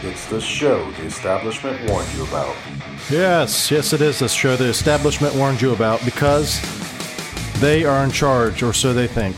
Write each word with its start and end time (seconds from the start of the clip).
It's 0.00 0.26
the 0.26 0.40
show 0.40 0.88
the 0.92 1.06
establishment 1.06 1.90
warned 1.90 2.08
you 2.14 2.22
about. 2.22 2.54
Yes, 3.10 3.68
yes, 3.68 3.92
it 3.92 4.00
is 4.00 4.20
the 4.20 4.28
show 4.28 4.54
the 4.54 4.66
establishment 4.66 5.34
warned 5.34 5.60
you 5.60 5.72
about 5.72 6.04
because 6.04 6.60
they 7.60 7.84
are 7.84 8.04
in 8.04 8.12
charge, 8.12 8.62
or 8.62 8.72
so 8.72 8.94
they 8.94 9.08
think. 9.08 9.34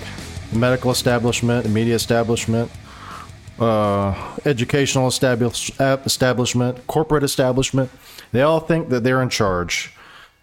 The 0.53 0.59
medical 0.59 0.91
establishment, 0.91 1.65
the 1.65 1.71
media 1.71 1.95
establishment, 1.95 2.71
uh, 3.59 4.37
educational 4.45 5.09
establish- 5.09 5.71
establishment, 5.81 6.87
corporate 6.87 7.23
establishment, 7.23 7.91
they 8.33 8.43
all 8.43 8.61
think 8.61 8.91
that 8.91 9.03
they're 9.03 9.23
in 9.23 9.31
charge. 9.31 9.95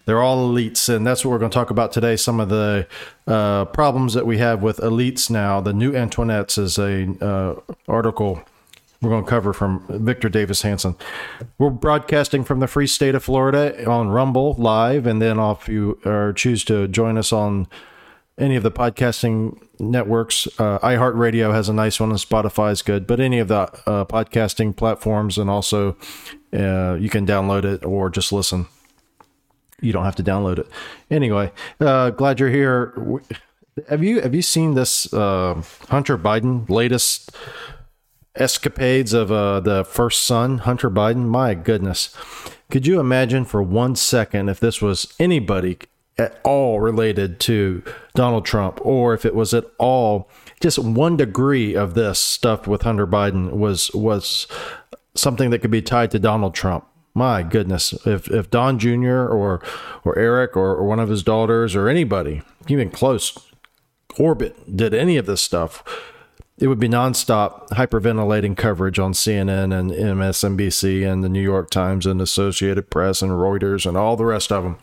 They're 0.04 0.20
all 0.20 0.52
elites, 0.52 0.88
and 0.88 1.06
that's 1.06 1.24
what 1.24 1.30
we're 1.30 1.38
going 1.38 1.52
to 1.52 1.54
talk 1.54 1.70
about 1.70 1.92
today. 1.92 2.16
Some 2.16 2.40
of 2.40 2.48
the 2.48 2.88
uh, 3.28 3.66
problems 3.66 4.14
that 4.14 4.26
we 4.26 4.38
have 4.38 4.64
with 4.64 4.78
elites 4.78 5.30
now. 5.30 5.60
The 5.60 5.72
new 5.72 5.92
Antoinettes 5.92 6.58
is 6.58 6.76
a 6.76 7.24
uh, 7.24 7.60
article 7.86 8.42
we're 9.00 9.10
going 9.10 9.24
to 9.24 9.30
cover 9.30 9.52
from 9.52 9.84
Victor 9.88 10.28
Davis 10.28 10.62
Hanson. 10.62 10.96
We're 11.58 11.70
broadcasting 11.70 12.44
from 12.44 12.60
the 12.60 12.66
free 12.66 12.86
state 12.86 13.14
of 13.14 13.24
Florida 13.24 13.88
on 13.88 14.08
Rumble 14.08 14.54
live, 14.54 15.06
and 15.06 15.22
then 15.22 15.38
if 15.38 15.68
you 15.68 16.00
or 16.04 16.32
choose 16.32 16.64
to 16.64 16.88
join 16.88 17.16
us 17.16 17.32
on 17.32 17.68
any 18.36 18.56
of 18.56 18.62
the 18.62 18.70
podcasting 18.70 19.60
networks, 19.78 20.46
uh, 20.58 20.78
iHeartRadio 20.80 21.52
has 21.52 21.68
a 21.68 21.72
nice 21.72 22.00
one, 22.00 22.10
and 22.10 22.18
Spotify 22.18 22.72
is 22.72 22.82
good. 22.82 23.06
But 23.06 23.20
any 23.20 23.38
of 23.38 23.48
the 23.48 23.60
uh, 23.86 24.04
podcasting 24.04 24.74
platforms, 24.76 25.38
and 25.38 25.48
also 25.48 25.96
uh, 26.52 26.94
you 26.94 27.08
can 27.08 27.26
download 27.26 27.64
it 27.64 27.84
or 27.84 28.10
just 28.10 28.32
listen 28.32 28.66
you 29.80 29.92
don't 29.92 30.04
have 30.04 30.16
to 30.16 30.22
download 30.22 30.58
it. 30.58 30.68
Anyway, 31.10 31.52
uh, 31.80 32.10
glad 32.10 32.40
you're 32.40 32.50
here. 32.50 33.20
Have 33.88 34.02
you 34.02 34.20
have 34.20 34.34
you 34.34 34.42
seen 34.42 34.74
this 34.74 35.12
uh, 35.12 35.62
Hunter 35.88 36.18
Biden 36.18 36.68
latest 36.68 37.30
escapades 38.40 39.12
of 39.12 39.30
uh, 39.30 39.60
the 39.60 39.84
first 39.84 40.22
son, 40.22 40.58
Hunter 40.58 40.90
Biden? 40.90 41.26
My 41.26 41.54
goodness, 41.54 42.16
could 42.70 42.86
you 42.86 43.00
imagine 43.00 43.44
for 43.44 43.62
one 43.62 43.96
second 43.96 44.48
if 44.48 44.60
this 44.60 44.80
was 44.80 45.12
anybody 45.18 45.78
at 46.18 46.40
all 46.42 46.80
related 46.80 47.38
to 47.40 47.82
Donald 48.14 48.44
Trump, 48.44 48.84
or 48.84 49.14
if 49.14 49.24
it 49.24 49.34
was 49.34 49.54
at 49.54 49.64
all 49.78 50.28
just 50.60 50.78
one 50.78 51.16
degree 51.16 51.74
of 51.74 51.94
this 51.94 52.18
stuff 52.18 52.66
with 52.66 52.82
Hunter 52.82 53.06
Biden 53.06 53.52
was 53.52 53.90
was 53.92 54.46
something 55.14 55.50
that 55.50 55.60
could 55.60 55.70
be 55.70 55.82
tied 55.82 56.10
to 56.10 56.18
Donald 56.18 56.54
Trump? 56.54 56.86
My 57.14 57.42
goodness, 57.42 57.92
if 58.06 58.28
if 58.28 58.50
Don 58.50 58.78
Jr. 58.78 59.26
or 59.26 59.62
or 60.04 60.18
Eric 60.18 60.56
or, 60.56 60.74
or 60.74 60.84
one 60.84 61.00
of 61.00 61.08
his 61.08 61.22
daughters 61.22 61.76
or 61.76 61.88
anybody, 61.88 62.42
even 62.68 62.90
close 62.90 63.38
orbit, 64.18 64.76
did 64.76 64.94
any 64.94 65.16
of 65.16 65.26
this 65.26 65.40
stuff, 65.40 65.84
it 66.58 66.68
would 66.68 66.78
be 66.78 66.88
nonstop 66.88 67.68
hyperventilating 67.68 68.56
coverage 68.56 68.98
on 68.98 69.12
CNN 69.12 69.78
and 69.78 69.90
MSNBC 69.90 71.10
and 71.10 71.22
the 71.22 71.28
New 71.28 71.42
York 71.42 71.70
Times 71.70 72.06
and 72.06 72.20
Associated 72.20 72.90
Press 72.90 73.22
and 73.22 73.32
Reuters 73.32 73.86
and 73.86 73.96
all 73.96 74.16
the 74.16 74.24
rest 74.24 74.50
of 74.50 74.64
them. 74.64 74.78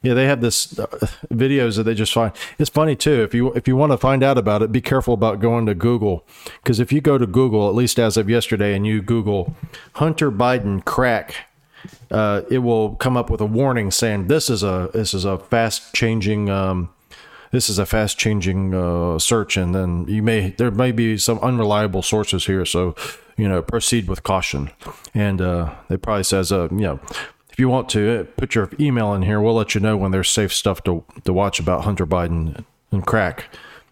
Yeah, 0.00 0.14
they 0.14 0.26
have 0.26 0.40
this 0.40 0.78
uh, 0.78 0.86
videos 1.32 1.76
that 1.76 1.82
they 1.82 1.94
just 1.94 2.12
find. 2.12 2.32
It's 2.58 2.70
funny 2.70 2.94
too. 2.94 3.22
If 3.22 3.34
you 3.34 3.52
if 3.54 3.66
you 3.66 3.74
want 3.74 3.90
to 3.90 3.98
find 3.98 4.22
out 4.22 4.38
about 4.38 4.62
it, 4.62 4.70
be 4.70 4.80
careful 4.80 5.12
about 5.12 5.40
going 5.40 5.66
to 5.66 5.74
Google 5.74 6.24
because 6.62 6.78
if 6.78 6.92
you 6.92 7.00
go 7.00 7.18
to 7.18 7.26
Google, 7.26 7.68
at 7.68 7.74
least 7.74 7.98
as 7.98 8.16
of 8.16 8.30
yesterday, 8.30 8.76
and 8.76 8.86
you 8.86 9.02
Google 9.02 9.56
Hunter 9.94 10.30
Biden 10.30 10.84
crack 10.84 11.48
uh, 12.10 12.42
it 12.50 12.58
will 12.58 12.94
come 12.96 13.16
up 13.16 13.30
with 13.30 13.40
a 13.40 13.46
warning 13.46 13.90
saying 13.90 14.26
this 14.28 14.50
is 14.50 14.62
a 14.62 14.90
this 14.92 15.14
is 15.14 15.24
a 15.24 15.38
fast 15.38 15.94
changing 15.94 16.48
um, 16.48 16.90
this 17.50 17.70
is 17.70 17.78
a 17.78 17.86
fast 17.86 18.18
changing 18.18 18.74
uh, 18.74 19.18
search, 19.18 19.56
and 19.56 19.74
then 19.74 20.06
you 20.08 20.22
may 20.22 20.50
there 20.50 20.70
may 20.70 20.92
be 20.92 21.16
some 21.18 21.38
unreliable 21.40 22.02
sources 22.02 22.46
here, 22.46 22.64
so 22.64 22.94
you 23.36 23.48
know 23.48 23.62
proceed 23.62 24.08
with 24.08 24.22
caution. 24.22 24.70
And 25.14 25.40
uh, 25.40 25.74
it 25.88 26.02
probably 26.02 26.24
says, 26.24 26.52
uh, 26.52 26.68
you 26.70 26.78
know, 26.78 27.00
if 27.50 27.58
you 27.58 27.68
want 27.68 27.88
to 27.90 28.20
uh, 28.20 28.24
put 28.36 28.54
your 28.54 28.70
email 28.78 29.14
in 29.14 29.22
here, 29.22 29.40
we'll 29.40 29.54
let 29.54 29.74
you 29.74 29.80
know 29.80 29.96
when 29.96 30.10
there's 30.10 30.30
safe 30.30 30.52
stuff 30.52 30.82
to 30.84 31.04
to 31.24 31.32
watch 31.32 31.60
about 31.60 31.84
Hunter 31.84 32.06
Biden 32.06 32.64
and 32.90 33.06
crack. 33.06 33.46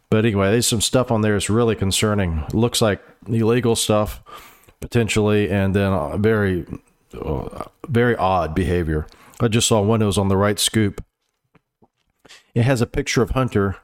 But 0.09 0.25
anyway, 0.25 0.51
there's 0.51 0.69
some 0.69 0.81
stuff 0.81 1.11
on 1.11 1.23
there 1.23 1.33
that's 1.33 1.51
really 1.51 1.75
concerning. 1.75 2.45
looks 2.53 2.81
like 2.81 3.03
illegal 3.27 3.75
stuff 3.75 4.23
potentially, 4.81 5.51
and 5.51 5.75
then 5.75 5.93
uh, 5.93 6.17
very 6.17 6.67
uh, 7.21 7.65
very 7.89 8.17
odd 8.17 8.55
behavior. 8.55 9.07
I 9.41 9.49
just 9.49 9.69
saw 9.69 9.81
one 9.81 10.01
that 10.01 10.07
was 10.07 10.19
on 10.19 10.29
the 10.29 10.37
right 10.37 10.59
scoop. 10.59 11.05
It 12.57 12.65
has 12.65 12.81
a 12.81 12.87
picture 12.87 13.21
of 13.21 13.33
Hunter, 13.33 13.77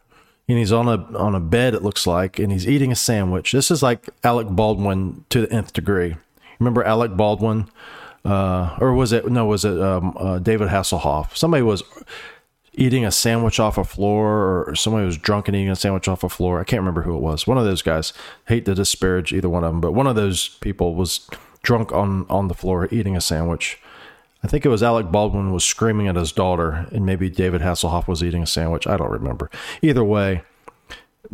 and 0.48 0.56
he's 0.56 0.72
on 0.72 0.88
a 0.88 0.96
on 1.18 1.34
a 1.34 1.40
bed. 1.40 1.74
It 1.74 1.82
looks 1.82 2.06
like, 2.06 2.38
and 2.38 2.50
he's 2.50 2.66
eating 2.66 2.90
a 2.90 2.96
sandwich. 2.96 3.52
This 3.52 3.70
is 3.70 3.82
like 3.82 4.08
Alec 4.24 4.48
Baldwin 4.48 5.26
to 5.28 5.42
the 5.42 5.52
nth 5.52 5.74
degree. 5.74 6.16
Remember 6.58 6.82
Alec 6.82 7.14
Baldwin, 7.14 7.68
uh, 8.24 8.78
or 8.80 8.94
was 8.94 9.12
it 9.12 9.30
no? 9.30 9.44
Was 9.44 9.66
it 9.66 9.78
um, 9.78 10.16
uh, 10.18 10.38
David 10.38 10.68
Hasselhoff? 10.68 11.36
Somebody 11.36 11.62
was 11.62 11.82
eating 12.72 13.04
a 13.04 13.12
sandwich 13.12 13.60
off 13.60 13.76
a 13.76 13.84
floor, 13.84 14.66
or 14.66 14.74
somebody 14.74 15.04
was 15.04 15.18
drunk 15.18 15.48
and 15.48 15.54
eating 15.54 15.68
a 15.68 15.76
sandwich 15.76 16.08
off 16.08 16.24
a 16.24 16.30
floor. 16.30 16.58
I 16.58 16.64
can't 16.64 16.80
remember 16.80 17.02
who 17.02 17.14
it 17.14 17.20
was. 17.20 17.46
One 17.46 17.58
of 17.58 17.66
those 17.66 17.82
guys. 17.82 18.14
Hate 18.48 18.64
to 18.64 18.74
disparage 18.74 19.34
either 19.34 19.50
one 19.50 19.64
of 19.64 19.70
them, 19.70 19.82
but 19.82 19.92
one 19.92 20.06
of 20.06 20.16
those 20.16 20.48
people 20.62 20.94
was 20.94 21.28
drunk 21.62 21.92
on 21.92 22.24
on 22.30 22.48
the 22.48 22.54
floor 22.54 22.88
eating 22.90 23.18
a 23.18 23.20
sandwich. 23.20 23.78
I 24.42 24.48
think 24.48 24.66
it 24.66 24.69
was 24.69 24.82
Alec 24.82 25.10
Baldwin 25.10 25.53
was 25.53 25.64
screaming 25.64 26.08
at 26.08 26.16
his 26.16 26.32
daughter, 26.32 26.86
and 26.91 27.06
maybe 27.06 27.30
David 27.30 27.60
Hasselhoff 27.60 28.08
was 28.08 28.25
eating 28.25 28.42
a 28.42 28.47
sandwich. 28.47 28.86
I 28.86 28.97
don't 28.97 29.10
remember. 29.10 29.50
Either 29.82 30.04
way, 30.04 30.42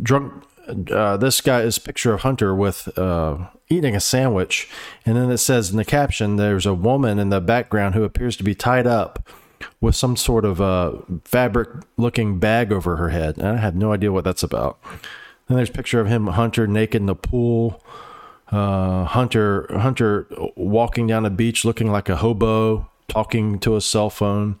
drunk. 0.01 0.43
Uh, 0.91 1.17
this 1.17 1.41
guy 1.41 1.61
is 1.61 1.79
picture 1.79 2.13
of 2.13 2.21
Hunter 2.21 2.53
with 2.53 2.95
uh, 2.97 3.37
eating 3.69 3.95
a 3.95 3.99
sandwich, 3.99 4.69
and 5.05 5.17
then 5.17 5.31
it 5.31 5.39
says 5.39 5.71
in 5.71 5.77
the 5.77 5.85
caption, 5.85 6.35
"There's 6.35 6.67
a 6.67 6.75
woman 6.75 7.17
in 7.17 7.29
the 7.29 7.41
background 7.41 7.95
who 7.95 8.03
appears 8.03 8.37
to 8.37 8.43
be 8.43 8.53
tied 8.53 8.85
up 8.85 9.27
with 9.81 9.95
some 9.95 10.15
sort 10.15 10.45
of 10.45 10.61
uh, 10.61 10.93
fabric-looking 11.23 12.37
bag 12.37 12.71
over 12.71 12.97
her 12.97 13.09
head." 13.09 13.37
And 13.39 13.47
I 13.47 13.57
have 13.57 13.75
no 13.75 13.91
idea 13.91 14.11
what 14.11 14.23
that's 14.23 14.43
about. 14.43 14.77
Then 15.47 15.57
there's 15.57 15.69
a 15.69 15.73
picture 15.73 15.99
of 15.99 16.07
him, 16.07 16.27
Hunter, 16.27 16.67
naked 16.67 17.01
in 17.01 17.07
the 17.07 17.15
pool 17.15 17.81
uh, 18.51 19.05
Hunter 19.05 19.67
Hunter 19.77 20.27
walking 20.55 21.07
down 21.07 21.25
a 21.25 21.29
beach 21.29 21.63
looking 21.65 21.91
like 21.91 22.09
a 22.09 22.17
hobo, 22.17 22.89
talking 23.09 23.59
to 23.59 23.75
a 23.75 23.81
cell 23.81 24.09
phone. 24.09 24.59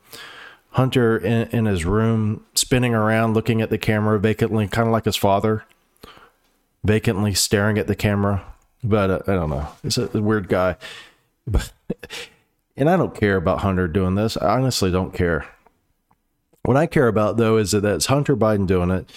Hunter 0.71 1.17
in, 1.17 1.47
in 1.49 1.65
his 1.65 1.83
room, 1.83 2.45
spinning 2.53 2.93
around, 2.93 3.33
looking 3.33 3.61
at 3.61 3.69
the 3.69 3.77
camera 3.77 4.19
vacantly, 4.19 4.67
kind 4.67 4.87
of 4.87 4.91
like 4.91 5.05
his 5.05 5.15
father, 5.15 5.63
vacantly 6.83 7.33
staring 7.33 7.79
at 7.79 7.87
the 7.87 7.95
camera. 7.95 8.45
But 8.83 9.09
uh, 9.09 9.19
I 9.27 9.33
don't 9.33 9.49
know. 9.49 9.67
It's 9.83 9.97
a, 9.97 10.07
weird 10.21 10.47
guy. 10.47 10.75
But 11.47 11.71
and 12.77 12.89
I 12.89 12.97
don't 12.97 13.15
care 13.15 13.35
about 13.35 13.61
Hunter 13.61 13.87
doing 13.87 14.15
this. 14.15 14.37
I 14.37 14.57
honestly 14.57 14.91
don't 14.91 15.13
care. 15.13 15.47
What 16.63 16.77
I 16.77 16.85
care 16.85 17.07
about 17.07 17.37
though 17.37 17.57
is 17.57 17.71
that 17.71 17.83
it's 17.83 18.05
Hunter 18.05 18.37
Biden 18.37 18.67
doing 18.67 18.91
it 18.91 19.09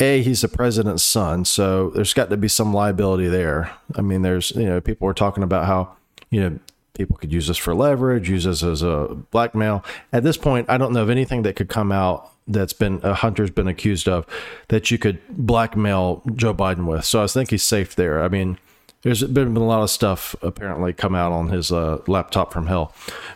a 0.00 0.22
he's 0.22 0.42
the 0.42 0.48
president's 0.48 1.02
son 1.02 1.44
so 1.44 1.90
there's 1.90 2.14
got 2.14 2.30
to 2.30 2.36
be 2.36 2.48
some 2.48 2.72
liability 2.72 3.28
there 3.28 3.70
i 3.96 4.00
mean 4.00 4.22
there's 4.22 4.50
you 4.52 4.64
know 4.64 4.80
people 4.80 5.06
were 5.06 5.14
talking 5.14 5.42
about 5.42 5.66
how 5.66 5.96
you 6.30 6.40
know 6.40 6.58
people 6.98 7.16
could 7.16 7.32
use 7.32 7.46
this 7.46 7.56
for 7.56 7.74
leverage 7.74 8.28
use 8.28 8.44
this 8.44 8.62
as 8.62 8.82
a 8.82 9.16
blackmail. 9.30 9.84
At 10.12 10.24
this 10.24 10.36
point 10.36 10.68
i 10.68 10.76
don't 10.76 10.92
know 10.92 11.02
of 11.02 11.10
anything 11.10 11.42
that 11.42 11.56
could 11.56 11.68
come 11.68 11.92
out 11.92 12.30
that's 12.46 12.72
been 12.72 13.00
a 13.02 13.14
hunter's 13.14 13.50
been 13.50 13.68
accused 13.68 14.08
of 14.08 14.26
that 14.68 14.90
you 14.90 14.98
could 14.98 15.20
blackmail 15.30 16.22
joe 16.34 16.52
biden 16.52 16.86
with. 16.86 17.04
So 17.04 17.22
i 17.22 17.26
think 17.26 17.50
he's 17.50 17.62
safe 17.62 17.94
there. 17.96 18.22
I 18.22 18.28
mean 18.28 18.58
there's 19.02 19.22
been, 19.22 19.56
a 19.56 19.60
lot 19.60 19.82
of 19.82 19.90
stuff 19.90 20.34
apparently 20.42 20.92
come 20.92 21.14
out 21.14 21.30
on 21.30 21.50
his 21.50 21.70
uh, 21.70 21.98
laptop 22.08 22.52
from 22.52 22.66
hell. 22.66 22.92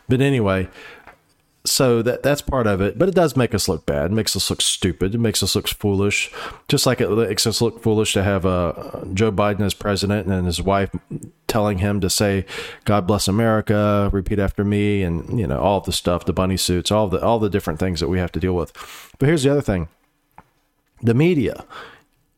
But 0.08 0.20
anyway 0.20 0.68
so 1.64 2.02
that 2.02 2.22
that's 2.22 2.42
part 2.42 2.66
of 2.66 2.80
it, 2.80 2.98
but 2.98 3.08
it 3.08 3.14
does 3.14 3.36
make 3.36 3.54
us 3.54 3.68
look 3.68 3.86
bad. 3.86 4.10
It 4.10 4.14
makes 4.14 4.34
us 4.34 4.50
look 4.50 4.60
stupid. 4.60 5.14
It 5.14 5.18
makes 5.18 5.42
us 5.42 5.54
look 5.54 5.68
foolish, 5.68 6.30
just 6.68 6.86
like 6.86 7.00
it 7.00 7.08
makes 7.08 7.46
us 7.46 7.60
look 7.60 7.80
foolish 7.82 8.14
to 8.14 8.22
have 8.24 8.44
uh, 8.44 8.72
Joe 9.14 9.30
Biden 9.30 9.60
as 9.60 9.74
president 9.74 10.26
and 10.26 10.46
his 10.46 10.60
wife 10.60 10.90
telling 11.46 11.78
him 11.78 12.00
to 12.00 12.10
say 12.10 12.46
"God 12.84 13.06
bless 13.06 13.28
America," 13.28 14.10
repeat 14.12 14.40
after 14.40 14.64
me, 14.64 15.02
and 15.02 15.38
you 15.38 15.46
know 15.46 15.60
all 15.60 15.80
the 15.80 15.92
stuff, 15.92 16.24
the 16.24 16.32
bunny 16.32 16.56
suits, 16.56 16.90
all 16.90 17.06
the 17.08 17.22
all 17.22 17.38
the 17.38 17.50
different 17.50 17.78
things 17.78 18.00
that 18.00 18.08
we 18.08 18.18
have 18.18 18.32
to 18.32 18.40
deal 18.40 18.54
with. 18.54 18.72
But 19.18 19.26
here's 19.28 19.44
the 19.44 19.50
other 19.52 19.62
thing: 19.62 19.88
the 21.00 21.14
media 21.14 21.64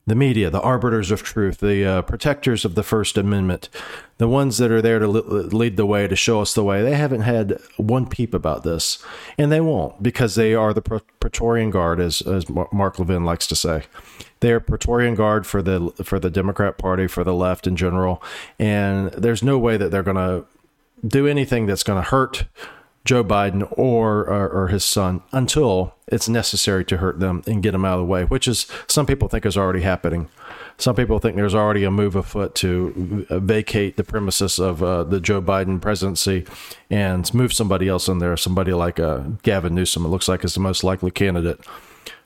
the 0.06 0.14
media, 0.14 0.50
the 0.50 0.60
arbiters 0.60 1.10
of 1.10 1.22
truth, 1.22 1.58
the 1.60 1.84
uh, 1.84 2.02
protectors 2.02 2.64
of 2.64 2.74
the 2.74 2.82
First 2.82 3.16
Amendment, 3.16 3.70
the 4.18 4.28
ones 4.28 4.58
that 4.58 4.70
are 4.70 4.82
there 4.82 4.98
to 4.98 5.06
lead 5.08 5.76
the 5.76 5.86
way, 5.86 6.06
to 6.06 6.16
show 6.16 6.40
us 6.42 6.52
the 6.52 6.62
way, 6.62 6.82
they 6.82 6.94
haven't 6.94 7.22
had 7.22 7.58
one 7.78 8.06
peep 8.06 8.34
about 8.34 8.64
this. 8.64 9.02
And 9.38 9.50
they 9.50 9.60
won't 9.60 10.02
because 10.02 10.34
they 10.34 10.54
are 10.54 10.74
the 10.74 10.82
Praetorian 11.20 11.70
Guard, 11.70 12.00
as, 12.00 12.20
as 12.20 12.46
Mark 12.48 12.98
Levin 12.98 13.24
likes 13.24 13.46
to 13.46 13.56
say. 13.56 13.84
They 14.40 14.52
are 14.52 14.60
Praetorian 14.60 15.14
Guard 15.14 15.46
for 15.46 15.62
the, 15.62 15.90
for 16.04 16.18
the 16.20 16.30
Democrat 16.30 16.76
Party, 16.76 17.06
for 17.06 17.24
the 17.24 17.34
left 17.34 17.66
in 17.66 17.76
general. 17.76 18.22
And 18.58 19.10
there's 19.12 19.42
no 19.42 19.58
way 19.58 19.78
that 19.78 19.90
they're 19.90 20.02
going 20.02 20.16
to 20.16 20.44
do 21.06 21.26
anything 21.26 21.64
that's 21.66 21.82
going 21.82 22.02
to 22.02 22.10
hurt 22.10 22.44
Joe 23.04 23.22
Biden 23.22 23.66
or, 23.72 24.20
or, 24.20 24.48
or 24.48 24.68
his 24.68 24.84
son 24.84 25.22
until 25.32 25.94
it's 26.08 26.28
necessary 26.28 26.84
to 26.86 26.96
hurt 26.98 27.20
them 27.20 27.42
and 27.46 27.62
get 27.62 27.72
them 27.72 27.84
out 27.84 27.94
of 27.94 28.00
the 28.00 28.06
way, 28.06 28.24
which 28.24 28.48
is 28.48 28.66
some 28.86 29.04
people 29.04 29.28
think 29.28 29.44
is 29.44 29.56
already 29.56 29.82
happening. 29.82 30.28
some 30.78 30.96
people 30.96 31.18
think 31.18 31.36
there's 31.36 31.54
already 31.54 31.84
a 31.84 31.90
move 31.90 32.16
afoot 32.16 32.54
to 32.56 33.26
vacate 33.30 33.96
the 33.96 34.04
premises 34.04 34.58
of 34.58 34.82
uh, 34.82 35.04
the 35.04 35.20
Joe 35.20 35.42
Biden 35.42 35.80
presidency 35.80 36.46
and 36.88 37.32
move 37.34 37.52
somebody 37.52 37.88
else 37.88 38.08
in 38.08 38.18
there, 38.18 38.36
somebody 38.36 38.72
like 38.72 38.98
uh, 38.98 39.18
Gavin 39.42 39.74
Newsom. 39.74 40.04
It 40.04 40.08
looks 40.08 40.28
like 40.28 40.44
is 40.44 40.54
the 40.54 40.60
most 40.60 40.82
likely 40.82 41.10
candidate. 41.10 41.60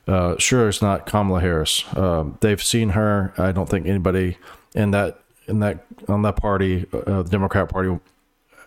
Uh, 0.07 0.35
sure, 0.37 0.69
it's 0.69 0.81
not 0.81 1.05
Kamala 1.05 1.41
Harris. 1.41 1.85
Uh, 1.93 2.25
they've 2.39 2.63
seen 2.63 2.89
her. 2.89 3.33
I 3.37 3.51
don't 3.51 3.69
think 3.69 3.85
anybody 3.85 4.37
in 4.73 4.91
that 4.91 5.19
in 5.47 5.59
that 5.59 5.85
on 6.07 6.21
that 6.21 6.37
party, 6.37 6.85
uh, 6.93 7.23
the 7.23 7.29
Democrat 7.29 7.69
Party, 7.69 7.99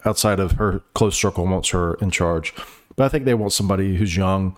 outside 0.05 0.41
of 0.41 0.53
her 0.53 0.83
close 0.95 1.17
circle, 1.17 1.47
wants 1.47 1.71
her 1.71 1.95
in 1.95 2.11
charge. 2.11 2.55
But 2.97 3.05
I 3.05 3.09
think 3.09 3.25
they 3.25 3.35
want 3.35 3.53
somebody 3.53 3.97
who's 3.97 4.17
young, 4.17 4.57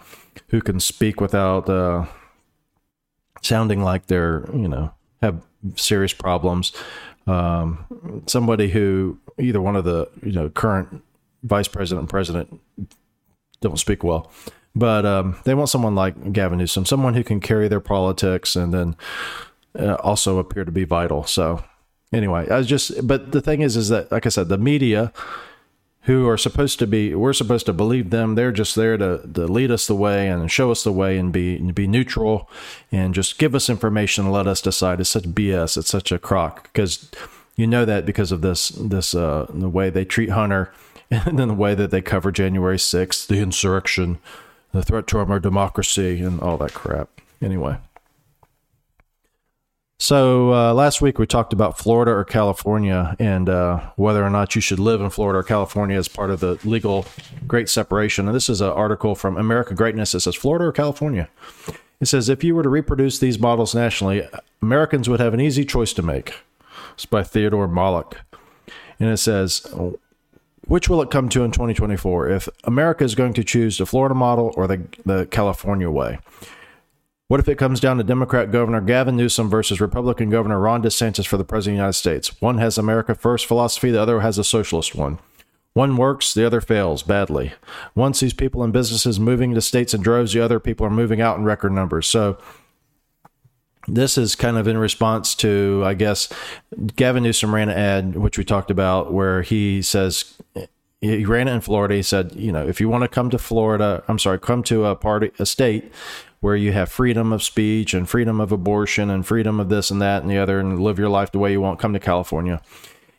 who 0.49 0.61
can 0.61 0.81
speak 0.81 1.21
without 1.21 1.69
uh, 1.69 2.07
sounding 3.43 3.83
like 3.83 4.07
they're 4.07 4.49
you 4.53 4.69
know 4.69 4.93
have 5.23 5.43
serious 5.77 6.13
problems. 6.13 6.73
Um, 7.27 8.23
somebody 8.27 8.69
who 8.69 9.19
either 9.39 9.61
one 9.61 9.77
of 9.77 9.85
the 9.85 10.09
you 10.23 10.33
know 10.33 10.49
current 10.49 11.03
vice 11.43 11.69
president 11.69 12.03
and 12.03 12.11
president 12.11 12.61
don't 13.61 13.79
speak 13.79 14.03
well, 14.03 14.31
but 14.75 15.07
um, 15.07 15.37
they 15.45 15.55
want 15.55 15.69
someone 15.69 15.95
like 15.95 16.33
Gavin 16.33 16.59
Newsom, 16.59 16.85
someone 16.85 17.15
who 17.15 17.25
can 17.25 17.41
carry 17.41 17.69
their 17.69 17.81
politics 17.81 18.57
and 18.57 18.75
then 18.75 18.97
uh, 19.79 19.95
also 19.95 20.39
appear 20.39 20.65
to 20.65 20.73
be 20.73 20.85
vital. 20.85 21.25
So 21.25 21.65
anyway, 22.15 22.49
I 22.49 22.59
was 22.59 22.67
just, 22.67 23.07
but 23.07 23.33
the 23.33 23.41
thing 23.41 23.61
is, 23.61 23.77
is 23.77 23.89
that 23.89 24.11
like 24.11 24.27
I 24.27 24.29
said, 24.29 24.49
the 24.49 24.59
media 24.59 25.13
who 26.05 26.29
are 26.29 26.37
supposed 26.37 26.79
to 26.79 26.87
be 26.87 27.15
we're 27.15 27.33
supposed 27.33 27.67
to 27.67 27.73
believe 27.73 28.11
them. 28.11 28.35
They're 28.35 28.53
just 28.53 28.75
there 28.75 28.97
to, 28.97 29.27
to 29.35 29.47
lead 29.47 29.71
us 29.71 29.87
the 29.87 29.95
way 29.95 30.29
and 30.29 30.51
show 30.51 30.71
us 30.71 30.85
the 30.85 30.93
way 30.93 31.19
and 31.19 31.33
be 31.33 31.57
and 31.57 31.75
be 31.75 31.87
neutral 31.87 32.49
and 32.93 33.15
just 33.15 33.39
give 33.39 33.55
us 33.55 33.71
information 33.71 34.25
and 34.25 34.33
let 34.33 34.47
us 34.47 34.61
decide. 34.61 35.01
It's 35.01 35.11
such 35.11 35.25
bs 35.25 35.77
it's 35.77 35.89
such 35.89 36.13
a 36.13 36.19
crock 36.19 36.65
because 36.65 37.11
you 37.57 37.67
know 37.67 37.85
that 37.85 38.05
because 38.05 38.33
of 38.33 38.43
this 38.43 38.69
this 38.69 39.15
uh 39.15 39.47
the 39.49 39.69
way 39.69 39.91
they 39.91 40.05
treat 40.05 40.31
hunter 40.31 40.73
and 41.11 41.39
then 41.39 41.49
the 41.49 41.55
way 41.55 41.75
that 41.75 41.91
they 41.91 42.03
cover 42.03 42.31
january 42.33 42.77
6th 42.77 43.27
the 43.27 43.39
insurrection 43.39 44.19
the 44.73 44.83
threat 44.83 45.07
to 45.07 45.19
our 45.19 45.39
democracy 45.39 46.21
and 46.21 46.41
all 46.41 46.57
that 46.57 46.75
crap. 46.75 47.09
Anyway 47.41 47.77
so 49.99 50.53
uh, 50.53 50.75
last 50.75 51.01
week 51.01 51.19
we 51.19 51.27
talked 51.27 51.53
about 51.53 51.79
Florida 51.79 52.11
or 52.11 52.25
California 52.25 53.17
and 53.19 53.49
uh, 53.49 53.81
whether 53.97 54.25
or 54.25 54.31
not 54.31 54.55
you 54.55 54.61
should 54.61 54.79
live 54.79 55.01
in 55.01 55.11
Florida 55.11 55.39
or 55.39 55.43
California 55.43 55.97
as 55.97 56.09
part 56.09 56.31
of 56.31 56.41
the 56.41 56.59
legal 56.65 57.07
great 57.47 57.69
separation. 57.69 58.27
And 58.27 58.35
this 58.35 58.49
is 58.49 58.61
an 58.61 58.71
article 58.71 59.15
from 59.15 59.37
America 59.37 59.75
Greatness. 59.75 60.15
It 60.15 60.21
says 60.21 60.35
Florida 60.35 60.67
or 60.67 60.73
California. 60.73 61.29
It 62.01 62.07
says 62.07 62.29
if 62.29 62.43
you 62.43 62.55
were 62.55 62.63
to 62.63 62.69
reproduce 62.69 63.19
these 63.19 63.39
models 63.39 63.75
nationally, 63.75 64.29
Americans 64.61 65.09
would 65.09 65.21
have 65.21 65.33
an 65.33 65.41
easy 65.41 65.65
choice 65.65 65.93
to 65.95 66.03
make. 66.03 66.35
It's 66.95 67.07
by 67.07 67.23
Theodore 67.23 67.69
Malloch. 67.69 68.17
And 68.99 69.11
it 69.11 69.19
says, 69.19 69.67
which 70.67 70.89
will 70.89 71.03
it 71.03 71.11
come 71.11 71.29
to 71.31 71.45
in 71.45 71.51
2024 71.51 72.29
if 72.31 72.49
America 72.65 73.05
is 73.05 73.15
going 73.15 73.33
to 73.35 73.45
choose 73.45 73.79
the 73.79 73.87
Florida 73.87 74.15
model 74.15 74.53
or 74.57 74.67
the, 74.67 74.87
the 75.05 75.27
California 75.27 75.91
way? 75.91 76.19
What 77.27 77.41
if 77.41 77.49
it 77.49 77.57
comes 77.57 77.81
down 77.81 77.97
to 77.97 78.05
Democrat 78.05 78.53
Governor 78.53 78.83
Gavin 78.83 79.17
Newsom 79.17 79.49
versus 79.49 79.81
Republican 79.81 80.29
Governor 80.29 80.61
Ron 80.61 80.83
DeSantis 80.83 81.27
for 81.27 81.39
the 81.39 81.45
President 81.45 81.75
of 81.75 81.77
the 81.77 81.83
United 81.83 81.93
States? 81.95 82.43
One 82.43 82.59
has 82.59 82.77
America 82.77 83.15
First 83.15 83.47
philosophy, 83.47 83.91
the 83.91 84.03
other 84.03 84.21
has 84.21 84.37
a 84.37 84.45
socialist 84.45 84.95
one. 84.95 85.19
One 85.73 85.97
works, 85.97 86.35
the 86.35 86.47
other 86.47 86.61
fails 86.61 87.03
badly. 87.03 87.55
One 87.95 88.13
sees 88.13 88.35
people 88.35 88.63
and 88.63 88.75
businesses 88.75 89.19
moving 89.19 89.55
to 89.55 89.63
states 89.63 89.95
in 89.95 90.03
droves, 90.03 90.35
the 90.35 90.45
other 90.45 90.61
people 90.61 90.87
are 90.87 90.91
moving 90.91 91.23
out 91.23 91.39
in 91.39 91.45
record 91.45 91.73
numbers. 91.73 92.07
So 92.07 92.37
this 93.89 94.19
is 94.19 94.37
kind 94.37 94.59
of 94.59 94.69
in 94.69 94.77
response 94.77 95.35
to, 95.37 95.83
I 95.85 95.95
guess, 95.95 96.31
Gavin 96.95 97.23
Newsom 97.23 97.55
ran 97.55 97.71
an 97.71 97.79
ad, 97.79 98.17
which 98.17 98.37
we 98.37 98.45
talked 98.45 98.71
about, 98.71 99.15
where 99.15 99.41
he 99.41 99.81
says 99.81 100.37
he 101.01 101.25
ran 101.25 101.49
it 101.49 101.53
in 101.53 101.61
Florida. 101.63 101.95
He 101.95 102.03
said, 102.03 102.37
you 102.37 102.53
know, 102.53 102.67
if 102.67 102.81
you 102.83 102.89
want 102.91 103.03
to 103.03 103.09
come 103.09 103.31
to 103.31 103.39
Florida, 103.39 104.05
I'm 104.09 104.19
sorry, 104.19 104.39
come 104.39 104.63
to 104.65 104.85
a 104.85 104.95
party, 104.95 105.33
a 105.39 105.47
state 105.47 105.91
where 106.45 106.55
you 106.55 106.73
have 106.73 106.93
freedom 106.93 107.33
of 107.33 107.43
speech 107.43 107.95
and 107.95 108.07
freedom 108.07 108.39
of 108.39 108.53
abortion 108.53 109.09
and 109.09 109.27
freedom 109.27 109.59
of 109.59 109.71
this 109.71 109.91
and 109.91 110.03
that 110.03 110.21
and 110.21 110.31
the 110.31 110.37
other 110.37 110.61
and 110.61 110.79
live 110.79 110.99
your 110.99 111.09
life 111.09 111.33
the 111.33 111.39
way 111.39 111.51
you 111.51 111.59
want, 111.59 111.81
come 111.81 111.95
to 111.95 111.99
California. 111.99 112.61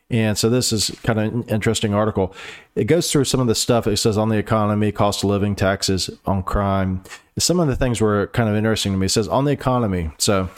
And 0.08 0.38
so 0.38 0.48
this 0.48 0.72
is 0.72 0.96
kind 1.02 1.18
of 1.18 1.34
an 1.34 1.42
interesting 1.48 1.92
article. 1.92 2.32
It 2.76 2.84
goes 2.84 3.10
through 3.10 3.24
some 3.24 3.40
of 3.40 3.48
the 3.48 3.56
stuff 3.56 3.88
it 3.88 3.96
says 3.96 4.16
on 4.16 4.28
the 4.28 4.38
economy, 4.38 4.92
cost 4.92 5.24
of 5.24 5.30
living, 5.30 5.56
taxes, 5.56 6.08
on 6.24 6.44
crime. 6.44 7.02
Some 7.36 7.58
of 7.58 7.66
the 7.66 7.74
things 7.74 8.00
were 8.00 8.28
kind 8.28 8.48
of 8.48 8.54
interesting 8.54 8.92
to 8.92 8.98
me. 8.98 9.06
It 9.06 9.08
says 9.08 9.26
on 9.26 9.44
the 9.44 9.50
economy. 9.50 10.12
So 10.18 10.48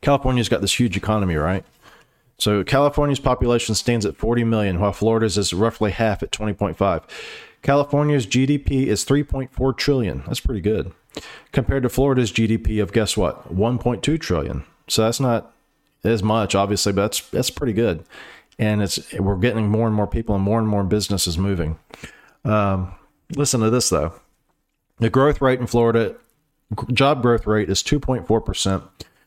California's 0.00 0.48
got 0.48 0.62
this 0.62 0.80
huge 0.80 0.96
economy, 0.96 1.36
right? 1.36 1.66
So 2.38 2.64
California's 2.64 3.20
population 3.20 3.74
stands 3.74 4.06
at 4.06 4.16
40 4.16 4.44
million, 4.44 4.80
while 4.80 4.94
Florida's 4.94 5.36
is 5.36 5.52
roughly 5.52 5.90
half 5.90 6.22
at 6.22 6.32
20.5. 6.32 7.02
California's 7.60 8.26
GDP 8.26 8.86
is 8.86 9.04
3.4 9.04 9.76
trillion. 9.76 10.22
That's 10.26 10.40
pretty 10.40 10.62
good 10.62 10.90
compared 11.52 11.82
to 11.82 11.88
Florida's 11.88 12.32
GDP 12.32 12.82
of 12.82 12.92
guess 12.92 13.16
what, 13.16 13.54
1.2 13.54 14.20
trillion. 14.20 14.64
So 14.88 15.04
that's 15.04 15.20
not 15.20 15.52
as 16.04 16.22
much, 16.22 16.54
obviously, 16.54 16.92
but 16.92 17.02
that's 17.02 17.28
that's 17.30 17.50
pretty 17.50 17.72
good. 17.72 18.04
And 18.58 18.82
it's 18.82 19.12
we're 19.14 19.36
getting 19.36 19.68
more 19.68 19.86
and 19.86 19.96
more 19.96 20.06
people 20.06 20.34
and 20.34 20.44
more 20.44 20.58
and 20.58 20.68
more 20.68 20.84
businesses 20.84 21.38
moving. 21.38 21.78
Um, 22.44 22.94
listen 23.34 23.60
to 23.60 23.70
this 23.70 23.88
though, 23.88 24.14
the 24.98 25.10
growth 25.10 25.40
rate 25.40 25.60
in 25.60 25.66
Florida, 25.66 26.14
job 26.92 27.22
growth 27.22 27.46
rate 27.46 27.70
is 27.70 27.82
2.4 27.82 28.44
percent, 28.44 28.84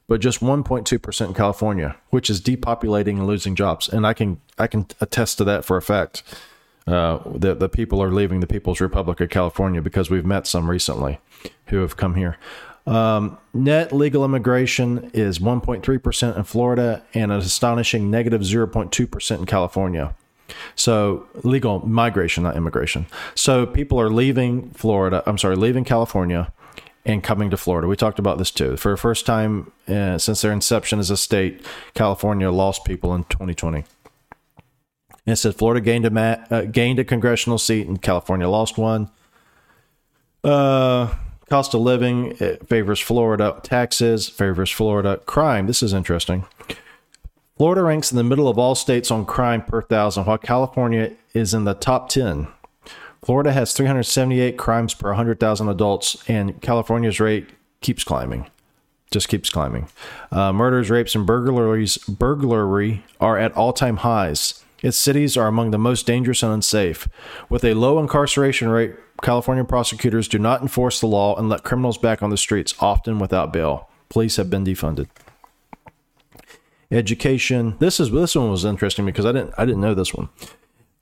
but 0.07 0.21
just 0.21 0.39
1.2 0.39 1.01
percent 1.01 1.29
in 1.29 1.35
California, 1.35 1.95
which 2.09 2.29
is 2.29 2.39
depopulating 2.39 3.17
and 3.17 3.27
losing 3.27 3.55
jobs. 3.55 3.89
And 3.89 4.05
I 4.05 4.13
can 4.13 4.39
I 4.57 4.67
can 4.67 4.87
attest 5.01 5.39
to 5.39 5.43
that 5.45 5.65
for 5.65 5.77
a 5.77 5.81
fact. 5.81 6.23
Uh, 6.87 7.19
the 7.35 7.53
the 7.53 7.69
people 7.69 8.01
are 8.01 8.11
leaving 8.11 8.39
the 8.39 8.47
People's 8.47 8.79
Republic 8.79 9.19
of 9.19 9.29
California 9.29 9.81
because 9.81 10.09
we've 10.09 10.25
met 10.25 10.47
some 10.47 10.69
recently 10.69 11.19
who 11.67 11.77
have 11.77 11.97
come 11.97 12.15
here. 12.15 12.37
Um, 12.85 13.37
net 13.53 13.91
legal 13.91 14.23
immigration 14.23 15.11
is 15.13 15.39
1.3% 15.39 16.37
in 16.37 16.43
Florida 16.45 17.03
and 17.13 17.33
an 17.33 17.39
astonishing 17.39 18.09
negative 18.09 18.41
0.2% 18.41 19.39
in 19.39 19.45
California. 19.45 20.15
So 20.75 21.27
legal 21.43 21.85
migration, 21.85 22.43
not 22.43 22.55
immigration. 22.55 23.07
So 23.35 23.65
people 23.65 23.99
are 23.99 24.09
leaving 24.09 24.71
Florida, 24.71 25.21
I'm 25.25 25.37
sorry, 25.37 25.57
leaving 25.57 25.83
California 25.83 26.53
and 27.05 27.21
coming 27.21 27.49
to 27.49 27.57
Florida. 27.57 27.87
We 27.87 27.97
talked 27.97 28.19
about 28.19 28.37
this 28.37 28.51
too. 28.51 28.77
For 28.77 28.91
the 28.91 28.97
first 28.97 29.25
time 29.25 29.71
uh, 29.89 30.17
since 30.17 30.41
their 30.41 30.53
inception 30.53 30.99
as 30.99 31.09
a 31.09 31.17
state, 31.17 31.65
California 31.93 32.49
lost 32.51 32.85
people 32.85 33.13
in 33.13 33.25
2020. 33.25 33.83
And 35.27 35.33
it 35.33 35.35
said 35.35 35.55
Florida 35.55 35.81
gained 35.81 36.05
a 36.05 36.09
ma- 36.09 36.37
uh, 36.49 36.61
gained 36.61 36.99
a 36.99 37.03
congressional 37.03 37.57
seat 37.57 37.85
and 37.85 38.01
California 38.01 38.47
lost 38.47 38.77
one. 38.77 39.11
Uh, 40.41 41.13
cost 41.49 41.73
of 41.73 41.81
living 41.81 42.33
favors 42.65 43.01
Florida. 43.01 43.59
Taxes 43.61 44.29
favors 44.29 44.71
Florida. 44.71 45.17
Crime. 45.25 45.67
This 45.67 45.83
is 45.83 45.91
interesting. 45.91 46.45
Florida 47.57 47.83
ranks 47.83 48.09
in 48.09 48.17
the 48.17 48.23
middle 48.23 48.47
of 48.47 48.57
all 48.57 48.73
states 48.73 49.11
on 49.11 49.25
crime 49.25 49.61
per 49.61 49.81
thousand, 49.81 50.25
while 50.25 50.37
California 50.37 51.11
is 51.33 51.53
in 51.53 51.65
the 51.65 51.73
top 51.73 52.07
10. 52.07 52.47
Florida 53.21 53.51
has 53.51 53.73
378 53.73 54.57
crimes 54.57 54.93
per 54.93 55.09
100,000 55.09 55.67
adults, 55.67 56.23
and 56.29 56.61
California's 56.61 57.19
rate 57.19 57.49
keeps 57.81 58.03
climbing. 58.05 58.49
Just 59.11 59.27
keeps 59.27 59.49
climbing. 59.49 59.89
Uh, 60.31 60.53
murders, 60.53 60.89
rapes, 60.89 61.15
and 61.15 61.25
burglaries 61.25 61.97
burglary 61.97 63.03
are 63.19 63.37
at 63.37 63.51
all-time 63.57 63.97
highs. 63.97 64.63
Its 64.83 64.97
cities 64.97 65.35
are 65.35 65.47
among 65.47 65.71
the 65.71 65.77
most 65.77 66.05
dangerous 66.05 66.43
and 66.43 66.53
unsafe. 66.53 67.07
With 67.49 67.63
a 67.63 67.73
low 67.73 67.99
incarceration 67.99 68.69
rate, 68.69 68.95
California 69.21 69.63
prosecutors 69.63 70.27
do 70.27 70.37
not 70.37 70.61
enforce 70.61 70.99
the 70.99 71.07
law 71.07 71.35
and 71.35 71.49
let 71.49 71.63
criminals 71.63 71.97
back 71.97 72.21
on 72.21 72.29
the 72.29 72.37
streets, 72.37 72.75
often 72.79 73.17
without 73.17 73.51
bail. 73.51 73.89
Police 74.09 74.35
have 74.35 74.49
been 74.49 74.63
defunded. 74.63 75.07
Education. 76.91 77.75
This 77.79 77.99
is 77.99 78.11
this 78.11 78.35
one 78.35 78.51
was 78.51 78.63
interesting 78.63 79.05
because 79.05 79.25
I 79.25 79.33
didn't 79.33 79.53
I 79.57 79.65
didn't 79.65 79.81
know 79.81 79.93
this 79.93 80.13
one. 80.13 80.29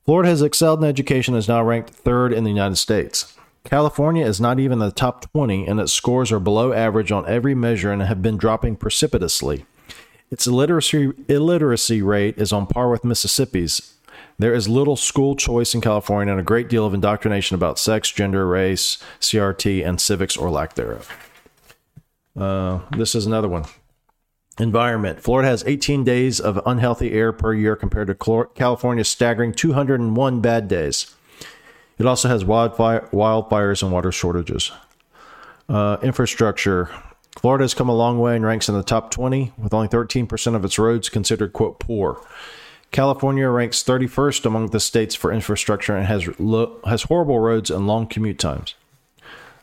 Florida 0.06 0.30
has 0.30 0.42
excelled 0.42 0.80
in 0.80 0.90
education 0.90 1.34
and 1.34 1.40
is 1.40 1.48
now 1.48 1.64
ranked 1.64 1.92
third 1.92 2.34
in 2.34 2.44
the 2.44 2.50
United 2.50 2.78
States. 2.78 3.36
California 3.64 4.26
is 4.26 4.40
not 4.40 4.60
even 4.60 4.74
in 4.74 4.88
the 4.88 4.92
top 4.92 5.32
20 5.32 5.68
and 5.68 5.80
its 5.80 5.92
scores 5.92 6.32
are 6.32 6.40
below 6.40 6.74
average 6.74 7.12
on 7.12 7.28
every 7.28 7.56
measure 7.56 7.92
and 7.92 8.02
have 8.02 8.22
been 8.22 8.38
dropping 8.38 8.76
precipitously. 8.76 9.66
Its 10.36 10.48
illiteracy, 10.48 11.14
illiteracy 11.30 12.02
rate 12.02 12.38
is 12.38 12.52
on 12.52 12.68
par 12.68 12.90
with 12.90 13.06
Mississippi's. 13.06 13.94
There 14.38 14.54
is 14.54 14.68
little 14.68 14.98
school 14.98 15.38
choice 15.38 15.74
in 15.74 15.80
California 15.80 16.34
and 16.34 16.42
a 16.42 16.44
great 16.44 16.68
deal 16.68 16.86
of 16.86 16.94
indoctrination 16.94 17.56
about 17.56 17.80
sex, 17.80 18.12
gender, 18.12 18.46
race, 18.46 18.98
CRT, 19.22 19.88
and 19.88 20.02
civics 20.02 20.36
or 20.36 20.50
lack 20.50 20.76
thereof. 20.76 21.10
Uh, 22.38 22.82
this 22.98 23.16
is 23.16 23.26
another 23.26 23.48
one. 23.48 23.64
Environment. 24.60 25.22
Florida 25.22 25.48
has 25.48 25.64
18 25.66 26.04
days 26.04 26.42
of 26.42 26.60
unhealthy 26.66 27.14
air 27.14 27.32
per 27.32 27.54
year 27.54 27.78
compared 27.78 28.08
to 28.08 28.48
California's 28.56 29.08
staggering 29.08 29.54
201 29.54 30.42
bad 30.42 30.68
days. 30.68 31.16
It 31.98 32.06
also 32.06 32.28
has 32.28 32.44
wildfire, 32.44 33.08
wildfires 33.14 33.82
and 33.82 33.90
water 33.90 34.12
shortages. 34.12 34.74
Uh, 35.70 35.96
infrastructure. 36.04 36.90
Florida 37.36 37.64
has 37.64 37.74
come 37.74 37.90
a 37.90 37.96
long 37.96 38.20
way 38.20 38.36
and 38.36 38.46
ranks 38.46 38.70
in 38.70 38.76
the 38.76 38.84
top 38.84 39.12
20, 39.12 39.54
with 39.58 39.74
only 39.74 39.88
13% 39.88 40.56
of 40.56 40.66
its 40.66 40.80
roads 40.80 41.10
considered, 41.10 41.54
quote, 41.54 41.80
poor. 41.80 42.22
California 42.92 43.50
ranks 43.50 43.84
31st 43.84 44.46
among 44.46 44.68
the 44.68 44.80
states 44.80 45.16
for 45.16 45.32
infrastructure 45.32 45.96
and 45.96 46.06
has, 46.08 46.28
lo- 46.40 46.80
has 46.86 47.04
horrible 47.04 47.40
roads 47.40 47.70
and 47.70 47.88
long 47.88 48.08
commute 48.08 48.40
times. 48.40 48.76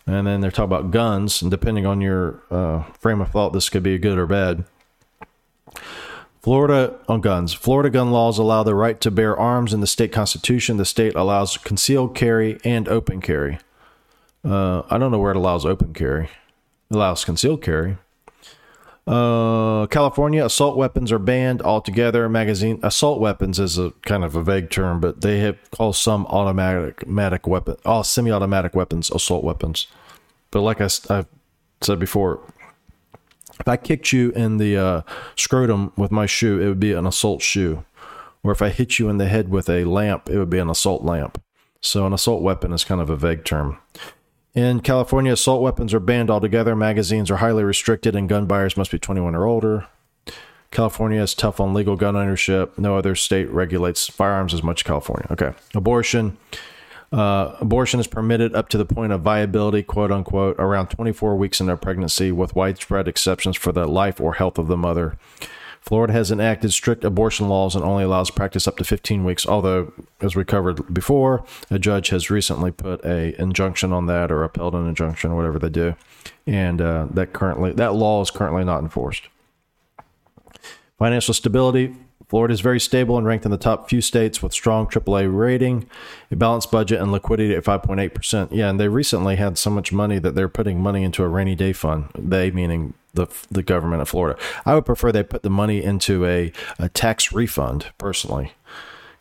And 0.07 0.27
then 0.27 0.41
they're 0.41 0.51
talking 0.51 0.65
about 0.65 0.91
guns, 0.91 1.41
and 1.41 1.51
depending 1.51 1.87
on 1.87 2.01
your 2.01 2.43
uh, 2.51 2.83
frame 2.99 3.21
of 3.21 3.31
thought, 3.31 3.53
this 3.53 3.69
could 3.69 3.83
be 3.83 3.97
good 3.99 4.19
or 4.19 4.27
bad. 4.27 4.65
Florida 6.43 6.99
on 7.09 7.21
guns. 7.21 7.55
Florida 7.55 7.89
gun 7.89 8.11
laws 8.11 8.37
allow 8.37 8.65
the 8.65 8.75
right 8.75 9.01
to 9.01 9.13
bear 9.13 9.37
arms 9.39 9.73
in 9.73 9.81
the 9.81 9.87
state 9.87 10.11
constitution. 10.11 10.77
The 10.77 10.85
state 10.85 11.15
allows 11.15 11.57
concealed 11.57 12.17
carry 12.17 12.59
and 12.65 12.89
open 12.89 13.21
carry. 13.21 13.59
Uh, 14.45 14.83
I 14.91 14.99
don't 14.99 15.13
know 15.13 15.21
where 15.21 15.31
it 15.31 15.37
allows 15.37 15.65
open 15.65 15.95
carry. 15.95 16.29
Allows 16.93 17.25
concealed 17.25 17.63
carry. 17.63 17.97
Uh, 19.07 19.87
California 19.87 20.45
assault 20.45 20.77
weapons 20.77 21.11
are 21.11 21.19
banned 21.19 21.63
altogether. 21.63 22.29
Magazine 22.29 22.79
assault 22.83 23.19
weapons 23.19 23.59
is 23.59 23.79
a 23.79 23.93
kind 24.03 24.23
of 24.23 24.37
a 24.37 24.43
vague 24.43 24.71
term, 24.71 25.01
but 25.01 25.23
they 25.23 25.41
have 25.41 25.59
called 25.73 25.97
some 25.97 26.27
automatic, 26.27 27.03
automatic 27.03 27.47
weapon, 27.47 27.77
all 27.85 28.05
semi-automatic 28.05 28.75
weapons 28.75 29.11
assault 29.11 29.43
weapons. 29.43 29.87
But 30.51 30.61
like 30.61 30.81
I, 30.81 30.89
I've 31.09 31.27
said 31.81 31.99
before, 31.99 32.41
if 33.59 33.67
I 33.67 33.77
kicked 33.77 34.13
you 34.13 34.31
in 34.33 34.59
the 34.59 34.77
uh, 34.77 35.03
scrotum 35.35 35.93
with 35.97 36.13
my 36.13 36.27
shoe, 36.27 36.61
it 36.61 36.69
would 36.69 36.81
be 36.81 36.93
an 36.93 37.07
assault 37.07 37.43
shoe. 37.43 37.85
Or 38.45 38.53
if 38.53 38.61
I 38.61 38.69
hit 38.69 38.99
you 38.99 39.09
in 39.09 39.19
the 39.19 39.29
head 39.29 39.49
with 39.49 39.71
a 39.71 39.85
lamp, 39.85 40.29
it 40.29 40.39
would 40.39 40.51
be 40.51 40.59
an 40.59 40.71
assault 40.71 41.03
lamp. 41.03 41.43
So 41.81 42.07
an 42.07 42.13
assault 42.13 42.43
weapon 42.43 42.73
is 42.73 42.85
kind 42.85 43.01
of 43.01 43.11
a 43.11 43.17
vague 43.17 43.45
term. 43.45 43.79
In 44.55 44.81
California, 44.81 45.33
assault 45.33 45.63
weapons 45.63 45.95
are 45.95 46.01
banned 46.01 46.31
altogether. 46.31 46.77
Magazines 46.77 47.31
are 47.31 47.37
highly 47.37 47.65
restricted, 47.65 48.15
and 48.15 48.29
gun 48.29 48.45
buyers 48.45 48.77
must 48.77 48.91
be 48.91 48.99
21 48.99 49.35
or 49.35 49.47
older. 49.47 49.87
California 50.71 51.23
is 51.23 51.35
tough 51.35 51.59
on 51.59 51.73
legal 51.73 51.97
gun 51.97 52.17
ownership. 52.17 52.79
No 52.79 52.97
other 52.97 53.15
state 53.15 53.49
regulates 53.51 54.09
firearms 54.09 54.53
as 54.53 54.63
much 54.63 54.81
as 54.81 54.83
California. 54.83 55.27
Okay. 55.31 55.53
Abortion. 55.75 56.37
Uh, 57.11 57.57
abortion 57.61 58.01
is 58.01 58.07
permitted 58.07 58.55
up 58.55 58.69
to 58.71 58.79
the 58.79 58.85
point 58.85 59.13
of 59.13 59.23
viability, 59.23 59.83
quote 59.83 60.13
unquote, 60.13 60.57
around 60.59 60.89
24 60.89 61.37
weeks 61.37 61.61
in 61.61 61.69
into 61.69 61.77
pregnancy, 61.79 62.31
with 62.31 62.55
widespread 62.55 63.09
exceptions 63.09 63.57
for 63.57 63.73
the 63.73 63.87
life 63.87 64.21
or 64.21 64.35
health 64.35 64.59
of 64.59 64.67
the 64.67 64.77
mother. 64.77 65.17
Florida 65.83 66.13
has 66.13 66.31
enacted 66.31 66.73
strict 66.73 67.05
abortion 67.05 67.49
laws 67.49 67.75
and 67.75 67.85
only 67.85 68.05
allows 68.05 68.31
practice 68.31 68.69
up 68.69 68.77
to 68.77 68.85
15 68.85 69.25
weeks. 69.25 69.45
Although, 69.45 69.93
as 70.21 70.37
we 70.37 70.45
covered 70.45 70.95
before, 70.95 71.45
a 71.71 71.79
judge 71.79 72.11
has 72.11 72.31
recently 72.31 72.71
put 72.71 73.05
a 73.05 73.39
injunction 73.41 73.93
on 73.93 74.07
that 74.07 74.31
or 74.31 74.45
upheld 74.45 74.77
an 74.77 74.87
injunction, 74.87 75.35
whatever 75.35 75.59
they 75.59 75.69
do, 75.69 75.97
and 76.47 76.81
uh, 76.81 77.09
that 77.11 77.33
currently 77.33 77.73
that 77.73 77.95
law 77.95 78.23
is 78.23 78.31
currently 78.31 78.65
not 78.65 78.81
enforced. 78.81 79.29
Financial 80.99 81.35
stability. 81.35 81.97
Florida 82.33 82.55
is 82.55 82.63
very 82.63 82.81
stable 82.81 83.19
and 83.19 83.27
ranked 83.27 83.45
in 83.45 83.51
the 83.51 83.59
top 83.59 83.91
few 83.91 84.01
states 84.01 84.43
with 84.43 84.55
strong 84.55 84.87
AAA 84.87 85.31
rating, 85.31 85.87
a 86.31 86.37
balanced 86.37 86.71
budget, 86.71 86.99
and 86.99 87.13
liquidity 87.13 87.55
at 87.55 87.63
5.8%. 87.63 88.49
Yeah, 88.51 88.71
and 88.71 88.81
they 88.81 88.89
recently 88.89 89.37
had 89.37 89.59
so 89.59 89.69
much 89.69 89.93
money 89.93 90.19
that 90.19 90.35
they're 90.35 90.49
putting 90.49 90.81
money 90.81 91.05
into 91.05 91.23
a 91.25 91.29
rainy 91.29 91.55
day 91.55 91.75
fund. 91.75 92.09
They, 92.17 92.51
meaning 92.51 92.95
the 93.13 93.27
the 93.51 93.63
government 93.63 94.01
of 94.01 94.09
Florida. 94.09 94.41
I 94.65 94.75
would 94.75 94.87
prefer 94.87 95.13
they 95.13 95.23
put 95.23 95.43
the 95.43 95.51
money 95.51 95.85
into 95.85 96.25
a, 96.25 96.53
a 96.79 96.89
tax 96.89 97.35
refund, 97.35 97.93
personally, 97.99 98.53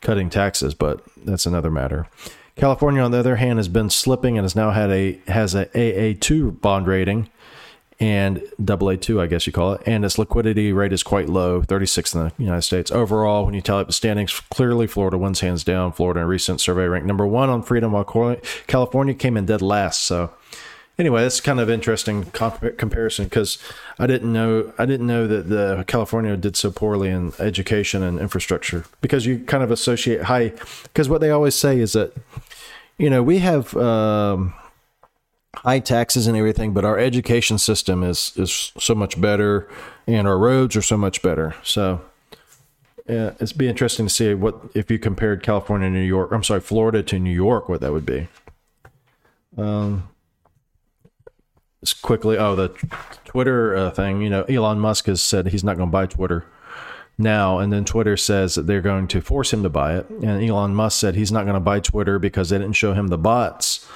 cutting 0.00 0.30
taxes, 0.30 0.72
but 0.72 1.04
that's 1.14 1.44
another 1.44 1.70
matter. 1.70 2.08
California, 2.56 3.02
on 3.02 3.10
the 3.10 3.18
other 3.18 3.36
hand, 3.36 3.58
has 3.58 3.68
been 3.68 3.90
slipping 3.90 4.38
and 4.38 4.46
has 4.46 4.56
now 4.56 4.70
had 4.70 4.90
a 4.90 5.20
has 5.26 5.54
a 5.54 5.66
AA2 5.66 6.62
bond 6.62 6.86
rating 6.86 7.28
and 8.00 8.42
AA2, 8.60 9.20
I 9.20 9.26
guess 9.26 9.46
you 9.46 9.52
call 9.52 9.74
it, 9.74 9.82
and 9.86 10.04
its 10.04 10.18
liquidity 10.18 10.72
rate 10.72 10.92
is 10.92 11.02
quite 11.02 11.28
low, 11.28 11.62
36 11.62 12.14
in 12.14 12.24
the 12.24 12.32
United 12.38 12.62
States. 12.62 12.90
Overall, 12.90 13.44
when 13.44 13.54
you 13.54 13.60
tally 13.60 13.82
up 13.82 13.86
the 13.86 13.92
standings, 13.92 14.32
clearly 14.50 14.86
Florida 14.86 15.18
wins 15.18 15.40
hands 15.40 15.64
down. 15.64 15.92
Florida, 15.92 16.20
in 16.20 16.24
a 16.24 16.28
recent 16.28 16.60
survey, 16.60 16.86
ranked 16.86 17.06
number 17.06 17.26
one 17.26 17.48
on 17.48 17.62
freedom, 17.62 17.92
while 17.92 18.38
California 18.66 19.14
came 19.14 19.36
in 19.36 19.46
dead 19.46 19.62
last. 19.62 20.04
So, 20.04 20.30
anyway, 20.98 21.22
that's 21.22 21.40
kind 21.40 21.60
of 21.60 21.70
interesting 21.70 22.24
comp- 22.32 22.76
comparison 22.76 23.26
because 23.26 23.58
I 23.98 24.06
didn't 24.06 24.32
know 24.32 24.72
I 24.78 24.86
didn't 24.86 25.06
know 25.06 25.26
that 25.26 25.48
the 25.48 25.84
California 25.86 26.36
did 26.36 26.56
so 26.56 26.70
poorly 26.70 27.08
in 27.08 27.32
education 27.38 28.02
and 28.02 28.18
infrastructure 28.18 28.84
because 29.00 29.26
you 29.26 29.38
kind 29.40 29.62
of 29.62 29.70
associate 29.70 30.22
high 30.22 30.52
because 30.84 31.08
what 31.08 31.20
they 31.20 31.30
always 31.30 31.54
say 31.54 31.78
is 31.78 31.92
that 31.92 32.14
you 32.98 33.10
know 33.10 33.22
we 33.22 33.38
have. 33.38 33.76
Um, 33.76 34.54
high 35.56 35.80
taxes 35.80 36.26
and 36.26 36.36
everything, 36.36 36.72
but 36.72 36.84
our 36.84 36.98
education 36.98 37.58
system 37.58 38.02
is 38.02 38.32
is 38.36 38.72
so 38.78 38.94
much 38.94 39.20
better, 39.20 39.68
and 40.06 40.26
our 40.26 40.38
roads 40.38 40.76
are 40.76 40.82
so 40.82 40.96
much 40.96 41.22
better. 41.22 41.54
So, 41.62 42.00
yeah, 43.08 43.32
it's 43.40 43.52
be 43.52 43.68
interesting 43.68 44.06
to 44.06 44.10
see 44.12 44.34
what 44.34 44.56
if 44.74 44.90
you 44.90 44.98
compared 44.98 45.42
California 45.42 45.86
and 45.86 45.94
New 45.94 46.02
York. 46.02 46.32
I'm 46.32 46.44
sorry, 46.44 46.60
Florida 46.60 47.02
to 47.02 47.18
New 47.18 47.34
York, 47.34 47.68
what 47.68 47.80
that 47.80 47.92
would 47.92 48.06
be. 48.06 48.28
Um, 49.56 50.08
just 51.80 52.00
quickly, 52.00 52.38
oh, 52.38 52.56
the 52.56 52.68
Twitter 53.24 53.76
uh, 53.76 53.90
thing. 53.90 54.22
You 54.22 54.30
know, 54.30 54.42
Elon 54.44 54.78
Musk 54.80 55.06
has 55.06 55.20
said 55.22 55.48
he's 55.48 55.64
not 55.64 55.76
going 55.76 55.88
to 55.88 55.92
buy 55.92 56.06
Twitter 56.06 56.46
now, 57.18 57.58
and 57.58 57.72
then 57.72 57.84
Twitter 57.84 58.16
says 58.16 58.54
that 58.54 58.66
they're 58.66 58.80
going 58.80 59.06
to 59.08 59.20
force 59.20 59.52
him 59.52 59.62
to 59.64 59.68
buy 59.68 59.96
it. 59.96 60.08
And 60.08 60.42
Elon 60.42 60.74
Musk 60.74 60.98
said 60.98 61.14
he's 61.14 61.32
not 61.32 61.44
going 61.44 61.54
to 61.54 61.60
buy 61.60 61.80
Twitter 61.80 62.18
because 62.18 62.48
they 62.48 62.58
didn't 62.58 62.76
show 62.76 62.94
him 62.94 63.08
the 63.08 63.18
bots 63.18 63.86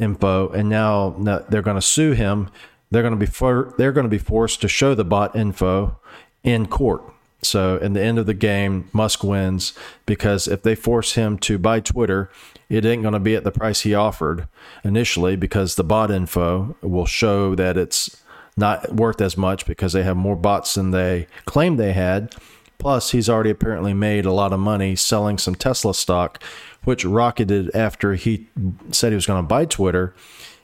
info, 0.00 0.48
and 0.48 0.68
now 0.68 1.10
they're 1.48 1.62
going 1.62 1.76
to 1.76 1.82
sue 1.82 2.12
him. 2.12 2.50
They're 2.90 3.02
going 3.02 3.14
to 3.14 3.18
be 3.18 3.26
for, 3.26 3.74
they're 3.78 3.92
going 3.92 4.04
to 4.04 4.10
be 4.10 4.18
forced 4.18 4.60
to 4.62 4.68
show 4.68 4.94
the 4.94 5.04
bot 5.04 5.36
info 5.36 5.98
in 6.42 6.66
court. 6.66 7.02
So, 7.42 7.78
in 7.78 7.94
the 7.94 8.02
end 8.02 8.18
of 8.18 8.26
the 8.26 8.34
game, 8.34 8.90
Musk 8.92 9.24
wins 9.24 9.72
because 10.04 10.46
if 10.46 10.62
they 10.62 10.74
force 10.74 11.14
him 11.14 11.38
to 11.38 11.58
buy 11.58 11.80
Twitter, 11.80 12.30
it 12.68 12.84
ain't 12.84 13.02
going 13.02 13.14
to 13.14 13.20
be 13.20 13.34
at 13.34 13.44
the 13.44 13.50
price 13.50 13.80
he 13.80 13.94
offered 13.94 14.46
initially 14.84 15.36
because 15.36 15.74
the 15.74 15.84
bot 15.84 16.10
info 16.10 16.76
will 16.82 17.06
show 17.06 17.54
that 17.54 17.78
it's 17.78 18.22
not 18.56 18.94
worth 18.94 19.20
as 19.20 19.36
much 19.36 19.64
because 19.64 19.92
they 19.94 20.02
have 20.02 20.16
more 20.16 20.36
bots 20.36 20.74
than 20.74 20.90
they 20.90 21.26
claimed 21.46 21.78
they 21.78 21.92
had. 21.92 22.34
Plus, 22.78 23.10
he's 23.10 23.28
already 23.28 23.50
apparently 23.50 23.92
made 23.92 24.24
a 24.24 24.32
lot 24.32 24.52
of 24.52 24.60
money 24.60 24.96
selling 24.96 25.36
some 25.36 25.54
Tesla 25.54 25.94
stock, 25.94 26.42
which 26.84 27.04
rocketed 27.04 27.74
after 27.74 28.14
he 28.14 28.48
said 28.90 29.12
he 29.12 29.16
was 29.16 29.26
going 29.26 29.42
to 29.42 29.46
buy 29.46 29.64
Twitter. 29.64 30.14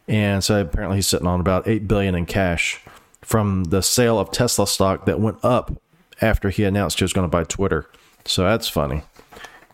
And 0.09 0.43
so 0.43 0.61
apparently 0.61 0.99
he's 0.99 1.07
sitting 1.07 1.27
on 1.27 1.41
about 1.41 1.67
8 1.67 1.89
billion 1.89 2.15
in 2.15 2.27
cash 2.27 2.81
from 3.23 3.65
the 3.65 3.83
sale 3.83 4.19
of 4.19 4.31
Tesla 4.31 4.67
stock 4.67 5.05
that 5.07 5.21
went 5.21 5.39
up 5.45 5.77
after 6.21 6.51
he 6.51 6.65
announced 6.65 6.99
he 6.99 7.05
was 7.05 7.13
going 7.13 7.25
to 7.25 7.31
buy 7.31 7.45
Twitter. 7.45 7.91
So 8.25 8.45
that's 8.45 8.69
funny. 8.69 9.03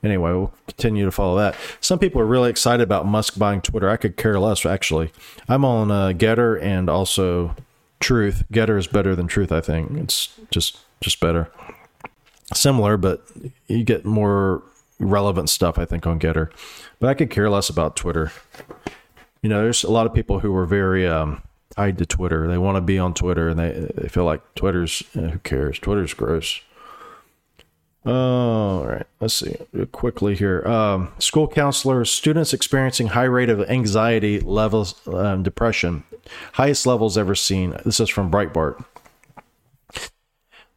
Anyway, 0.02 0.32
we'll 0.32 0.52
continue 0.66 1.04
to 1.04 1.12
follow 1.12 1.36
that. 1.36 1.54
Some 1.80 1.98
people 1.98 2.20
are 2.20 2.26
really 2.26 2.50
excited 2.50 2.82
about 2.82 3.06
Musk 3.06 3.38
buying 3.38 3.60
Twitter. 3.60 3.88
I 3.88 3.96
could 3.96 4.16
care 4.16 4.38
less, 4.40 4.66
actually. 4.66 5.12
I'm 5.48 5.64
on 5.64 5.90
uh, 5.90 6.08
Gettr 6.08 6.60
and 6.60 6.90
also 6.90 7.54
Truth. 8.00 8.42
Gettr 8.52 8.76
is 8.78 8.88
better 8.88 9.14
than 9.14 9.28
Truth, 9.28 9.52
I 9.52 9.60
think. 9.60 9.92
It's 9.92 10.34
just 10.50 10.78
just 11.00 11.20
better. 11.20 11.52
Similar, 12.52 12.96
but 12.96 13.24
you 13.68 13.84
get 13.84 14.04
more 14.04 14.62
relevant 15.02 15.50
stuff, 15.50 15.78
I 15.78 15.84
think, 15.84 16.06
on 16.06 16.18
Gettr. 16.18 16.50
But 16.98 17.08
I 17.08 17.14
could 17.14 17.30
care 17.30 17.50
less 17.50 17.68
about 17.68 17.96
Twitter. 17.96 18.32
You 19.42 19.48
know, 19.48 19.62
there's 19.62 19.84
a 19.84 19.90
lot 19.90 20.06
of 20.06 20.14
people 20.14 20.40
who 20.40 20.54
are 20.56 20.66
very 20.66 21.06
um, 21.06 21.42
tied 21.70 21.98
to 21.98 22.06
Twitter. 22.06 22.46
They 22.46 22.58
want 22.58 22.76
to 22.76 22.80
be 22.80 22.98
on 22.98 23.14
Twitter, 23.14 23.48
and 23.48 23.58
they 23.58 23.88
they 23.94 24.08
feel 24.08 24.24
like 24.24 24.40
Twitter's 24.54 25.02
eh, 25.16 25.28
who 25.28 25.38
cares? 25.40 25.78
Twitter's 25.78 26.14
gross. 26.14 26.60
All 28.04 28.84
right, 28.84 29.06
let's 29.20 29.34
see 29.34 29.56
quickly 29.92 30.34
here. 30.34 30.66
Um, 30.66 31.12
school 31.18 31.46
counselors, 31.46 32.10
students 32.10 32.52
experiencing 32.52 33.08
high 33.08 33.24
rate 33.24 33.48
of 33.48 33.60
anxiety 33.70 34.40
levels, 34.40 35.06
um, 35.06 35.44
depression, 35.44 36.02
highest 36.54 36.84
levels 36.84 37.16
ever 37.16 37.36
seen. 37.36 37.76
This 37.84 38.00
is 38.00 38.08
from 38.08 38.30
Breitbart. 38.30 38.84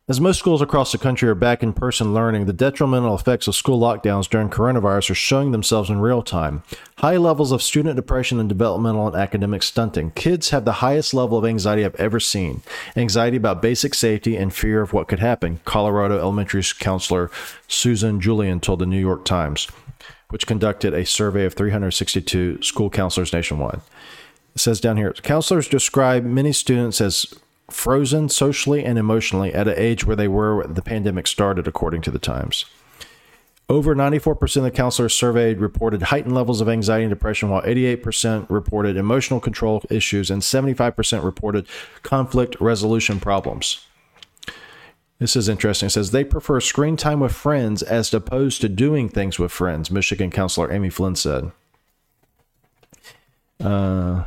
As 0.07 0.21
most 0.21 0.37
schools 0.37 0.61
across 0.61 0.91
the 0.91 0.99
country 0.99 1.27
are 1.27 1.33
back 1.33 1.63
in 1.63 1.73
person 1.73 2.13
learning, 2.13 2.45
the 2.45 2.53
detrimental 2.53 3.15
effects 3.15 3.47
of 3.47 3.55
school 3.55 3.79
lockdowns 3.79 4.29
during 4.29 4.51
coronavirus 4.51 5.09
are 5.09 5.15
showing 5.15 5.49
themselves 5.49 5.89
in 5.89 5.99
real 5.99 6.21
time. 6.21 6.61
High 6.99 7.17
levels 7.17 7.51
of 7.51 7.63
student 7.63 7.95
depression 7.95 8.39
and 8.39 8.47
developmental 8.47 9.07
and 9.07 9.15
academic 9.15 9.63
stunting. 9.63 10.11
Kids 10.11 10.51
have 10.51 10.63
the 10.63 10.73
highest 10.73 11.15
level 11.15 11.39
of 11.39 11.45
anxiety 11.45 11.83
I've 11.83 11.95
ever 11.95 12.19
seen. 12.19 12.61
Anxiety 12.95 13.37
about 13.37 13.63
basic 13.63 13.95
safety 13.95 14.37
and 14.37 14.53
fear 14.53 14.83
of 14.83 14.93
what 14.93 15.07
could 15.07 15.17
happen, 15.17 15.59
Colorado 15.65 16.19
elementary 16.19 16.61
counselor 16.79 17.31
Susan 17.67 18.21
Julian 18.21 18.59
told 18.59 18.77
the 18.77 18.85
New 18.85 18.99
York 18.99 19.25
Times, 19.25 19.67
which 20.29 20.45
conducted 20.45 20.93
a 20.93 21.03
survey 21.03 21.45
of 21.45 21.55
362 21.55 22.61
school 22.61 22.91
counselors 22.91 23.33
nationwide. 23.33 23.81
It 24.53 24.61
says 24.61 24.79
down 24.79 24.97
here 24.97 25.13
counselors 25.13 25.67
describe 25.67 26.23
many 26.23 26.53
students 26.53 27.01
as 27.01 27.33
frozen 27.69 28.29
socially 28.29 28.83
and 28.83 28.97
emotionally 28.97 29.53
at 29.53 29.67
an 29.67 29.75
age 29.77 30.05
where 30.05 30.15
they 30.15 30.27
were 30.27 30.57
when 30.57 30.73
the 30.73 30.81
pandemic 30.81 31.27
started, 31.27 31.67
according 31.67 32.01
to 32.03 32.11
the 32.11 32.19
Times. 32.19 32.65
Over 33.67 33.95
94% 33.95 34.57
of 34.57 34.63
the 34.63 34.71
counselors 34.71 35.15
surveyed 35.15 35.59
reported 35.59 36.03
heightened 36.03 36.35
levels 36.35 36.61
of 36.61 36.69
anxiety 36.69 37.05
and 37.05 37.09
depression, 37.09 37.49
while 37.49 37.63
88% 37.63 38.45
reported 38.47 38.95
emotional 38.95 39.39
control 39.39 39.81
issues 39.89 40.29
and 40.29 40.43
75% 40.43 41.23
reported 41.23 41.67
conflict 42.03 42.55
resolution 42.61 43.19
problems. 43.19 43.85
This 45.17 45.35
is 45.35 45.49
interesting. 45.49 45.87
It 45.87 45.91
says 45.91 46.11
they 46.11 46.23
prefer 46.23 46.59
screen 46.59 46.95
time 46.97 47.21
with 47.21 47.33
friends 47.33 47.81
as 47.81 48.13
opposed 48.13 48.61
to 48.61 48.69
doing 48.69 49.09
things 49.09 49.39
with 49.39 49.51
friends, 49.51 49.89
Michigan 49.89 50.29
counselor 50.29 50.71
Amy 50.71 50.89
Flynn 50.89 51.15
said. 51.15 51.51
Uh, 53.59 54.25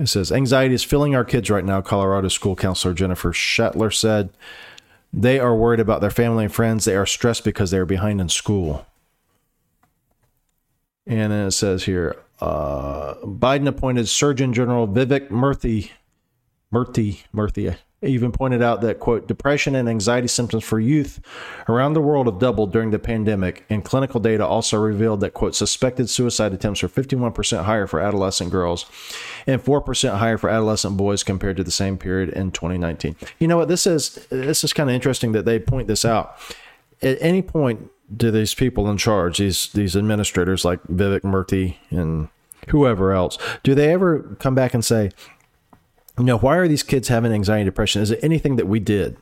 it 0.00 0.08
says 0.08 0.32
anxiety 0.32 0.74
is 0.74 0.82
filling 0.82 1.14
our 1.14 1.24
kids 1.24 1.50
right 1.50 1.64
now, 1.64 1.82
Colorado 1.82 2.28
school 2.28 2.56
counselor 2.56 2.94
Jennifer 2.94 3.32
Shetler 3.32 3.94
said. 3.94 4.30
They 5.12 5.38
are 5.38 5.54
worried 5.54 5.80
about 5.80 6.00
their 6.00 6.10
family 6.10 6.44
and 6.44 6.54
friends. 6.54 6.84
They 6.84 6.94
are 6.94 7.04
stressed 7.04 7.44
because 7.44 7.70
they 7.70 7.78
are 7.78 7.84
behind 7.84 8.20
in 8.20 8.28
school. 8.28 8.86
And 11.06 11.32
then 11.32 11.48
it 11.48 11.50
says 11.50 11.84
here 11.84 12.16
uh, 12.40 13.14
Biden 13.16 13.66
appointed 13.66 14.08
Surgeon 14.08 14.54
General 14.54 14.88
Vivek 14.88 15.28
Murthy, 15.28 15.90
Murthy, 16.72 17.24
Murthy, 17.34 17.76
even 18.02 18.32
pointed 18.32 18.62
out 18.62 18.80
that, 18.80 18.98
quote, 18.98 19.28
depression 19.28 19.74
and 19.74 19.88
anxiety 19.88 20.28
symptoms 20.28 20.64
for 20.64 20.80
youth 20.80 21.20
around 21.68 21.92
the 21.92 22.00
world 22.00 22.26
have 22.26 22.38
doubled 22.38 22.72
during 22.72 22.90
the 22.90 22.98
pandemic, 22.98 23.64
and 23.68 23.84
clinical 23.84 24.20
data 24.20 24.46
also 24.46 24.78
revealed 24.78 25.20
that, 25.20 25.34
quote, 25.34 25.54
suspected 25.54 26.08
suicide 26.08 26.54
attempts 26.54 26.82
are 26.82 26.88
51% 26.88 27.64
higher 27.64 27.86
for 27.86 28.00
adolescent 28.00 28.50
girls 28.50 28.86
and 29.46 29.62
4% 29.62 30.16
higher 30.16 30.38
for 30.38 30.48
adolescent 30.48 30.96
boys 30.96 31.22
compared 31.22 31.58
to 31.58 31.64
the 31.64 31.70
same 31.70 31.98
period 31.98 32.30
in 32.30 32.50
2019. 32.52 33.16
You 33.38 33.48
know 33.48 33.58
what? 33.58 33.68
This 33.68 33.86
is, 33.86 34.26
this 34.30 34.64
is 34.64 34.72
kind 34.72 34.88
of 34.88 34.94
interesting 34.94 35.32
that 35.32 35.44
they 35.44 35.58
point 35.58 35.86
this 35.86 36.04
out. 36.04 36.36
At 37.02 37.18
any 37.20 37.42
point, 37.42 37.90
do 38.16 38.30
these 38.30 38.54
people 38.54 38.90
in 38.90 38.96
charge, 38.96 39.38
these, 39.38 39.68
these 39.72 39.94
administrators 39.94 40.64
like 40.64 40.82
Vivek 40.84 41.20
Murthy 41.20 41.76
and 41.90 42.28
whoever 42.68 43.12
else, 43.12 43.38
do 43.62 43.74
they 43.74 43.92
ever 43.92 44.36
come 44.40 44.54
back 44.54 44.74
and 44.74 44.84
say, 44.84 45.10
you 46.18 46.24
know, 46.24 46.38
why 46.38 46.56
are 46.56 46.68
these 46.68 46.82
kids 46.82 47.08
having 47.08 47.32
anxiety 47.32 47.62
and 47.62 47.68
depression? 47.68 48.02
Is 48.02 48.10
it 48.10 48.20
anything 48.22 48.56
that 48.56 48.66
we 48.66 48.80
did? 48.80 49.16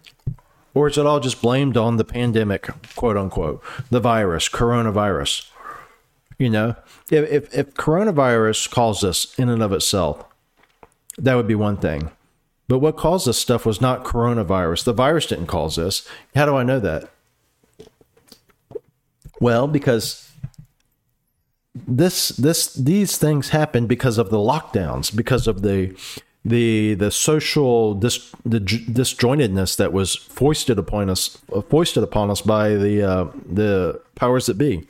Or 0.75 0.89
is 0.89 0.99
it 0.99 1.07
all 1.07 1.21
just 1.21 1.43
blamed 1.43 1.77
on 1.77 1.97
the 1.97 2.05
pandemic, 2.05 2.69
quote 2.95 3.17
unquote, 3.17 3.63
the 3.91 4.01
virus, 4.01 4.49
coronavirus? 4.49 5.51
You 6.39 6.51
know, 6.51 6.77
if, 7.11 7.31
if, 7.31 7.55
if 7.55 7.75
coronavirus 7.75 8.71
caused 8.71 9.05
us 9.05 9.37
in 9.39 9.49
and 9.49 9.63
of 9.63 9.73
itself, 9.73 10.25
that 11.17 11.35
would 11.35 11.49
be 11.49 11.55
one 11.55 11.77
thing. 11.79 12.11
But 12.69 12.79
what 12.79 12.97
caused 12.97 13.27
this 13.27 13.39
stuff 13.39 13.65
was 13.65 13.81
not 13.81 14.05
coronavirus. 14.05 14.85
The 14.85 14.93
virus 14.93 15.27
didn't 15.27 15.47
cause 15.47 15.77
this. 15.77 16.07
How 16.37 16.47
do 16.47 16.55
I 16.55 16.63
know 16.63 16.79
that? 16.81 17.11
Well, 19.41 19.67
because 19.67 20.31
this 21.75 22.29
this 22.31 22.75
these 22.75 23.19
things 23.19 23.51
happened 23.51 23.89
because 23.89 24.19
of 24.19 24.31
the 24.31 24.39
lockdowns, 24.39 25.15
because 25.15 25.47
of 25.47 25.63
the 25.63 25.97
the 26.49 26.95
the 26.95 27.11
social 27.11 27.95
dis, 27.95 28.33
the 28.45 28.61
disjointedness 28.61 29.77
that 29.77 29.93
was 29.93 30.15
foisted 30.15 30.79
upon 30.79 31.11
us 31.11 31.39
foisted 31.69 32.03
upon 32.03 32.31
us 32.31 32.41
by 32.41 32.71
the 32.71 33.03
uh, 33.03 33.25
the 33.47 34.01
powers 34.15 34.47
that 34.47 34.59
be 34.59 34.87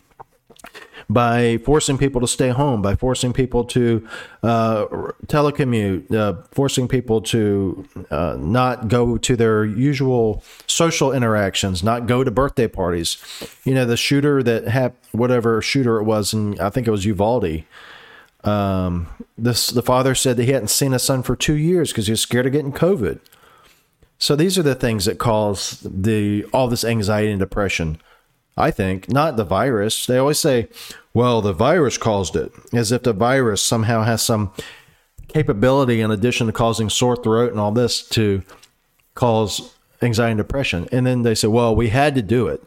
by 1.10 1.56
forcing 1.58 1.96
people 1.96 2.20
to 2.20 2.28
stay 2.28 2.50
home, 2.50 2.82
by 2.82 2.94
forcing 2.94 3.32
people 3.32 3.64
to 3.64 4.06
uh, 4.42 4.84
telecommute, 5.26 6.12
uh, 6.12 6.42
forcing 6.52 6.86
people 6.86 7.22
to 7.22 7.86
uh, 8.10 8.36
not 8.38 8.88
go 8.88 9.16
to 9.16 9.34
their 9.34 9.64
usual 9.64 10.42
social 10.66 11.12
interactions, 11.12 11.82
not 11.82 12.06
go 12.06 12.22
to 12.22 12.30
birthday 12.30 12.68
parties. 12.68 13.16
You 13.64 13.74
know, 13.74 13.86
the 13.86 13.96
shooter 13.96 14.42
that 14.42 14.68
had 14.68 14.92
whatever 15.12 15.62
shooter 15.62 15.98
it 15.98 16.04
was, 16.04 16.34
and 16.34 16.60
I 16.60 16.68
think 16.68 16.86
it 16.86 16.90
was 16.90 17.06
Uvalde 17.06 17.64
um, 18.44 19.08
this 19.36 19.68
the 19.68 19.82
father 19.82 20.14
said 20.14 20.36
that 20.36 20.44
he 20.44 20.52
hadn't 20.52 20.68
seen 20.68 20.92
his 20.92 21.02
son 21.02 21.22
for 21.22 21.36
two 21.36 21.56
years 21.56 21.90
because 21.90 22.06
he 22.06 22.12
was 22.12 22.20
scared 22.20 22.46
of 22.46 22.52
getting 22.52 22.72
COVID. 22.72 23.20
So 24.18 24.34
these 24.34 24.58
are 24.58 24.62
the 24.62 24.74
things 24.74 25.04
that 25.04 25.18
cause 25.18 25.80
the 25.80 26.44
all 26.52 26.68
this 26.68 26.84
anxiety 26.84 27.30
and 27.30 27.40
depression. 27.40 28.00
I 28.56 28.70
think 28.70 29.10
not 29.10 29.36
the 29.36 29.44
virus. 29.44 30.06
They 30.06 30.18
always 30.18 30.38
say, 30.38 30.68
"Well, 31.14 31.40
the 31.40 31.52
virus 31.52 31.98
caused 31.98 32.36
it," 32.36 32.52
as 32.72 32.90
if 32.92 33.02
the 33.04 33.12
virus 33.12 33.62
somehow 33.62 34.02
has 34.02 34.22
some 34.22 34.52
capability 35.28 36.00
in 36.00 36.10
addition 36.10 36.46
to 36.46 36.52
causing 36.52 36.88
sore 36.88 37.16
throat 37.16 37.50
and 37.52 37.60
all 37.60 37.72
this 37.72 38.02
to 38.08 38.42
cause 39.14 39.74
anxiety 40.00 40.32
and 40.32 40.38
depression. 40.38 40.88
And 40.90 41.06
then 41.06 41.22
they 41.22 41.34
say, 41.34 41.48
"Well, 41.48 41.74
we 41.74 41.88
had 41.88 42.14
to 42.16 42.22
do 42.22 42.48
it. 42.48 42.62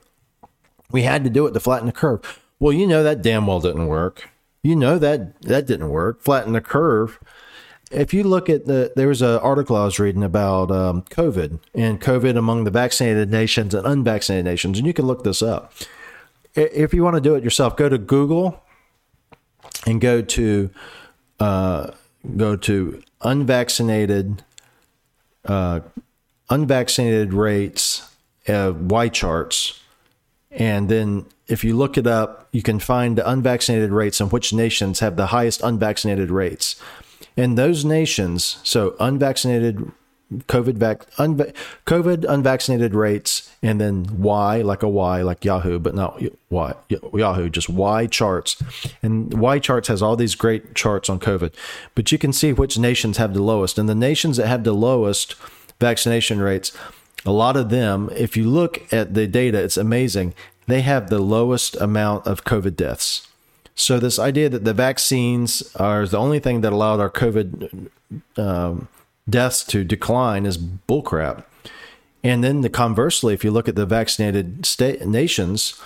We 0.91 1.03
had 1.03 1.23
to 1.23 1.29
do 1.29 1.45
it 1.47 1.53
to 1.53 1.59
flatten 1.59 1.87
the 1.87 1.93
curve." 1.93 2.39
Well, 2.59 2.73
you 2.73 2.87
know 2.87 3.03
that 3.03 3.21
damn 3.21 3.47
well 3.47 3.59
didn't 3.59 3.87
work. 3.87 4.29
You 4.63 4.75
know 4.75 4.99
that 4.99 5.41
that 5.41 5.65
didn't 5.65 5.89
work. 5.89 6.21
Flatten 6.21 6.53
the 6.53 6.61
curve. 6.61 7.19
If 7.91 8.13
you 8.13 8.23
look 8.23 8.49
at 8.49 8.67
the, 8.67 8.93
there 8.95 9.09
was 9.09 9.21
an 9.21 9.37
article 9.39 9.75
I 9.75 9.83
was 9.83 9.99
reading 9.99 10.23
about 10.23 10.71
um, 10.71 11.01
COVID 11.03 11.59
and 11.73 11.99
COVID 11.99 12.37
among 12.37 12.63
the 12.63 12.71
vaccinated 12.71 13.29
nations 13.29 13.73
and 13.73 13.85
unvaccinated 13.85 14.45
nations, 14.45 14.77
and 14.77 14.87
you 14.87 14.93
can 14.93 15.05
look 15.05 15.23
this 15.23 15.41
up. 15.41 15.73
If 16.55 16.93
you 16.93 17.03
want 17.03 17.15
to 17.15 17.21
do 17.21 17.35
it 17.35 17.43
yourself, 17.43 17.75
go 17.75 17.89
to 17.89 17.97
Google 17.97 18.63
and 19.85 19.99
go 19.99 20.21
to 20.21 20.69
uh, 21.39 21.91
go 22.37 22.55
to 22.55 23.01
unvaccinated 23.21 24.43
uh, 25.45 25.81
unvaccinated 26.49 27.33
rates 27.33 28.09
uh, 28.47 28.73
Y 28.75 29.09
charts, 29.09 29.80
and 30.51 30.89
then 30.89 31.25
if 31.47 31.63
you 31.63 31.75
look 31.75 31.97
it 31.97 32.07
up, 32.07 32.47
you 32.51 32.61
can 32.61 32.79
find 32.79 33.17
the 33.17 33.29
unvaccinated 33.29 33.91
rates 33.91 34.19
and 34.19 34.31
which 34.31 34.53
nations 34.53 34.99
have 34.99 35.15
the 35.15 35.27
highest 35.27 35.61
unvaccinated 35.61 36.29
rates. 36.29 36.75
And 37.37 37.57
those 37.57 37.85
nations, 37.85 38.57
so 38.63 38.95
unvaccinated 38.99 39.91
COVID 40.47 40.75
vac, 40.75 41.09
COVID 41.85 42.25
unvaccinated 42.27 42.95
rates, 42.95 43.53
and 43.61 43.81
then 43.81 44.05
Y 44.17 44.61
like 44.61 44.81
a 44.81 44.87
Y 44.87 45.21
like 45.21 45.43
Yahoo, 45.43 45.77
but 45.79 45.93
not 45.93 46.21
Y 46.49 46.73
Yahoo, 46.89 47.49
just 47.49 47.69
Y 47.69 48.07
charts. 48.07 48.61
And 49.03 49.33
Y 49.33 49.59
charts 49.59 49.89
has 49.89 50.01
all 50.01 50.15
these 50.15 50.35
great 50.35 50.73
charts 50.73 51.09
on 51.09 51.19
COVID, 51.19 51.53
but 51.95 52.11
you 52.11 52.17
can 52.17 52.31
see 52.31 52.53
which 52.53 52.77
nations 52.77 53.17
have 53.17 53.33
the 53.33 53.43
lowest. 53.43 53.77
And 53.77 53.89
the 53.89 53.95
nations 53.95 54.37
that 54.37 54.47
have 54.47 54.63
the 54.63 54.73
lowest 54.73 55.35
vaccination 55.79 56.39
rates, 56.39 56.71
a 57.25 57.31
lot 57.31 57.55
of 57.55 57.69
them, 57.69 58.09
if 58.15 58.35
you 58.35 58.49
look 58.49 58.91
at 58.93 59.13
the 59.13 59.27
data, 59.27 59.61
it's 59.61 59.77
amazing 59.77 60.33
they 60.67 60.81
have 60.81 61.09
the 61.09 61.19
lowest 61.19 61.75
amount 61.81 62.25
of 62.25 62.43
COVID 62.43 62.75
deaths. 62.75 63.27
So 63.75 63.99
this 63.99 64.19
idea 64.19 64.49
that 64.49 64.63
the 64.63 64.73
vaccines 64.73 65.75
are 65.75 66.05
the 66.05 66.17
only 66.17 66.39
thing 66.39 66.61
that 66.61 66.71
allowed 66.71 66.99
our 66.99 67.09
COVID 67.09 67.89
um, 68.37 68.87
deaths 69.29 69.63
to 69.65 69.83
decline 69.83 70.45
is 70.45 70.57
bullcrap. 70.57 71.43
And 72.23 72.43
then 72.43 72.61
the 72.61 72.69
conversely, 72.69 73.33
if 73.33 73.43
you 73.43 73.51
look 73.51 73.67
at 73.67 73.75
the 73.75 73.85
vaccinated 73.85 74.65
state 74.65 75.05
nations, 75.05 75.81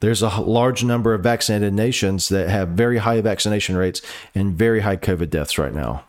there's 0.00 0.22
a 0.22 0.40
large 0.40 0.84
number 0.84 1.14
of 1.14 1.22
vaccinated 1.22 1.72
nations 1.72 2.28
that 2.28 2.48
have 2.48 2.68
very 2.70 2.98
high 2.98 3.20
vaccination 3.20 3.76
rates 3.76 4.02
and 4.34 4.56
very 4.56 4.80
high 4.80 4.96
COVID 4.96 5.30
deaths 5.30 5.58
right 5.58 5.74
now. 5.74 6.04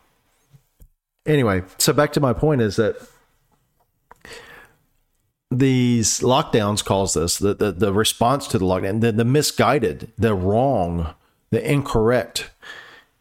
Anyway, 1.25 1.63
so 1.77 1.93
back 1.93 2.11
to 2.13 2.19
my 2.19 2.33
point 2.33 2.61
is 2.61 2.75
that 2.75 2.97
these 5.51 6.19
lockdowns 6.19 6.85
cause 6.85 7.15
this 7.15 7.37
the, 7.37 7.53
the, 7.53 7.71
the 7.71 7.91
response 7.91 8.47
to 8.47 8.59
the 8.59 8.65
lockdown 8.65 9.01
the, 9.01 9.11
the 9.11 9.25
misguided 9.25 10.11
the 10.17 10.33
wrong 10.33 11.13
the 11.49 11.71
incorrect. 11.71 12.51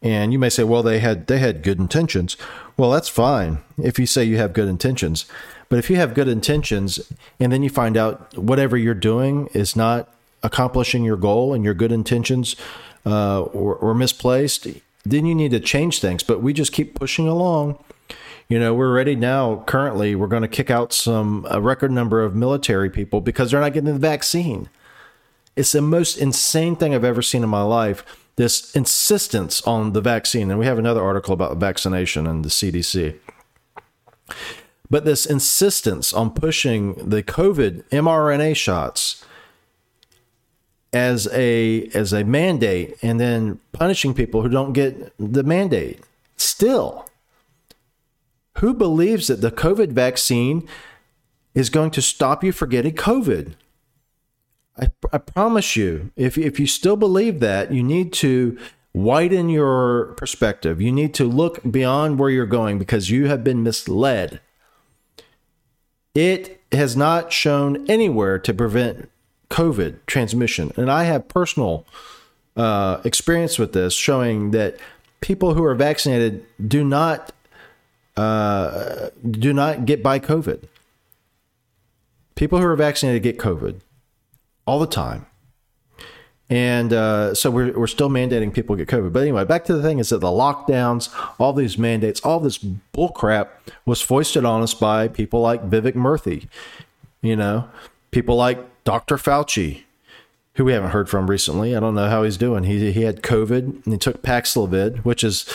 And 0.01 0.31
you 0.31 0.39
may 0.39 0.49
say 0.49 0.63
well 0.63 0.83
they 0.83 0.99
had 0.99 1.27
they 1.27 1.39
had 1.39 1.63
good 1.63 1.79
intentions. 1.79 2.37
Well 2.77 2.91
that's 2.91 3.09
fine 3.09 3.59
if 3.81 3.97
you 3.97 4.05
say 4.05 4.23
you 4.23 4.37
have 4.37 4.53
good 4.53 4.69
intentions. 4.69 5.25
But 5.69 5.79
if 5.79 5.89
you 5.89 5.97
have 5.97 6.13
good 6.13 6.27
intentions 6.27 7.11
and 7.39 7.51
then 7.51 7.63
you 7.63 7.69
find 7.69 7.97
out 7.97 8.37
whatever 8.37 8.77
you're 8.77 8.93
doing 8.93 9.47
is 9.53 9.75
not 9.75 10.13
accomplishing 10.41 11.03
your 11.03 11.17
goal 11.17 11.53
and 11.53 11.63
your 11.63 11.73
good 11.73 11.91
intentions 11.91 12.55
uh, 13.05 13.45
were, 13.53 13.75
were 13.75 13.95
misplaced 13.95 14.67
then 15.05 15.25
you 15.25 15.33
need 15.33 15.51
to 15.51 15.59
change 15.59 15.99
things. 15.99 16.23
But 16.23 16.41
we 16.41 16.53
just 16.53 16.73
keep 16.73 16.93
pushing 16.93 17.27
along 17.27 17.83
you 18.49 18.57
know, 18.57 18.73
we're 18.73 18.91
ready 18.91 19.15
now. 19.15 19.63
Currently, 19.67 20.15
we're 20.15 20.27
going 20.27 20.41
to 20.41 20.47
kick 20.47 20.71
out 20.71 20.91
some 20.91 21.45
a 21.51 21.61
record 21.61 21.91
number 21.91 22.23
of 22.23 22.35
military 22.35 22.89
people 22.89 23.21
because 23.21 23.51
they're 23.51 23.61
not 23.61 23.73
getting 23.73 23.93
the 23.93 23.99
vaccine. 23.99 24.69
It's 25.55 25.71
the 25.71 25.81
most 25.81 26.17
insane 26.17 26.75
thing 26.75 26.95
I've 26.95 27.03
ever 27.03 27.21
seen 27.21 27.43
in 27.43 27.49
my 27.49 27.61
life. 27.61 28.03
This 28.37 28.73
insistence 28.73 29.61
on 29.63 29.93
the 29.93 30.01
vaccine, 30.01 30.49
and 30.49 30.59
we 30.59 30.65
have 30.65 30.79
another 30.79 31.03
article 31.03 31.33
about 31.33 31.57
vaccination 31.57 32.25
and 32.25 32.43
the 32.43 32.49
CDC. 32.49 33.17
But 34.89 35.05
this 35.05 35.25
insistence 35.25 36.13
on 36.13 36.31
pushing 36.31 36.93
the 36.95 37.21
COVID 37.21 37.83
mRNA 37.89 38.55
shots 38.55 39.23
as 40.91 41.27
a 41.31 41.87
as 41.93 42.13
a 42.13 42.23
mandate 42.23 42.97
and 43.03 43.19
then 43.19 43.59
punishing 43.73 44.15
people 44.15 44.41
who 44.41 44.49
don't 44.49 44.73
get 44.73 45.13
the 45.19 45.43
mandate 45.43 45.99
still 46.37 47.08
who 48.57 48.73
believes 48.73 49.27
that 49.27 49.41
the 49.41 49.51
COVID 49.51 49.91
vaccine 49.91 50.67
is 51.53 51.69
going 51.69 51.91
to 51.91 52.01
stop 52.01 52.43
you 52.43 52.51
from 52.51 52.69
getting 52.69 52.95
COVID? 52.95 53.53
I, 54.77 54.89
I 55.11 55.17
promise 55.17 55.75
you, 55.75 56.11
if 56.15 56.37
if 56.37 56.59
you 56.59 56.67
still 56.67 56.95
believe 56.95 57.39
that, 57.39 57.71
you 57.71 57.83
need 57.83 58.13
to 58.13 58.57
widen 58.93 59.49
your 59.49 60.13
perspective. 60.17 60.81
You 60.81 60.91
need 60.91 61.13
to 61.15 61.25
look 61.25 61.59
beyond 61.69 62.19
where 62.19 62.29
you're 62.29 62.45
going 62.45 62.79
because 62.79 63.09
you 63.09 63.27
have 63.27 63.43
been 63.43 63.63
misled. 63.63 64.39
It 66.15 66.61
has 66.71 66.97
not 66.97 67.31
shown 67.31 67.85
anywhere 67.89 68.39
to 68.39 68.53
prevent 68.53 69.09
COVID 69.49 69.99
transmission, 70.05 70.71
and 70.75 70.91
I 70.91 71.03
have 71.03 71.27
personal 71.27 71.85
uh, 72.55 73.01
experience 73.03 73.59
with 73.59 73.73
this, 73.73 73.93
showing 73.93 74.51
that 74.51 74.77
people 75.21 75.53
who 75.53 75.63
are 75.63 75.75
vaccinated 75.75 76.45
do 76.65 76.83
not 76.83 77.31
uh, 78.19 79.09
do 79.29 79.53
not 79.53 79.85
get 79.85 80.03
by 80.03 80.19
COVID. 80.19 80.63
People 82.35 82.59
who 82.59 82.65
are 82.65 82.75
vaccinated 82.75 83.23
get 83.23 83.37
COVID 83.37 83.79
all 84.65 84.79
the 84.79 84.87
time. 84.87 85.25
And 86.49 86.91
uh, 86.91 87.35
so 87.35 87.51
we're, 87.51 87.77
we're 87.77 87.87
still 87.87 88.09
mandating 88.09 88.53
people 88.53 88.75
get 88.75 88.87
COVID. 88.87 89.13
But 89.13 89.21
anyway, 89.21 89.45
back 89.45 89.65
to 89.65 89.73
the 89.73 89.83
thing 89.83 89.99
is 89.99 90.09
that 90.09 90.17
the 90.17 90.27
lockdowns, 90.27 91.09
all 91.39 91.53
these 91.53 91.77
mandates, 91.77 92.19
all 92.21 92.39
this 92.39 92.57
bullcrap 92.57 93.49
was 93.85 94.01
foisted 94.01 94.45
on 94.45 94.63
us 94.63 94.73
by 94.73 95.07
people 95.07 95.41
like 95.41 95.69
Vivek 95.69 95.93
Murthy, 95.93 96.47
you 97.21 97.35
know, 97.35 97.69
people 98.11 98.35
like 98.35 98.83
Dr. 98.83 99.17
Fauci, 99.17 99.83
who 100.55 100.65
we 100.65 100.73
haven't 100.73 100.89
heard 100.89 101.07
from 101.07 101.29
recently. 101.29 101.75
I 101.75 101.79
don't 101.79 101.95
know 101.95 102.09
how 102.09 102.23
he's 102.23 102.37
doing. 102.37 102.63
He, 102.63 102.91
he 102.91 103.03
had 103.03 103.21
COVID 103.21 103.85
and 103.85 103.93
he 103.93 103.97
took 103.97 104.23
Paxlovid, 104.23 105.05
which 105.05 105.23
is 105.23 105.45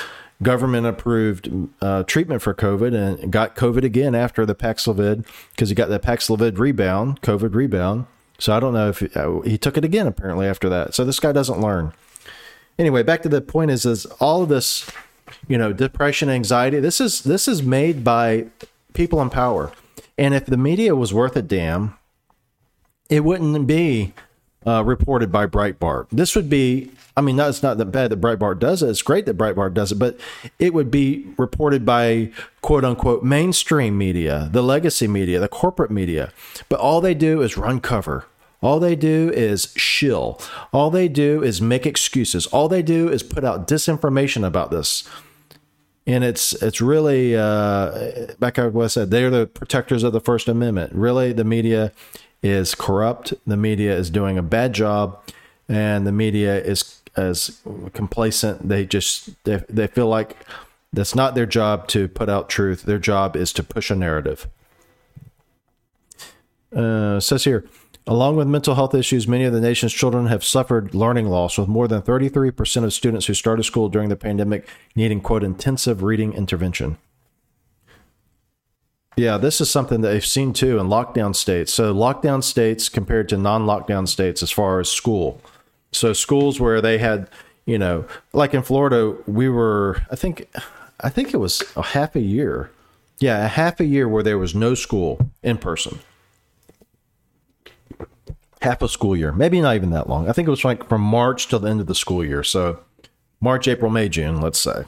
government 0.44 0.86
approved 0.86 1.50
uh, 1.80 2.04
treatment 2.04 2.42
for 2.42 2.54
COVID 2.54 2.94
and 2.94 3.32
got 3.32 3.56
COVID 3.56 3.82
again 3.82 4.14
after 4.14 4.46
the 4.46 4.54
Paxlovid 4.54 5.26
because 5.50 5.70
he 5.70 5.74
got 5.74 5.88
the 5.88 5.98
Paxlovid 5.98 6.58
rebound, 6.58 7.20
COVID 7.22 7.54
rebound. 7.54 8.06
So 8.38 8.56
I 8.56 8.60
don't 8.60 8.74
know 8.74 8.88
if 8.88 9.00
he, 9.00 9.08
uh, 9.14 9.40
he 9.40 9.58
took 9.58 9.76
it 9.76 9.84
again 9.84 10.06
apparently 10.06 10.46
after 10.46 10.68
that. 10.68 10.94
So 10.94 11.04
this 11.04 11.18
guy 11.18 11.32
doesn't 11.32 11.60
learn. 11.60 11.92
Anyway, 12.78 13.02
back 13.02 13.22
to 13.22 13.28
the 13.28 13.40
point 13.40 13.70
is 13.70 13.84
is 13.84 14.06
all 14.20 14.42
of 14.42 14.48
this, 14.48 14.88
you 15.48 15.58
know, 15.58 15.72
depression, 15.72 16.28
anxiety. 16.28 16.80
This 16.80 17.00
is 17.00 17.22
this 17.22 17.48
is 17.48 17.62
made 17.62 18.04
by 18.04 18.46
people 18.92 19.20
in 19.22 19.30
power. 19.30 19.72
And 20.18 20.34
if 20.34 20.46
the 20.46 20.56
media 20.56 20.94
was 20.94 21.12
worth 21.12 21.36
a 21.36 21.42
damn, 21.42 21.96
it 23.08 23.24
wouldn't 23.24 23.66
be 23.66 24.14
uh, 24.66 24.82
reported 24.84 25.30
by 25.30 25.46
Breitbart. 25.46 26.06
This 26.10 26.34
would 26.34 26.48
be, 26.48 26.90
I 27.16 27.20
mean, 27.20 27.36
that's 27.36 27.62
not 27.62 27.78
that 27.78 27.86
bad 27.86 28.10
that 28.10 28.20
Breitbart 28.20 28.58
does 28.58 28.82
it. 28.82 28.88
It's 28.88 29.02
great 29.02 29.26
that 29.26 29.36
Breitbart 29.36 29.74
does 29.74 29.92
it, 29.92 29.96
but 29.98 30.18
it 30.58 30.72
would 30.74 30.90
be 30.90 31.26
reported 31.36 31.84
by 31.84 32.30
quote 32.62 32.84
unquote 32.84 33.22
mainstream 33.22 33.98
media, 33.98 34.48
the 34.52 34.62
legacy 34.62 35.06
media, 35.06 35.40
the 35.40 35.48
corporate 35.48 35.90
media. 35.90 36.32
But 36.68 36.80
all 36.80 37.00
they 37.00 37.14
do 37.14 37.42
is 37.42 37.56
run 37.56 37.80
cover. 37.80 38.26
All 38.64 38.80
they 38.80 38.96
do 38.96 39.30
is 39.34 39.74
shill. 39.76 40.40
All 40.72 40.90
they 40.90 41.06
do 41.06 41.42
is 41.42 41.60
make 41.60 41.84
excuses. 41.84 42.46
All 42.46 42.66
they 42.66 42.80
do 42.80 43.10
is 43.10 43.22
put 43.22 43.44
out 43.44 43.68
disinformation 43.68 44.42
about 44.42 44.70
this. 44.70 45.06
And 46.06 46.24
it's 46.24 46.54
it's 46.62 46.80
really 46.80 47.36
uh, 47.36 48.32
back 48.38 48.56
what 48.56 48.84
I 48.84 48.86
said. 48.86 49.10
They're 49.10 49.30
the 49.30 49.46
protectors 49.46 50.02
of 50.02 50.14
the 50.14 50.20
First 50.20 50.48
Amendment. 50.48 50.94
Really, 50.94 51.32
the 51.34 51.44
media 51.44 51.92
is 52.44 52.74
corrupt. 52.74 53.32
The 53.46 53.56
media 53.56 53.96
is 53.96 54.10
doing 54.10 54.36
a 54.36 54.42
bad 54.42 54.74
job, 54.74 55.18
and 55.66 56.06
the 56.06 56.12
media 56.12 56.60
is 56.62 57.00
as 57.16 57.60
complacent. 57.94 58.68
They 58.68 58.84
just 58.84 59.30
they, 59.44 59.64
they 59.68 59.86
feel 59.86 60.08
like 60.08 60.36
that's 60.92 61.14
not 61.14 61.34
their 61.34 61.46
job 61.46 61.88
to 61.88 62.06
put 62.06 62.28
out 62.28 62.50
truth. 62.50 62.82
Their 62.82 62.98
job 62.98 63.34
is 63.34 63.52
to 63.54 63.62
push 63.62 63.90
a 63.90 63.96
narrative. 63.96 64.46
Uh, 66.76 67.18
says 67.18 67.44
here, 67.44 67.64
along 68.06 68.36
with 68.36 68.46
mental 68.46 68.74
health 68.74 68.94
issues, 68.94 69.26
many 69.26 69.44
of 69.44 69.52
the 69.52 69.60
nation's 69.60 69.92
children 69.94 70.26
have 70.26 70.44
suffered 70.44 70.94
learning 70.94 71.28
loss, 71.28 71.56
with 71.56 71.68
more 71.68 71.88
than 71.88 72.02
33% 72.02 72.84
of 72.84 72.92
students 72.92 73.26
who 73.26 73.34
started 73.34 73.62
school 73.62 73.88
during 73.88 74.08
the 74.08 74.16
pandemic 74.16 74.68
needing, 74.94 75.20
quote, 75.20 75.42
intensive 75.42 76.02
reading 76.02 76.34
intervention. 76.34 76.98
Yeah, 79.16 79.36
this 79.38 79.60
is 79.60 79.70
something 79.70 80.00
that 80.00 80.08
they've 80.08 80.24
seen 80.24 80.52
too 80.52 80.78
in 80.78 80.88
lockdown 80.88 81.36
states. 81.36 81.72
So, 81.72 81.94
lockdown 81.94 82.42
states 82.42 82.88
compared 82.88 83.28
to 83.28 83.36
non 83.36 83.64
lockdown 83.64 84.08
states 84.08 84.42
as 84.42 84.50
far 84.50 84.80
as 84.80 84.88
school. 84.88 85.40
So, 85.92 86.12
schools 86.12 86.58
where 86.60 86.80
they 86.80 86.98
had, 86.98 87.28
you 87.64 87.78
know, 87.78 88.06
like 88.32 88.54
in 88.54 88.62
Florida, 88.62 89.16
we 89.26 89.48
were, 89.48 90.02
I 90.10 90.16
think, 90.16 90.48
I 91.00 91.08
think 91.08 91.32
it 91.32 91.36
was 91.36 91.62
a 91.76 91.82
half 91.82 92.16
a 92.16 92.20
year. 92.20 92.70
Yeah, 93.20 93.44
a 93.44 93.48
half 93.48 93.78
a 93.78 93.84
year 93.84 94.08
where 94.08 94.24
there 94.24 94.38
was 94.38 94.54
no 94.54 94.74
school 94.74 95.30
in 95.42 95.58
person. 95.58 96.00
Half 98.60 98.82
a 98.82 98.88
school 98.88 99.16
year, 99.16 99.30
maybe 99.30 99.60
not 99.60 99.76
even 99.76 99.90
that 99.90 100.08
long. 100.08 100.28
I 100.28 100.32
think 100.32 100.48
it 100.48 100.50
was 100.50 100.64
like 100.64 100.88
from 100.88 101.02
March 101.02 101.46
till 101.46 101.60
the 101.60 101.70
end 101.70 101.80
of 101.80 101.86
the 101.86 101.94
school 101.94 102.24
year. 102.24 102.42
So, 102.42 102.80
March, 103.40 103.68
April, 103.68 103.90
May, 103.90 104.08
June, 104.08 104.40
let's 104.40 104.58
say. 104.58 104.84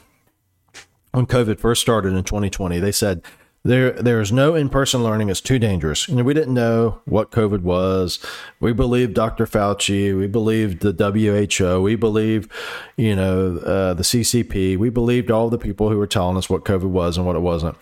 When 1.11 1.25
COVID 1.25 1.59
first 1.59 1.81
started 1.81 2.13
in 2.13 2.23
2020, 2.23 2.79
they 2.79 2.91
said, 2.91 3.23
there 3.67 3.91
there 3.91 4.21
is 4.21 4.31
no 4.31 4.55
in-person 4.55 5.03
learning 5.03 5.29
it's 5.29 5.41
too 5.41 5.59
dangerous. 5.59 6.07
And 6.07 6.25
we 6.25 6.33
didn't 6.33 6.53
know 6.53 7.01
what 7.05 7.31
covid 7.31 7.61
was. 7.61 8.19
We 8.59 8.73
believed 8.73 9.13
dr 9.13 9.45
fauci. 9.45 10.17
We 10.17 10.27
believed 10.27 10.81
the 10.81 10.93
who 10.93 11.81
we 11.81 11.95
believed 11.95 12.51
you 12.95 13.15
know 13.15 13.57
uh, 13.57 13.93
the 13.93 14.03
ccp 14.03 14.77
we 14.77 14.89
believed 14.89 15.29
all 15.29 15.49
the 15.49 15.57
people 15.57 15.89
who 15.89 15.97
were 15.97 16.07
telling 16.07 16.37
us 16.37 16.49
what 16.49 16.63
covid 16.65 16.89
was 16.89 17.17
and 17.17 17.25
what 17.25 17.35
it 17.35 17.41
wasn't. 17.41 17.77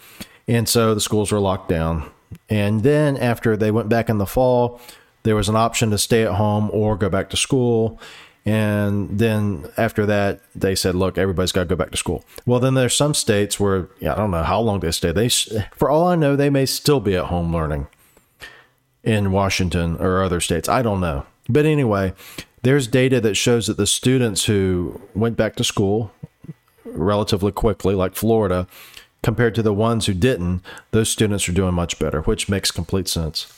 And 0.47 0.67
so 0.67 0.93
the 0.93 1.01
schools 1.01 1.31
were 1.31 1.39
locked 1.39 1.69
down. 1.69 2.11
And 2.49 2.83
then 2.83 3.17
after 3.17 3.55
they 3.55 3.71
went 3.71 3.89
back 3.89 4.09
in 4.09 4.17
the 4.17 4.25
fall 4.25 4.81
there 5.23 5.35
was 5.35 5.49
an 5.49 5.55
option 5.55 5.89
to 5.89 5.97
stay 5.97 6.23
at 6.23 6.33
home 6.35 6.69
or 6.71 6.95
go 6.95 7.09
back 7.09 7.31
to 7.31 7.37
school 7.37 7.99
and 8.45 9.17
then 9.17 9.67
after 9.75 10.05
that, 10.05 10.41
they 10.53 10.75
said, 10.75 10.95
"Look, 10.95 11.17
everybody's 11.17 11.51
got 11.51 11.61
to 11.61 11.65
go 11.67 11.75
back 11.75 11.91
to 11.91 11.97
school." 11.97 12.23
Well, 12.45 12.59
then 12.59 12.75
there's 12.75 12.95
some 12.95 13.13
states 13.13 13.59
where 13.59 13.87
yeah, 13.99 14.13
I 14.13 14.17
don't 14.17 14.31
know 14.31 14.43
how 14.43 14.59
long 14.59 14.79
they 14.79 14.91
stay. 14.91 15.11
They, 15.11 15.29
for 15.29 15.89
all 15.89 16.07
I 16.07 16.15
know, 16.15 16.35
they 16.35 16.49
may 16.49 16.65
still 16.65 16.99
be 16.99 17.15
at 17.15 17.25
home 17.25 17.53
learning 17.53 17.87
in 19.03 19.31
Washington 19.31 19.97
or 19.97 20.23
other 20.23 20.39
states. 20.39 20.69
I 20.69 20.81
don't 20.81 21.01
know, 21.01 21.25
but 21.49 21.65
anyway, 21.65 22.13
there's 22.61 22.87
data 22.87 23.19
that 23.21 23.35
shows 23.35 23.67
that 23.67 23.77
the 23.77 23.87
students 23.87 24.45
who 24.45 25.01
went 25.15 25.37
back 25.37 25.55
to 25.55 25.63
school 25.63 26.11
relatively 26.83 27.51
quickly, 27.51 27.95
like 27.95 28.15
Florida, 28.15 28.67
compared 29.23 29.55
to 29.55 29.63
the 29.63 29.73
ones 29.73 30.05
who 30.05 30.13
didn't, 30.13 30.61
those 30.91 31.09
students 31.09 31.49
are 31.49 31.51
doing 31.51 31.73
much 31.73 31.97
better, 31.97 32.21
which 32.21 32.47
makes 32.47 32.69
complete 32.69 33.07
sense. 33.07 33.51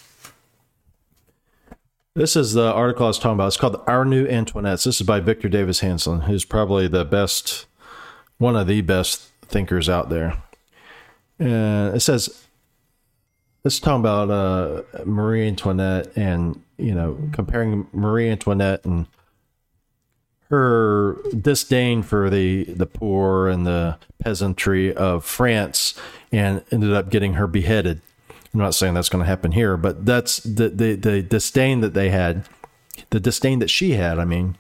This 2.18 2.36
is 2.36 2.54
the 2.54 2.74
article 2.74 3.06
I 3.06 3.10
was 3.10 3.20
talking 3.20 3.36
about. 3.36 3.50
It's 3.50 3.58
called 3.58 3.80
Our 3.86 4.04
New 4.04 4.26
Antoinettes. 4.26 4.86
This 4.86 5.00
is 5.00 5.06
by 5.06 5.20
Victor 5.20 5.48
Davis 5.48 5.82
Hanson, 5.82 6.22
who's 6.22 6.46
probably 6.46 6.88
the 6.88 7.06
best, 7.06 7.68
one 8.40 8.56
of 8.56 8.66
the 8.66 8.82
best 8.82 9.30
thinkers 9.44 9.88
out 9.88 10.10
there. 10.10 10.42
And 11.38 11.96
it 11.96 12.00
says, 12.00 12.44
it's 13.64 13.80
talking 13.80 14.00
about 14.00 14.32
uh, 14.32 15.06
Marie 15.06 15.48
Antoinette 15.48 16.12
and, 16.18 16.60
you 16.80 16.96
know, 16.96 17.20
comparing 17.34 17.86
Marie 17.94 18.32
Antoinette 18.32 18.84
and 18.84 19.06
her 20.50 21.18
disdain 21.40 22.02
for 22.02 22.32
the, 22.32 22.64
the 22.64 22.88
poor 22.88 23.48
and 23.48 23.64
the 23.64 24.00
peasantry 24.18 24.92
of 24.92 25.24
France 25.24 25.94
and 26.32 26.64
ended 26.72 26.94
up 26.94 27.12
getting 27.12 27.34
her 27.34 27.46
beheaded 27.46 28.02
I'm 28.54 28.60
not 28.60 28.76
saying 28.76 28.94
that's 28.94 29.10
going 29.10 29.24
to 29.24 29.28
happen 29.28 29.52
here, 29.52 29.78
but 29.78 30.06
that's 30.06 30.38
the, 30.38 30.70
the, 30.70 30.96
the 30.96 31.22
disdain 31.22 31.82
that 31.82 31.94
they 31.94 32.10
had, 32.10 32.48
the 33.10 33.20
disdain 33.20 33.60
that 33.60 33.70
she 33.70 33.92
had, 33.92 34.20
I 34.20 34.26
mean, 34.26 34.58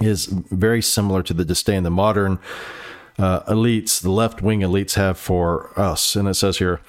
is 0.00 0.26
very 0.26 0.82
similar 0.82 1.22
to 1.22 1.34
the 1.34 1.44
disdain 1.44 1.82
the 1.82 1.90
modern 1.90 2.38
uh, 3.18 3.40
elites, 3.42 4.00
the 4.00 4.10
left 4.10 4.42
wing 4.42 4.60
elites 4.60 4.94
have 4.94 5.18
for 5.18 5.78
us. 5.78 6.16
And 6.16 6.26
it 6.28 6.34
says 6.34 6.58
here, 6.58 6.80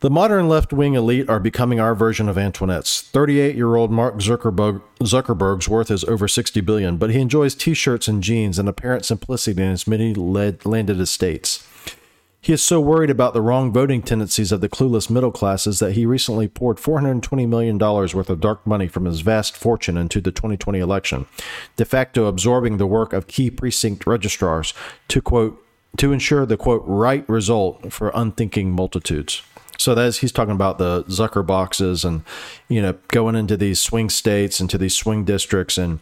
the 0.00 0.10
modern 0.10 0.48
left 0.48 0.72
wing 0.72 0.94
elite 0.94 1.28
are 1.28 1.38
becoming 1.38 1.78
our 1.78 1.94
version 1.94 2.28
of 2.28 2.36
Antoinette's. 2.36 3.02
38 3.02 3.54
year 3.54 3.76
old 3.76 3.90
Mark 3.90 4.16
Zuckerberg, 4.16 4.82
Zuckerberg's 5.00 5.68
worth 5.68 5.90
is 5.90 6.04
over 6.04 6.26
60 6.26 6.60
billion, 6.60 6.96
but 6.96 7.10
he 7.10 7.20
enjoys 7.20 7.54
t 7.54 7.72
shirts 7.72 8.08
and 8.08 8.22
jeans 8.22 8.58
and 8.58 8.68
apparent 8.68 9.04
simplicity 9.04 9.62
in 9.62 9.70
his 9.70 9.86
many 9.86 10.12
landed 10.12 11.00
estates. 11.00 11.66
He 12.42 12.52
is 12.52 12.60
so 12.60 12.80
worried 12.80 13.08
about 13.08 13.34
the 13.34 13.40
wrong 13.40 13.72
voting 13.72 14.02
tendencies 14.02 14.50
of 14.50 14.60
the 14.60 14.68
clueless 14.68 15.08
middle 15.08 15.30
classes 15.30 15.78
that 15.78 15.92
he 15.92 16.04
recently 16.04 16.48
poured 16.48 16.78
$420 16.78 17.48
million 17.48 17.78
worth 17.78 18.28
of 18.28 18.40
dark 18.40 18.66
money 18.66 18.88
from 18.88 19.04
his 19.04 19.20
vast 19.20 19.56
fortune 19.56 19.96
into 19.96 20.20
the 20.20 20.32
2020 20.32 20.80
election, 20.80 21.26
de 21.76 21.84
facto 21.84 22.26
absorbing 22.26 22.78
the 22.78 22.86
work 22.86 23.12
of 23.12 23.28
key 23.28 23.48
precinct 23.48 24.08
registrars 24.08 24.74
to 25.06 25.22
quote 25.22 25.64
to 25.98 26.10
ensure 26.10 26.44
the 26.44 26.56
quote 26.56 26.82
right 26.84 27.28
result 27.28 27.92
for 27.92 28.10
unthinking 28.12 28.72
multitudes. 28.72 29.42
So 29.78 29.94
that's 29.94 30.18
he's 30.18 30.32
talking 30.32 30.54
about 30.54 30.78
the 30.78 31.04
Zucker 31.04 31.46
boxes 31.46 32.04
and 32.04 32.24
you 32.68 32.82
know 32.82 32.94
going 33.08 33.36
into 33.36 33.56
these 33.56 33.78
swing 33.78 34.10
states, 34.10 34.60
into 34.60 34.78
these 34.78 34.96
swing 34.96 35.24
districts, 35.24 35.78
and 35.78 36.00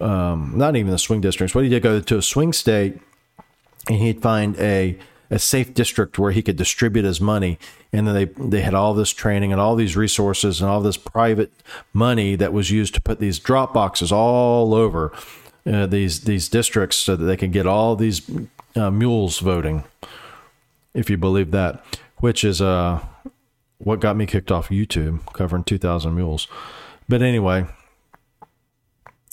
um, 0.00 0.52
not 0.54 0.76
even 0.76 0.92
the 0.92 0.98
swing 0.98 1.20
districts. 1.20 1.56
What 1.56 1.64
he 1.64 1.70
did 1.70 1.82
go 1.82 1.98
to 1.98 2.18
a 2.18 2.22
swing 2.22 2.52
state, 2.52 3.00
and 3.88 3.98
he'd 3.98 4.22
find 4.22 4.56
a 4.60 4.96
a 5.30 5.38
safe 5.38 5.74
district 5.74 6.18
where 6.18 6.32
he 6.32 6.42
could 6.42 6.56
distribute 6.56 7.04
his 7.04 7.20
money. 7.20 7.58
And 7.92 8.06
then 8.06 8.14
they 8.14 8.24
they 8.24 8.60
had 8.60 8.74
all 8.74 8.94
this 8.94 9.10
training 9.10 9.52
and 9.52 9.60
all 9.60 9.76
these 9.76 9.96
resources 9.96 10.60
and 10.60 10.70
all 10.70 10.80
this 10.80 10.96
private 10.96 11.52
money 11.92 12.36
that 12.36 12.52
was 12.52 12.70
used 12.70 12.94
to 12.94 13.00
put 13.00 13.18
these 13.18 13.38
drop 13.38 13.74
boxes 13.74 14.12
all 14.12 14.74
over 14.74 15.12
uh, 15.66 15.86
these 15.86 16.20
these 16.22 16.48
districts 16.48 16.96
so 16.96 17.16
that 17.16 17.24
they 17.24 17.36
could 17.36 17.52
get 17.52 17.66
all 17.66 17.96
these 17.96 18.22
uh, 18.76 18.90
mules 18.90 19.38
voting, 19.38 19.84
if 20.94 21.10
you 21.10 21.16
believe 21.16 21.50
that, 21.50 21.84
which 22.18 22.44
is 22.44 22.60
uh 22.60 23.00
what 23.78 24.00
got 24.00 24.16
me 24.16 24.26
kicked 24.26 24.50
off 24.50 24.68
YouTube 24.68 25.20
covering 25.32 25.62
2,000 25.62 26.14
mules. 26.14 26.48
But 27.08 27.22
anyway, 27.22 27.66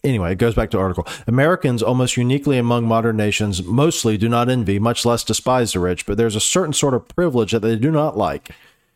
anyway, 0.04 0.34
it 0.34 0.38
goes 0.38 0.56
back 0.56 0.70
to 0.72 0.80
article. 0.80 1.08
Americans, 1.28 1.82
almost 1.82 2.18
uniquely 2.18 2.58
among 2.58 2.88
modern 2.88 3.18
nations, 3.18 3.64
mostly 3.64 4.18
do 4.18 4.30
not 4.30 4.50
envy, 4.50 4.80
much 4.80 5.06
less 5.06 5.24
despise 5.24 5.74
the 5.74 5.80
rich, 5.80 6.06
but 6.06 6.18
there's 6.18 6.36
a 6.36 6.42
certain 6.42 6.74
sort 6.74 6.94
of 6.94 7.08
privilege 7.08 7.52
that 7.52 7.60
they 7.60 7.76
do 7.76 7.92
not 7.92 8.18
like. 8.18 8.52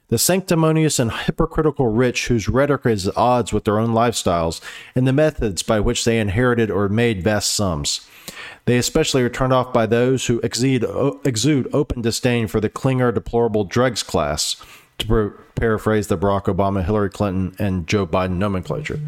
The 0.10 0.18
sanctimonious 0.18 1.00
and 1.00 1.12
hypocritical 1.12 1.88
rich, 1.88 2.28
whose 2.28 2.48
rhetoric 2.48 2.86
is 2.86 3.10
at 3.10 3.18
odds 3.18 3.52
with 3.52 3.66
their 3.66 3.78
own 3.78 3.90
lifestyles 3.90 4.62
and 4.96 5.06
the 5.06 5.12
methods 5.12 5.64
by 5.64 5.82
which 5.82 6.06
they 6.06 6.20
inherited 6.20 6.72
or 6.72 6.88
made 6.88 7.24
vast 7.24 7.52
sums. 7.52 8.08
They 8.64 8.78
especially 8.78 9.22
are 9.24 9.30
turned 9.30 9.52
off 9.52 9.74
by 9.74 9.86
those 9.86 10.28
who 10.28 10.40
exude, 10.40 10.86
exude 11.26 11.68
open 11.74 12.02
disdain 12.02 12.48
for 12.48 12.62
the 12.62 12.70
clinger, 12.70 13.14
deplorable 13.14 13.66
dregs 13.66 14.02
class, 14.02 14.56
to 15.00 15.34
paraphrase 15.56 16.08
the 16.08 16.18
Barack 16.18 16.46
Obama, 16.46 16.84
Hillary 16.84 17.10
Clinton, 17.10 17.56
and 17.60 17.86
Joe 17.86 18.08
Biden 18.08 18.38
nomenclature. 18.38 19.00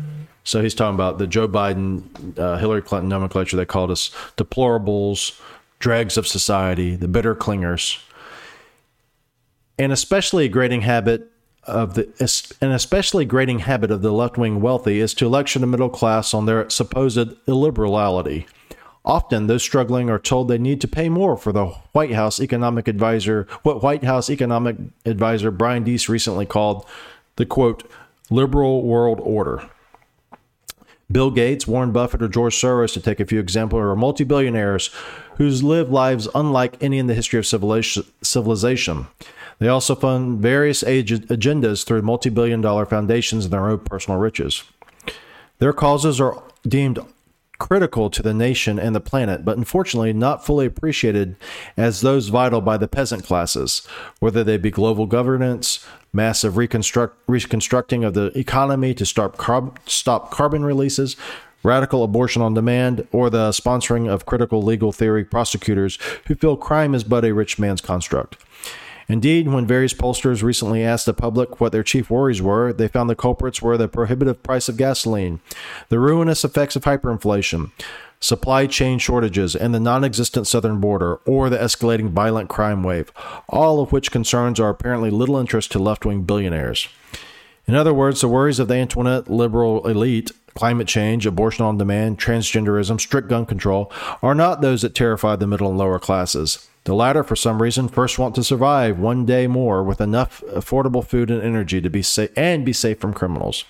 So 0.49 0.63
he's 0.63 0.73
talking 0.73 0.95
about 0.95 1.19
the 1.19 1.27
Joe 1.27 1.47
Biden, 1.47 2.01
uh, 2.39 2.57
Hillary 2.57 2.81
Clinton 2.81 3.07
nomenclature. 3.07 3.55
They 3.55 3.65
called 3.65 3.91
us 3.91 4.09
deplorables, 4.35 5.39
dregs 5.77 6.17
of 6.17 6.25
society, 6.25 6.95
the 6.95 7.07
bitter 7.07 7.35
clingers. 7.35 8.01
and 9.77 9.91
especially 9.91 10.45
a 10.45 10.49
grating 10.49 10.81
habit 10.81 11.31
of 11.65 11.93
the 11.93 12.55
an 12.61 12.71
especially 12.71 13.25
grating 13.25 13.59
habit 13.59 13.91
of 13.91 14.01
the 14.01 14.11
left 14.11 14.39
wing 14.39 14.59
wealthy 14.59 14.99
is 14.99 15.13
to 15.13 15.29
lecture 15.29 15.59
the 15.59 15.67
middle 15.67 15.87
class 15.87 16.33
on 16.33 16.47
their 16.47 16.67
supposed 16.67 17.29
illiberality. 17.45 18.47
Often, 19.05 19.45
those 19.45 19.61
struggling 19.61 20.09
are 20.09 20.17
told 20.17 20.47
they 20.47 20.57
need 20.57 20.81
to 20.81 20.87
pay 20.87 21.09
more 21.09 21.37
for 21.37 21.51
the 21.51 21.67
White 21.91 22.13
House 22.13 22.39
economic 22.39 22.87
advisor, 22.87 23.47
what 23.61 23.83
White 23.83 24.03
House 24.03 24.31
economic 24.31 24.77
advisor 25.05 25.51
Brian 25.51 25.83
Deese 25.83 26.09
recently 26.09 26.47
called 26.47 26.87
the 27.35 27.45
quote, 27.45 27.87
liberal 28.31 28.81
world 28.81 29.19
order. 29.21 29.69
Bill 31.11 31.31
Gates, 31.31 31.67
Warren 31.67 31.91
Buffett, 31.91 32.21
or 32.21 32.27
George 32.27 32.55
Soros, 32.55 32.93
to 32.93 32.99
take 32.99 33.19
a 33.19 33.25
few 33.25 33.39
examples, 33.39 33.81
are 33.81 33.95
multi 33.95 34.23
billionaires 34.23 34.91
who's 35.37 35.63
lived 35.63 35.91
lives 35.91 36.27
unlike 36.35 36.77
any 36.81 36.99
in 36.99 37.07
the 37.07 37.15
history 37.15 37.39
of 37.39 37.47
civilization. 38.21 39.07
They 39.57 39.67
also 39.67 39.95
fund 39.95 40.39
various 40.39 40.83
agendas 40.83 41.83
through 41.83 42.03
multi 42.03 42.29
billion 42.29 42.61
dollar 42.61 42.85
foundations 42.85 43.45
and 43.45 43.53
their 43.53 43.67
own 43.67 43.79
personal 43.79 44.19
riches. 44.19 44.63
Their 45.57 45.73
causes 45.73 46.21
are 46.21 46.43
deemed 46.67 46.99
critical 47.59 48.09
to 48.09 48.23
the 48.23 48.33
nation 48.33 48.79
and 48.79 48.95
the 48.95 48.99
planet, 48.99 49.45
but 49.45 49.57
unfortunately 49.57 50.13
not 50.13 50.45
fully 50.45 50.65
appreciated 50.65 51.35
as 51.77 52.01
those 52.01 52.29
vital 52.29 52.61
by 52.61 52.77
the 52.77 52.87
peasant 52.87 53.23
classes, 53.23 53.85
whether 54.19 54.43
they 54.43 54.57
be 54.57 54.71
global 54.71 55.05
governance, 55.05 55.85
massive 56.13 56.57
reconstruct, 56.57 57.17
reconstructing 57.27 58.03
of 58.03 58.13
the 58.13 58.37
economy 58.37 58.93
to 58.93 59.05
stop, 59.05 59.37
carb, 59.37 59.77
stop 59.85 60.31
carbon 60.31 60.63
releases, 60.63 61.15
radical 61.61 62.03
abortion 62.03 62.41
on 62.41 62.53
demand, 62.53 63.05
or 63.11 63.29
the 63.29 63.49
sponsoring 63.49 64.09
of 64.09 64.25
critical 64.25 64.61
legal 64.61 64.91
theory 64.91 65.25
prosecutors 65.25 65.99
who 66.27 66.35
feel 66.35 66.55
crime 66.55 66.95
is 66.95 67.03
but 67.03 67.25
a 67.25 67.33
rich 67.33 67.59
man's 67.59 67.81
construct. 67.81 68.37
Indeed, 69.09 69.47
when 69.47 69.65
various 69.65 69.95
pollsters 69.95 70.43
recently 70.43 70.83
asked 70.83 71.07
the 71.07 71.15
public 71.15 71.59
what 71.59 71.71
their 71.71 71.81
chief 71.81 72.11
worries 72.11 72.43
were, 72.43 72.71
they 72.71 72.87
found 72.87 73.09
the 73.09 73.15
culprits 73.15 73.59
were 73.59 73.75
the 73.75 73.87
prohibitive 73.87 74.43
price 74.43 74.69
of 74.69 74.77
gasoline, 74.77 75.39
the 75.89 75.99
ruinous 75.99 76.45
effects 76.45 76.75
of 76.75 76.83
hyperinflation, 76.83 77.71
supply 78.19 78.67
chain 78.67 78.99
shortages, 78.99 79.55
and 79.55 79.73
the 79.73 79.79
non 79.79 80.03
existent 80.03 80.45
southern 80.45 80.79
border, 80.79 81.15
or 81.25 81.49
the 81.49 81.57
escalating 81.57 82.11
violent 82.11 82.49
crime 82.49 82.83
wave, 82.83 83.11
all 83.49 83.81
of 83.81 83.91
which 83.91 84.11
concerns 84.11 84.59
are 84.59 84.69
apparently 84.69 85.09
little 85.09 85.37
interest 85.37 85.71
to 85.71 85.79
left 85.79 86.05
wing 86.05 86.21
billionaires. 86.21 86.87
In 87.65 87.73
other 87.73 87.93
words, 87.95 88.21
the 88.21 88.27
worries 88.27 88.59
of 88.59 88.67
the 88.67 88.75
Antoinette 88.75 89.29
liberal 89.29 89.87
elite 89.87 90.31
climate 90.53 90.87
change, 90.87 91.25
abortion 91.25 91.65
on 91.65 91.77
demand, 91.79 92.19
transgenderism, 92.19 92.99
strict 92.99 93.27
gun 93.27 93.45
control 93.47 93.91
are 94.21 94.35
not 94.35 94.61
those 94.61 94.83
that 94.83 94.93
terrify 94.93 95.35
the 95.35 95.47
middle 95.47 95.69
and 95.69 95.77
lower 95.79 95.97
classes. 95.97 96.68
The 96.85 96.95
latter, 96.95 97.23
for 97.23 97.35
some 97.35 97.61
reason, 97.61 97.87
first 97.87 98.17
want 98.17 98.35
to 98.35 98.43
survive 98.43 98.97
one 98.97 99.25
day 99.25 99.47
more 99.47 99.83
with 99.83 100.01
enough 100.01 100.41
affordable 100.53 101.05
food 101.05 101.29
and 101.29 101.41
energy 101.41 101.81
to 101.81 101.89
be 101.89 102.01
safe 102.01 102.31
and 102.35 102.65
be 102.65 102.73
safe 102.73 102.99
from 102.99 103.13
criminals. 103.13 103.65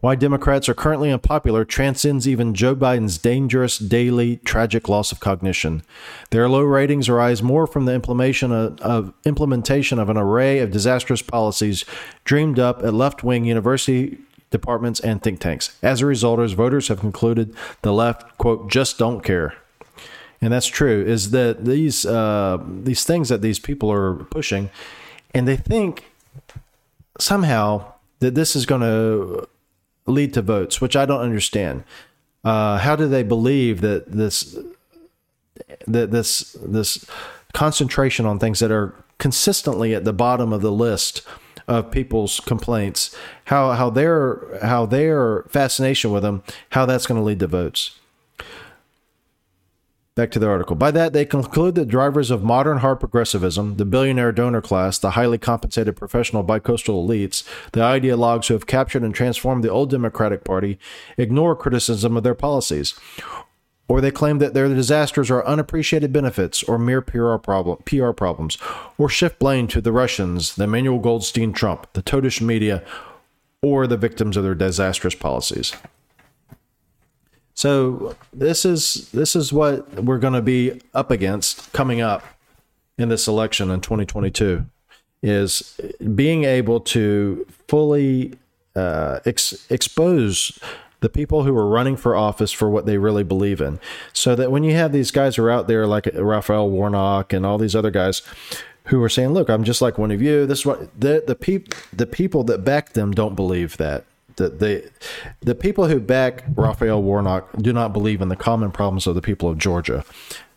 Why 0.00 0.14
Democrats 0.14 0.68
are 0.68 0.74
currently 0.74 1.10
unpopular 1.10 1.64
transcends 1.64 2.28
even 2.28 2.54
Joe 2.54 2.76
Biden's 2.76 3.16
dangerous 3.16 3.78
daily 3.78 4.36
tragic 4.44 4.88
loss 4.88 5.10
of 5.10 5.20
cognition. 5.20 5.82
Their 6.30 6.48
low 6.48 6.60
ratings 6.60 7.08
arise 7.08 7.42
more 7.42 7.66
from 7.66 7.86
the 7.86 7.94
implementation 7.94 8.52
of, 8.52 8.80
of 8.82 9.14
implementation 9.24 9.98
of 9.98 10.10
an 10.10 10.18
array 10.18 10.58
of 10.58 10.70
disastrous 10.70 11.22
policies 11.22 11.84
dreamed 12.24 12.58
up 12.58 12.84
at 12.84 12.92
left 12.92 13.24
wing 13.24 13.46
university 13.46 14.18
departments 14.50 15.00
and 15.00 15.22
think 15.22 15.40
tanks. 15.40 15.76
As 15.82 16.02
a 16.02 16.06
result, 16.06 16.40
as 16.40 16.52
voters 16.52 16.88
have 16.88 17.00
concluded, 17.00 17.54
the 17.82 17.92
left, 17.92 18.36
quote, 18.36 18.70
just 18.70 18.98
don't 18.98 19.24
care 19.24 19.54
and 20.40 20.52
that's 20.52 20.66
true, 20.66 21.04
is 21.04 21.30
that 21.30 21.64
these 21.64 22.04
uh, 22.04 22.58
these 22.82 23.04
things 23.04 23.28
that 23.28 23.42
these 23.42 23.58
people 23.58 23.90
are 23.90 24.14
pushing, 24.14 24.70
and 25.34 25.48
they 25.48 25.56
think 25.56 26.04
somehow 27.18 27.92
that 28.20 28.34
this 28.34 28.56
is 28.56 28.66
going 28.66 28.80
to 28.80 29.48
lead 30.06 30.34
to 30.34 30.42
votes, 30.42 30.80
which 30.80 30.96
I 30.96 31.06
don't 31.06 31.20
understand. 31.20 31.84
Uh, 32.44 32.78
how 32.78 32.94
do 32.94 33.08
they 33.08 33.22
believe 33.22 33.80
that 33.80 34.12
this 34.12 34.56
that 35.86 36.10
this 36.10 36.52
this 36.64 37.04
concentration 37.52 38.26
on 38.26 38.38
things 38.38 38.60
that 38.60 38.70
are 38.70 38.94
consistently 39.18 39.94
at 39.94 40.04
the 40.04 40.12
bottom 40.12 40.52
of 40.52 40.60
the 40.60 40.70
list 40.70 41.22
of 41.66 41.90
people's 41.90 42.40
complaints, 42.40 43.16
how 43.46 43.72
how 43.72 43.90
their 43.90 44.58
how 44.62 44.86
their 44.86 45.42
fascination 45.48 46.12
with 46.12 46.22
them, 46.22 46.42
how 46.70 46.86
that's 46.86 47.06
going 47.06 47.18
to 47.18 47.24
lead 47.24 47.40
to 47.40 47.46
votes? 47.46 47.98
Back 50.16 50.30
to 50.30 50.38
the 50.38 50.48
article. 50.48 50.76
By 50.76 50.92
that, 50.92 51.12
they 51.12 51.26
conclude 51.26 51.74
that 51.74 51.88
drivers 51.88 52.30
of 52.30 52.42
modern 52.42 52.78
hard 52.78 53.00
progressivism, 53.00 53.76
the 53.76 53.84
billionaire 53.84 54.32
donor 54.32 54.62
class, 54.62 54.96
the 54.96 55.10
highly 55.10 55.36
compensated 55.36 55.94
professional 55.94 56.42
bicoastal 56.42 57.06
elites, 57.06 57.44
the 57.72 57.80
ideologues 57.80 58.48
who 58.48 58.54
have 58.54 58.66
captured 58.66 59.02
and 59.02 59.14
transformed 59.14 59.62
the 59.62 59.70
old 59.70 59.90
Democratic 59.90 60.42
Party, 60.42 60.78
ignore 61.18 61.54
criticism 61.54 62.16
of 62.16 62.22
their 62.22 62.34
policies. 62.34 62.98
Or 63.88 64.00
they 64.00 64.10
claim 64.10 64.38
that 64.38 64.54
their 64.54 64.68
disasters 64.68 65.30
are 65.30 65.44
unappreciated 65.44 66.14
benefits 66.14 66.62
or 66.62 66.78
mere 66.78 67.02
PR, 67.02 67.36
problem, 67.36 67.82
PR 67.84 68.12
problems, 68.12 68.56
or 68.96 69.10
shift 69.10 69.38
blame 69.38 69.68
to 69.68 69.82
the 69.82 69.92
Russians, 69.92 70.56
the 70.56 70.64
Emmanuel 70.64 70.98
Goldstein 70.98 71.52
Trump, 71.52 71.92
the 71.92 72.00
Totish 72.00 72.40
media, 72.40 72.82
or 73.60 73.86
the 73.86 73.98
victims 73.98 74.38
of 74.38 74.44
their 74.44 74.54
disastrous 74.54 75.14
policies. 75.14 75.74
So 77.56 78.14
this 78.34 78.66
is 78.66 79.10
this 79.12 79.34
is 79.34 79.52
what 79.52 80.04
we're 80.04 80.18
going 80.18 80.34
to 80.34 80.42
be 80.42 80.80
up 80.92 81.10
against 81.10 81.72
coming 81.72 82.02
up 82.02 82.22
in 82.98 83.08
this 83.08 83.26
election 83.26 83.70
in 83.70 83.80
2022 83.80 84.66
is 85.22 85.80
being 86.14 86.44
able 86.44 86.80
to 86.80 87.46
fully 87.66 88.34
uh, 88.74 89.20
ex- 89.24 89.66
expose 89.70 90.58
the 91.00 91.08
people 91.08 91.44
who 91.44 91.56
are 91.56 91.66
running 91.66 91.96
for 91.96 92.14
office 92.14 92.52
for 92.52 92.68
what 92.68 92.84
they 92.84 92.98
really 92.98 93.24
believe 93.24 93.62
in. 93.62 93.80
So 94.12 94.34
that 94.34 94.50
when 94.50 94.62
you 94.62 94.74
have 94.74 94.92
these 94.92 95.10
guys 95.10 95.36
who 95.36 95.44
are 95.44 95.50
out 95.50 95.66
there 95.66 95.86
like 95.86 96.08
Raphael 96.14 96.68
Warnock 96.68 97.32
and 97.32 97.46
all 97.46 97.56
these 97.56 97.74
other 97.74 97.90
guys 97.90 98.20
who 98.84 99.02
are 99.02 99.08
saying, 99.08 99.30
"Look, 99.30 99.48
I'm 99.48 99.64
just 99.64 99.80
like 99.80 99.96
one 99.96 100.10
of 100.10 100.20
you." 100.20 100.44
This 100.46 100.60
is 100.60 100.66
what 100.66 101.00
the 101.00 101.24
the 101.26 101.34
peop, 101.34 101.74
the 101.90 102.06
people 102.06 102.44
that 102.44 102.64
back 102.64 102.92
them 102.92 103.12
don't 103.12 103.34
believe 103.34 103.78
that 103.78 104.04
the, 104.36 104.48
the 104.50 104.90
the 105.40 105.54
people 105.54 105.88
who 105.88 106.00
back 106.00 106.44
Raphael 106.54 107.02
Warnock 107.02 107.50
do 107.58 107.72
not 107.72 107.92
believe 107.92 108.20
in 108.20 108.28
the 108.28 108.36
common 108.36 108.70
problems 108.70 109.06
of 109.06 109.14
the 109.14 109.22
people 109.22 109.48
of 109.48 109.58
Georgia. 109.58 110.04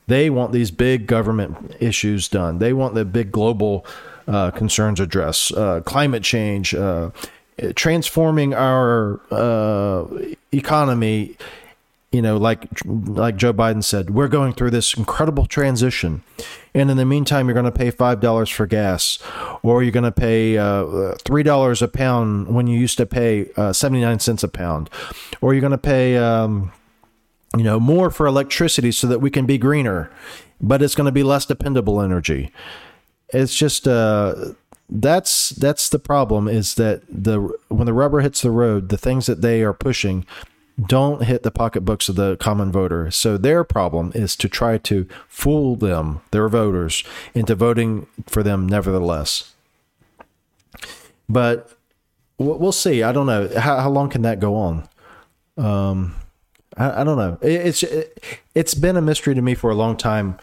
They 0.07 0.29
want 0.29 0.51
these 0.51 0.71
big 0.71 1.05
government 1.05 1.75
issues 1.79 2.27
done. 2.27 2.57
They 2.57 2.73
want 2.73 2.95
the 2.95 3.05
big 3.05 3.31
global 3.31 3.85
uh, 4.27 4.51
concerns 4.51 4.99
addressed, 4.99 5.53
uh, 5.53 5.81
climate 5.81 6.23
change, 6.23 6.73
uh, 6.73 7.11
transforming 7.75 8.53
our 8.53 9.19
uh, 9.31 10.05
economy 10.51 11.37
you 12.11 12.21
know, 12.21 12.37
like 12.37 12.67
like 12.85 13.35
Joe 13.35 13.53
Biden 13.53 13.83
said, 13.83 14.09
we're 14.09 14.27
going 14.27 14.53
through 14.53 14.71
this 14.71 14.95
incredible 14.95 15.45
transition, 15.45 16.23
and 16.73 16.89
in 16.89 16.97
the 16.97 17.05
meantime, 17.05 17.47
you're 17.47 17.53
going 17.53 17.65
to 17.65 17.71
pay 17.71 17.91
five 17.91 18.19
dollars 18.19 18.49
for 18.49 18.65
gas, 18.65 19.19
or 19.61 19.83
you're 19.83 19.91
going 19.91 20.03
to 20.03 20.11
pay 20.11 20.57
uh, 20.57 21.13
three 21.23 21.43
dollars 21.43 21.81
a 21.81 21.87
pound 21.87 22.47
when 22.53 22.65
you 22.67 22.79
used 22.79 22.97
to 22.97 23.05
pay 23.05 23.49
uh, 23.57 23.73
seventy 23.73 24.01
nine 24.01 24.19
cents 24.19 24.43
a 24.43 24.47
pound, 24.47 24.89
or 25.41 25.53
you're 25.53 25.61
going 25.61 25.71
to 25.71 25.77
pay, 25.77 26.17
um, 26.17 26.71
you 27.55 27.63
know, 27.63 27.79
more 27.79 28.09
for 28.09 28.25
electricity 28.25 28.91
so 28.91 29.05
that 29.05 29.19
we 29.19 29.29
can 29.29 29.45
be 29.45 29.57
greener. 29.57 30.09
but 30.61 30.81
it's 30.81 30.95
going 30.95 31.05
to 31.05 31.11
be 31.11 31.23
less 31.23 31.45
dependable 31.45 32.01
energy. 32.01 32.51
It's 33.29 33.55
just 33.55 33.87
uh, 33.87 34.33
that's 34.89 35.49
that's 35.49 35.89
the 35.89 35.99
problem 35.99 36.47
is 36.47 36.75
that 36.75 37.03
the 37.07 37.39
when 37.67 37.85
the 37.85 37.93
rubber 37.93 38.21
hits 38.21 38.41
the 38.41 38.51
road, 38.51 38.89
the 38.89 38.97
things 38.97 39.25
that 39.27 39.41
they 39.41 39.61
are 39.63 39.73
pushing 39.73 40.25
don't 40.85 41.23
hit 41.23 41.43
the 41.43 41.51
pocketbooks 41.51 42.09
of 42.09 42.15
the 42.15 42.37
common 42.37 42.71
voter. 42.71 43.11
So 43.11 43.37
their 43.37 43.63
problem 43.63 44.11
is 44.15 44.35
to 44.37 44.49
try 44.49 44.77
to 44.79 45.07
fool 45.27 45.75
them, 45.75 46.21
their 46.31 46.47
voters, 46.47 47.03
into 47.33 47.55
voting 47.55 48.07
for 48.27 48.43
them 48.43 48.67
nevertheless. 48.67 49.53
But 51.27 51.71
we'll 52.37 52.71
see. 52.71 53.03
I 53.03 53.11
don't 53.11 53.27
know 53.27 53.49
how, 53.57 53.79
how 53.79 53.89
long 53.89 54.09
can 54.09 54.21
that 54.23 54.39
go 54.39 54.55
on. 54.55 54.87
Um, 55.57 56.15
I, 56.77 57.01
I 57.01 57.03
don't 57.03 57.17
know. 57.17 57.37
It, 57.41 57.67
it's 57.67 57.83
it, 57.83 58.23
it's 58.55 58.73
been 58.73 58.97
a 58.97 59.01
mystery 59.01 59.35
to 59.35 59.41
me 59.41 59.53
for 59.53 59.69
a 59.69 59.75
long 59.75 59.97
time. 59.97 60.37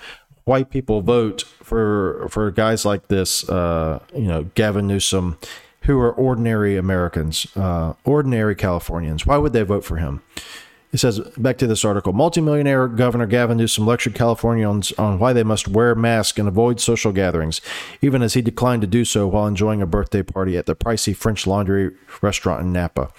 White 0.45 0.71
people 0.71 1.01
vote 1.01 1.43
for 1.43 2.29
for 2.31 2.51
guys 2.53 2.85
like 2.85 3.09
this. 3.09 3.49
Uh, 3.49 4.01
you 4.15 4.29
know, 4.29 4.45
Gavin 4.55 4.87
Newsom, 4.87 5.39
who 5.87 5.99
are 5.99 6.13
ordinary 6.13 6.77
Americans, 6.77 7.47
uh, 7.57 7.95
ordinary 8.05 8.55
Californians. 8.55 9.25
Why 9.25 9.39
would 9.39 9.53
they 9.53 9.63
vote 9.63 9.85
for 9.85 9.97
him? 9.97 10.23
It 10.93 10.99
says 10.99 11.21
back 11.37 11.59
to 11.59 11.67
this 11.67 11.85
article: 11.85 12.13
multimillionaire 12.13 12.89
Governor 12.89 13.27
Gavin 13.27 13.59
Newsom 13.59 13.87
lectured 13.87 14.15
Californians 14.15 14.93
on 14.93 15.19
why 15.19 15.33
they 15.33 15.43
must 15.43 15.69
wear 15.69 15.95
masks 15.95 16.39
and 16.39 16.49
avoid 16.49 16.81
social 16.81 17.13
gatherings, 17.13 17.61
even 18.01 18.23
as 18.23 18.35
he 18.35 18.43
declined 18.43 18.83
to 18.83 18.87
do 18.87 19.05
so 19.05 19.27
while 19.27 19.47
enjoying 19.47 19.83
a 19.83 19.87
birthday 19.87 20.23
party 20.23 20.57
at 20.57 20.67
the 20.67 20.77
pricey 20.77 21.15
French 21.15 21.47
Laundry 21.47 21.91
restaurant 22.23 22.63
in 22.63 22.73
Napa. 22.73 23.11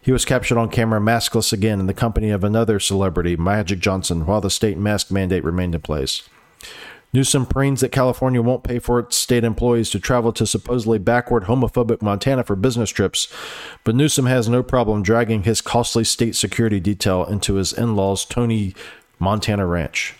He 0.00 0.12
was 0.12 0.24
captured 0.24 0.58
on 0.58 0.70
camera 0.70 1.00
maskless 1.00 1.52
again 1.52 1.80
in 1.80 1.86
the 1.86 1.94
company 1.94 2.30
of 2.30 2.44
another 2.44 2.78
celebrity, 2.78 3.36
Magic 3.36 3.80
Johnson, 3.80 4.24
while 4.24 4.40
the 4.40 4.48
state 4.48 4.78
mask 4.78 5.10
mandate 5.10 5.44
remained 5.44 5.74
in 5.74 5.80
place. 5.80 6.28
Newsom 7.12 7.46
preens 7.46 7.80
that 7.80 7.92
California 7.92 8.42
won't 8.42 8.64
pay 8.64 8.78
for 8.78 8.98
its 8.98 9.16
state 9.16 9.44
employees 9.44 9.88
to 9.90 9.98
travel 9.98 10.32
to 10.32 10.46
supposedly 10.46 10.98
backward 10.98 11.44
homophobic 11.44 12.02
Montana 12.02 12.44
for 12.44 12.54
business 12.54 12.90
trips, 12.90 13.32
but 13.82 13.94
Newsom 13.94 14.26
has 14.26 14.48
no 14.48 14.62
problem 14.62 15.02
dragging 15.02 15.44
his 15.44 15.60
costly 15.60 16.04
state 16.04 16.36
security 16.36 16.80
detail 16.80 17.24
into 17.24 17.54
his 17.54 17.72
in 17.72 17.96
law's 17.96 18.24
Tony 18.24 18.74
Montana 19.18 19.66
ranch. 19.66 20.14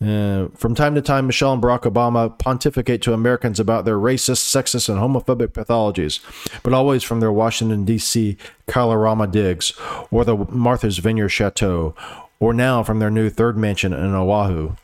Uh, 0.00 0.46
from 0.54 0.76
time 0.76 0.94
to 0.94 1.02
time, 1.02 1.26
Michelle 1.26 1.52
and 1.52 1.60
Barack 1.60 1.80
Obama 1.80 2.38
pontificate 2.38 3.02
to 3.02 3.12
Americans 3.12 3.58
about 3.58 3.84
their 3.84 3.98
racist, 3.98 4.46
sexist, 4.46 4.88
and 4.88 4.98
homophobic 4.98 5.48
pathologies, 5.48 6.20
but 6.62 6.72
always 6.72 7.02
from 7.02 7.18
their 7.18 7.32
Washington, 7.32 7.84
D.C. 7.84 8.36
Kalorama 8.68 9.28
digs, 9.28 9.72
or 10.12 10.24
the 10.24 10.36
Martha's 10.36 10.98
Vineyard 10.98 11.30
Chateau, 11.30 11.96
or 12.38 12.54
now 12.54 12.84
from 12.84 13.00
their 13.00 13.10
new 13.10 13.28
third 13.28 13.56
mansion 13.56 13.92
in 13.92 14.14
Oahu. 14.14 14.76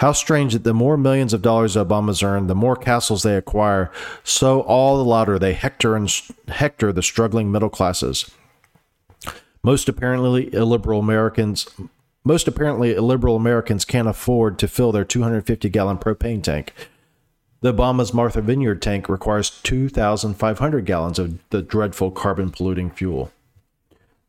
How 0.00 0.12
strange 0.12 0.54
that 0.54 0.64
the 0.64 0.72
more 0.72 0.96
millions 0.96 1.34
of 1.34 1.42
dollars 1.42 1.76
Obamas 1.76 2.22
earn, 2.22 2.46
the 2.46 2.54
more 2.54 2.74
castles 2.74 3.22
they 3.22 3.36
acquire, 3.36 3.92
so 4.24 4.62
all 4.62 4.96
the 4.96 5.04
louder 5.04 5.38
they 5.38 5.52
hector 5.52 5.94
and 5.94 6.10
hector 6.48 6.90
the 6.90 7.02
struggling 7.02 7.52
middle 7.52 7.68
classes. 7.68 8.30
Most 9.62 9.90
apparently 9.90 10.54
illiberal 10.54 11.00
Americans 11.00 11.68
most 12.24 12.48
apparently 12.48 12.94
illiberal 12.94 13.36
Americans 13.36 13.84
can't 13.84 14.08
afford 14.08 14.58
to 14.58 14.68
fill 14.68 14.90
their 14.90 15.04
250 15.04 15.68
gallon 15.68 15.98
propane 15.98 16.42
tank. 16.42 16.72
The 17.60 17.74
Obama's 17.74 18.14
Martha 18.14 18.40
Vineyard 18.40 18.80
tank 18.80 19.06
requires 19.06 19.50
2,500 19.50 20.86
gallons 20.86 21.18
of 21.18 21.38
the 21.50 21.60
dreadful 21.60 22.10
carbon 22.10 22.50
polluting 22.50 22.90
fuel. 22.90 23.32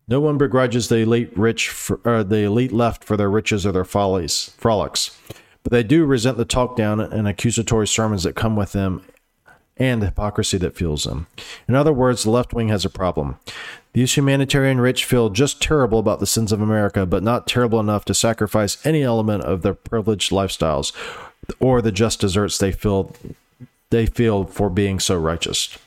No 0.06 0.20
one 0.20 0.38
begrudges 0.38 0.90
the 0.90 0.98
elite 0.98 1.32
rich 1.38 1.70
for, 1.70 2.02
uh, 2.04 2.24
the 2.24 2.40
elite 2.40 2.74
left 2.74 3.06
for 3.06 3.16
their 3.16 3.30
riches 3.30 3.66
or 3.66 3.72
their 3.72 3.86
follies, 3.86 4.54
frolics. 4.58 5.18
But 5.64 5.72
they 5.72 5.84
do 5.84 6.06
resent 6.06 6.38
the 6.38 6.46
talk 6.46 6.76
down 6.76 7.00
and 7.00 7.28
accusatory 7.28 7.88
sermons 7.88 8.24
that 8.24 8.36
come 8.36 8.56
with 8.56 8.72
them 8.72 9.04
and 9.78 10.02
the 10.02 10.08
hypocrisy 10.08 10.58
that 10.60 10.76
fuels 10.76 11.06
them. 11.06 11.28
In 11.68 11.76
other 11.76 11.94
words, 11.94 12.24
the 12.24 12.30
left 12.30 12.54
wing 12.54 12.70
has 12.70 12.86
a 12.86 12.90
problem. 12.90 13.38
These 13.94 14.16
humanitarian 14.16 14.80
rich 14.80 15.06
feel 15.06 15.30
just 15.30 15.62
terrible 15.62 16.00
about 16.00 16.20
the 16.20 16.28
sins 16.28 16.52
of 16.52 16.62
America, 16.62 17.06
but 17.06 17.24
not 17.24 17.48
terrible 17.48 17.80
enough 17.80 18.06
to 18.06 18.14
sacrifice 18.14 18.84
any 18.86 19.04
element 19.04 19.44
of 19.44 19.62
their 19.62 19.74
privileged 19.74 20.32
lifestyles 20.32 20.94
or 21.60 21.82
the 21.82 21.92
just 21.92 22.22
deserts 22.22 22.58
they 22.58 22.72
feel 22.72 23.16
they 23.90 24.06
feel 24.06 24.46
for 24.46 24.70
being 24.70 25.00
so 25.00 25.18
righteous. 25.18 25.78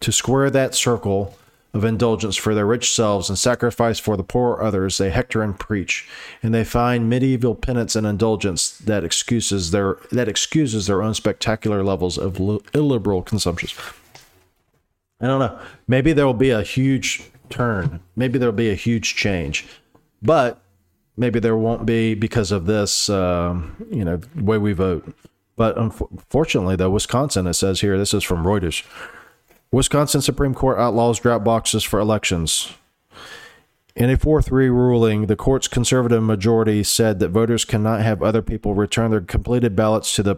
To 0.00 0.12
square 0.12 0.50
that 0.50 0.74
circle, 0.74 1.36
of 1.76 1.84
indulgence 1.84 2.34
for 2.36 2.54
their 2.54 2.66
rich 2.66 2.92
selves 2.92 3.28
and 3.28 3.38
sacrifice 3.38 3.98
for 3.98 4.16
the 4.16 4.24
poor 4.24 4.60
others, 4.60 4.98
they 4.98 5.10
hector 5.10 5.42
and 5.42 5.58
preach, 5.58 6.08
and 6.42 6.52
they 6.52 6.64
find 6.64 7.08
medieval 7.08 7.54
penance 7.54 7.94
and 7.94 8.06
indulgence 8.06 8.78
that 8.78 9.04
excuses 9.04 9.70
their 9.70 9.98
that 10.10 10.28
excuses 10.28 10.86
their 10.86 11.02
own 11.02 11.14
spectacular 11.14 11.84
levels 11.84 12.18
of 12.18 12.40
illiberal 12.74 13.22
consumptions. 13.22 13.74
I 15.20 15.26
don't 15.26 15.40
know. 15.40 15.58
Maybe 15.86 16.12
there 16.12 16.26
will 16.26 16.34
be 16.34 16.50
a 16.50 16.62
huge 16.62 17.22
turn. 17.48 18.00
Maybe 18.16 18.38
there 18.38 18.48
will 18.48 18.56
be 18.56 18.70
a 18.70 18.74
huge 18.74 19.14
change, 19.14 19.66
but 20.20 20.60
maybe 21.16 21.38
there 21.38 21.56
won't 21.56 21.86
be 21.86 22.14
because 22.14 22.52
of 22.52 22.66
this. 22.66 23.08
Uh, 23.08 23.60
you 23.90 24.04
know, 24.04 24.20
way 24.34 24.58
we 24.58 24.72
vote. 24.72 25.14
But 25.56 25.78
unfortunately, 25.78 26.76
though, 26.76 26.90
Wisconsin, 26.90 27.46
it 27.46 27.54
says 27.54 27.80
here, 27.80 27.96
this 27.96 28.12
is 28.12 28.22
from 28.22 28.44
Reuters. 28.44 28.84
Wisconsin 29.70 30.20
Supreme 30.20 30.54
Court 30.54 30.78
outlaws 30.78 31.20
drop 31.20 31.44
boxes 31.44 31.82
for 31.84 31.98
elections. 31.98 32.72
In 33.94 34.10
a 34.10 34.16
4 34.18 34.42
3 34.42 34.68
ruling, 34.68 35.26
the 35.26 35.36
court's 35.36 35.68
conservative 35.68 36.22
majority 36.22 36.82
said 36.82 37.18
that 37.20 37.30
voters 37.30 37.64
cannot 37.64 38.02
have 38.02 38.22
other 38.22 38.42
people 38.42 38.74
return 38.74 39.10
their 39.10 39.22
completed 39.22 39.74
ballots 39.74 40.14
to 40.16 40.22
the 40.22 40.36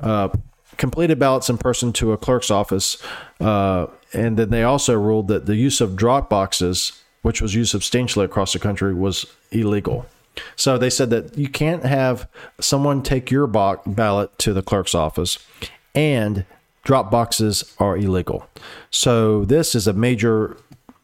uh, 0.00 0.28
completed 0.76 1.18
ballots 1.18 1.48
in 1.48 1.58
person 1.58 1.92
to 1.92 2.12
a 2.12 2.18
clerk's 2.18 2.50
office. 2.50 3.00
Uh, 3.40 3.86
and 4.12 4.36
then 4.36 4.50
they 4.50 4.64
also 4.64 4.94
ruled 4.94 5.28
that 5.28 5.46
the 5.46 5.54
use 5.54 5.80
of 5.80 5.94
drop 5.94 6.28
boxes, 6.28 7.00
which 7.22 7.40
was 7.40 7.54
used 7.54 7.70
substantially 7.70 8.24
across 8.24 8.52
the 8.52 8.58
country, 8.58 8.92
was 8.92 9.26
illegal. 9.52 10.06
So 10.56 10.78
they 10.78 10.90
said 10.90 11.10
that 11.10 11.38
you 11.38 11.48
can't 11.48 11.84
have 11.84 12.28
someone 12.58 13.02
take 13.02 13.30
your 13.30 13.46
ballot 13.46 14.38
to 14.38 14.52
the 14.52 14.62
clerk's 14.62 14.94
office 14.94 15.38
and 15.94 16.44
drop 16.82 17.10
boxes 17.10 17.74
are 17.78 17.96
illegal. 17.96 18.46
So 18.90 19.44
this 19.44 19.74
is 19.74 19.86
a 19.86 19.92
major, 19.92 20.56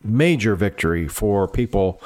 major 0.03 0.55
victory 0.55 1.09
for 1.09 1.47
people 1.47 2.01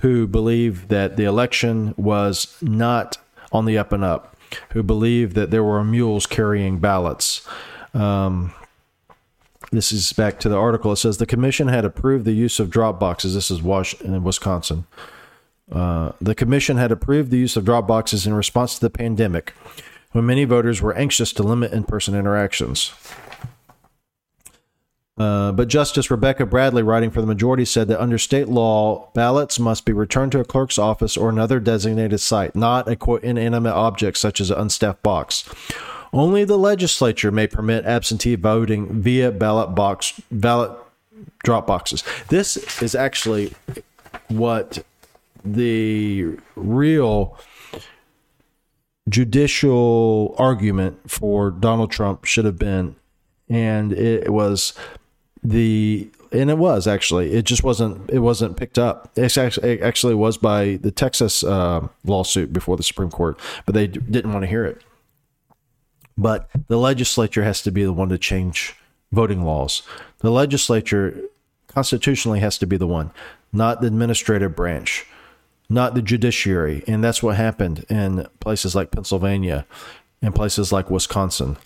who 0.00 0.26
believe 0.26 0.88
that 0.88 1.16
the 1.16 1.24
election 1.24 1.94
was 1.96 2.56
not 2.62 3.18
on 3.52 3.64
the 3.64 3.76
up 3.78 3.92
and 3.92 4.04
up, 4.04 4.36
who 4.70 4.82
believe 4.82 5.34
that 5.34 5.50
there 5.50 5.64
were 5.64 5.82
mules 5.84 6.26
carrying 6.26 6.78
ballots. 6.78 7.46
Um, 7.94 8.52
this 9.70 9.92
is 9.92 10.12
back 10.12 10.38
to 10.40 10.48
the 10.48 10.56
article. 10.56 10.92
It 10.92 10.96
says 10.96 11.18
the 11.18 11.26
commission 11.26 11.68
had 11.68 11.84
approved 11.84 12.24
the 12.24 12.32
use 12.32 12.58
of 12.58 12.70
drop 12.70 12.98
boxes. 12.98 13.34
This 13.34 13.50
is 13.50 13.60
in 14.00 14.22
Wisconsin. 14.22 14.86
Uh, 15.70 16.12
the 16.20 16.34
commission 16.34 16.78
had 16.78 16.90
approved 16.90 17.30
the 17.30 17.36
use 17.36 17.56
of 17.56 17.64
drop 17.64 17.86
boxes 17.86 18.26
in 18.26 18.32
response 18.32 18.76
to 18.76 18.80
the 18.80 18.90
pandemic 18.90 19.52
when 20.12 20.26
many 20.26 20.44
voters 20.44 20.80
were 20.80 20.94
anxious 20.94 21.32
to 21.34 21.42
limit 21.42 21.72
in 21.72 21.84
person 21.84 22.14
interactions. 22.14 22.92
Uh, 25.18 25.50
but 25.50 25.66
Justice 25.66 26.12
Rebecca 26.12 26.46
Bradley, 26.46 26.82
writing 26.82 27.10
for 27.10 27.20
the 27.20 27.26
majority, 27.26 27.64
said 27.64 27.88
that 27.88 28.00
under 28.00 28.18
state 28.18 28.48
law, 28.48 29.10
ballots 29.14 29.58
must 29.58 29.84
be 29.84 29.92
returned 29.92 30.30
to 30.32 30.38
a 30.38 30.44
clerk's 30.44 30.78
office 30.78 31.16
or 31.16 31.28
another 31.28 31.58
designated 31.58 32.20
site, 32.20 32.54
not 32.54 32.88
a 32.88 32.94
quote, 32.94 33.24
inanimate 33.24 33.72
object 33.72 34.16
such 34.16 34.40
as 34.40 34.50
an 34.50 34.58
unstaffed 34.58 35.02
box. 35.02 35.48
Only 36.12 36.44
the 36.44 36.56
legislature 36.56 37.32
may 37.32 37.48
permit 37.48 37.84
absentee 37.84 38.36
voting 38.36 39.02
via 39.02 39.32
ballot 39.32 39.74
box 39.74 40.20
ballot 40.30 40.70
drop 41.42 41.66
boxes. 41.66 42.04
This 42.28 42.80
is 42.80 42.94
actually 42.94 43.54
what 44.28 44.84
the 45.44 46.38
real 46.56 47.38
judicial 49.08 50.34
argument 50.38 51.10
for 51.10 51.50
Donald 51.50 51.90
Trump 51.90 52.24
should 52.24 52.44
have 52.44 52.58
been. 52.58 52.96
And 53.48 53.92
it 53.92 54.32
was 54.32 54.74
the 55.42 56.10
and 56.30 56.50
it 56.50 56.58
was 56.58 56.86
actually. 56.86 57.32
It 57.32 57.44
just 57.44 57.64
wasn't 57.64 58.10
it 58.10 58.18
wasn't 58.18 58.56
picked 58.56 58.78
up. 58.78 59.10
It 59.16 59.36
actually, 59.38 59.72
it 59.72 59.82
actually 59.82 60.14
was 60.14 60.36
by 60.36 60.78
the 60.82 60.90
texas 60.90 61.42
uh, 61.42 61.88
lawsuit 62.04 62.52
before 62.52 62.76
the 62.76 62.82
supreme 62.82 63.10
court 63.10 63.38
but 63.64 63.74
they 63.74 63.86
didn't 63.86 64.32
want 64.32 64.42
to 64.42 64.48
hear 64.48 64.64
it. 64.64 64.82
But 66.16 66.50
the 66.66 66.78
legislature 66.78 67.44
has 67.44 67.62
to 67.62 67.70
be 67.70 67.84
the 67.84 67.92
one 67.92 68.08
to 68.08 68.18
change 68.18 68.74
voting 69.12 69.44
laws. 69.44 69.82
The 70.18 70.32
legislature 70.32 71.18
constitutionally 71.68 72.40
has 72.40 72.58
to 72.58 72.66
be 72.66 72.76
the 72.76 72.86
one 72.86 73.12
not 73.52 73.80
the 73.80 73.86
administrative 73.86 74.54
branch 74.54 75.06
not 75.68 75.94
the 75.94 76.02
judiciary. 76.02 76.82
And 76.86 77.02
that's 77.02 77.22
what 77.22 77.36
happened 77.36 77.84
in 77.88 78.26
places 78.40 78.74
like 78.74 78.90
Pennsylvania 78.90 79.66
and 80.22 80.34
places 80.34 80.72
like 80.72 80.90
Wisconsin. 80.90 81.56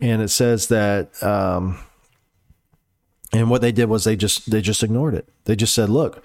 And 0.00 0.20
it 0.20 0.28
says 0.28 0.68
that, 0.68 1.22
um, 1.22 1.78
and 3.32 3.48
what 3.48 3.62
they 3.62 3.72
did 3.72 3.88
was 3.88 4.04
they 4.04 4.16
just 4.16 4.50
they 4.50 4.60
just 4.60 4.82
ignored 4.82 5.14
it. 5.14 5.28
They 5.44 5.56
just 5.56 5.74
said, 5.74 5.88
look, 5.88 6.24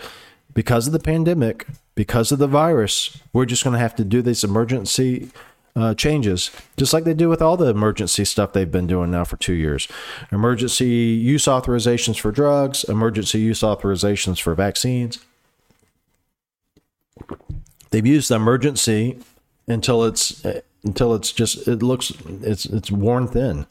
because 0.54 0.88
of 0.88 0.94
the 0.94 1.00
pandemic, 1.00 1.66
because 1.96 2.32
of 2.32 2.40
the 2.40 2.48
virus, 2.48 3.18
we're 3.32 3.46
just 3.46 3.64
going 3.64 3.76
to 3.76 3.80
have 3.80 3.96
to 3.96 4.04
do 4.04 4.22
these 4.22 4.44
emergency 4.44 5.30
uh, 5.76 5.94
changes, 5.94 6.52
just 6.76 6.92
like 6.92 7.04
they 7.04 7.14
do 7.14 7.30
with 7.30 7.42
all 7.42 7.56
the 7.56 7.68
emergency 7.68 8.26
stuff 8.26 8.52
they've 8.52 8.72
been 8.72 8.88
doing 8.88 9.12
now 9.12 9.24
for 9.24 9.38
two 9.38 9.54
years. 9.54 9.88
Emergency 10.32 10.88
use 10.88 11.46
authorizations 11.46 12.20
for 12.20 12.32
drugs, 12.32 12.84
emergency 12.86 13.40
use 13.40 13.62
authorizations 13.62 14.42
for 14.42 14.56
vaccines. 14.56 15.20
They've 17.90 18.06
used 18.06 18.30
the 18.30 18.36
emergency 18.36 19.20
until 19.68 20.04
it's 20.04 20.44
until 20.84 21.14
it's 21.16 21.32
just 21.32 21.68
it 21.68 21.84
looks 21.84 22.12
it's 22.42 22.66
it's 22.66 22.92
worn 22.92 23.28
thin. 23.28 23.66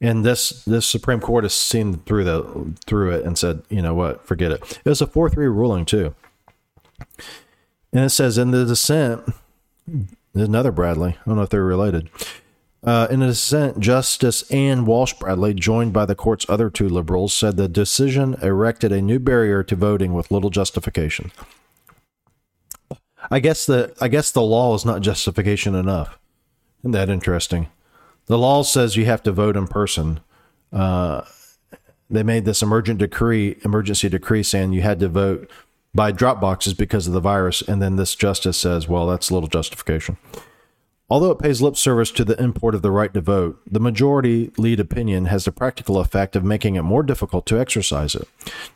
And 0.00 0.24
this 0.24 0.64
this 0.64 0.86
Supreme 0.86 1.20
Court 1.20 1.44
has 1.44 1.54
seen 1.54 1.98
through 2.00 2.24
the 2.24 2.74
through 2.86 3.12
it 3.12 3.24
and 3.24 3.36
said, 3.36 3.62
you 3.68 3.82
know 3.82 3.94
what, 3.94 4.26
forget 4.26 4.50
it. 4.50 4.80
It 4.84 4.88
was 4.88 5.02
a 5.02 5.06
four 5.06 5.28
three 5.28 5.48
ruling 5.48 5.84
too. 5.84 6.14
And 7.92 8.04
it 8.04 8.10
says 8.10 8.38
in 8.38 8.50
the 8.50 8.64
dissent, 8.64 9.22
another 10.34 10.72
Bradley. 10.72 11.18
I 11.20 11.24
don't 11.26 11.36
know 11.36 11.42
if 11.42 11.50
they're 11.50 11.64
related. 11.64 12.08
Uh, 12.82 13.06
in 13.10 13.20
a 13.20 13.26
dissent, 13.26 13.78
Justice 13.78 14.50
Ann 14.50 14.86
Walsh 14.86 15.12
Bradley, 15.14 15.52
joined 15.52 15.92
by 15.92 16.06
the 16.06 16.14
court's 16.14 16.46
other 16.48 16.70
two 16.70 16.88
liberals, 16.88 17.34
said 17.34 17.56
the 17.56 17.68
decision 17.68 18.36
erected 18.40 18.90
a 18.90 19.02
new 19.02 19.18
barrier 19.18 19.62
to 19.64 19.76
voting 19.76 20.14
with 20.14 20.30
little 20.30 20.48
justification. 20.48 21.30
I 23.30 23.40
guess 23.40 23.66
the 23.66 23.94
I 24.00 24.08
guess 24.08 24.30
the 24.30 24.42
law 24.42 24.74
is 24.74 24.84
not 24.84 25.02
justification 25.02 25.74
enough. 25.74 26.18
Isn't 26.80 26.92
that 26.92 27.08
interesting? 27.08 27.68
The 28.26 28.38
law 28.38 28.62
says 28.62 28.96
you 28.96 29.04
have 29.06 29.22
to 29.24 29.32
vote 29.32 29.56
in 29.56 29.66
person. 29.66 30.20
Uh, 30.72 31.22
they 32.08 32.22
made 32.22 32.44
this 32.44 32.62
emergent 32.62 32.98
decree, 32.98 33.56
emergency 33.64 34.08
decree, 34.08 34.42
saying 34.42 34.72
you 34.72 34.82
had 34.82 35.00
to 35.00 35.08
vote 35.08 35.48
by 35.94 36.12
drop 36.12 36.40
boxes 36.40 36.74
because 36.74 37.06
of 37.06 37.12
the 37.12 37.20
virus, 37.20 37.62
and 37.62 37.80
then 37.80 37.96
this 37.96 38.14
justice 38.14 38.56
says, 38.56 38.88
well, 38.88 39.06
that's 39.06 39.30
a 39.30 39.34
little 39.34 39.48
justification. 39.48 40.16
Although 41.10 41.32
it 41.32 41.40
pays 41.40 41.60
lip 41.60 41.76
service 41.76 42.12
to 42.12 42.24
the 42.24 42.40
import 42.40 42.72
of 42.72 42.82
the 42.82 42.92
right 42.92 43.12
to 43.12 43.20
vote, 43.20 43.60
the 43.68 43.80
majority 43.80 44.52
lead 44.56 44.78
opinion 44.78 45.24
has 45.24 45.44
the 45.44 45.50
practical 45.50 45.98
effect 45.98 46.36
of 46.36 46.44
making 46.44 46.76
it 46.76 46.82
more 46.82 47.02
difficult 47.02 47.46
to 47.46 47.58
exercise 47.58 48.14
it. 48.14 48.28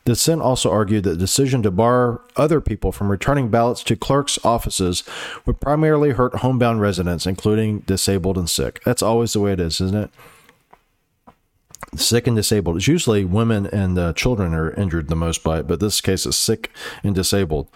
Dissent 0.05 0.43
also 0.43 0.68
argued 0.68 1.05
that 1.05 1.11
the 1.11 1.16
decision 1.16 1.62
to 1.62 1.70
bar 1.70 2.20
other 2.37 2.61
people 2.61 2.91
from 2.91 3.09
returning 3.09 3.51
ballots 3.51 3.85
to 3.85 3.95
clerks' 3.95 4.45
offices 4.45 5.05
would 5.47 5.61
primarily 5.61 6.11
hurt 6.11 6.37
homebound 6.37 6.80
residents, 6.80 7.24
including 7.24 7.80
disabled 7.80 8.37
and 8.37 8.51
sick. 8.51 8.82
That's 8.85 9.03
always 9.03 9.32
the 9.32 9.41
way 9.41 9.53
it 9.53 9.61
is, 9.61 9.80
isn't 9.80 9.97
it? 9.97 10.11
Sick 11.95 12.26
and 12.26 12.35
disabled. 12.35 12.78
It's 12.78 12.89
usually 12.89 13.24
women 13.24 13.66
and 13.66 13.97
uh, 13.97 14.12
children 14.14 14.55
are 14.55 14.72
injured 14.72 15.07
the 15.07 15.14
most 15.14 15.45
by 15.45 15.61
it, 15.61 15.68
but 15.68 15.78
this 15.78 16.01
case 16.01 16.26
is 16.26 16.37
sick 16.37 16.72
and 17.05 17.14
disabled 17.14 17.68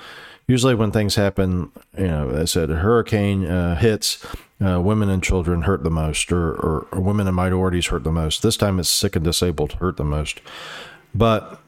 usually 0.49 0.75
when 0.75 0.91
things 0.91 1.15
happen, 1.15 1.71
you 1.97 2.09
know, 2.09 2.41
I 2.41 2.47
said 2.47 2.71
a 2.71 2.77
hurricane 2.77 3.47
uh, 3.47 3.77
hits, 3.77 4.25
uh, 4.65 4.81
women 4.81 5.09
and 5.09 5.23
children 5.23 5.63
hurt 5.63 5.85
the 5.85 5.91
most, 5.91 6.33
or, 6.33 6.51
or, 6.51 6.87
or, 6.91 7.01
women 7.01 7.29
and 7.29 7.37
minorities 7.37 7.87
hurt 7.87 8.03
the 8.03 8.11
most. 8.11 8.43
This 8.43 8.57
time 8.57 8.81
it's 8.81 8.89
sick 8.89 9.15
and 9.15 9.25
disabled 9.25 9.75
hurt 9.75 9.99
the 9.99 10.05
most. 10.05 10.41
But 11.15 11.61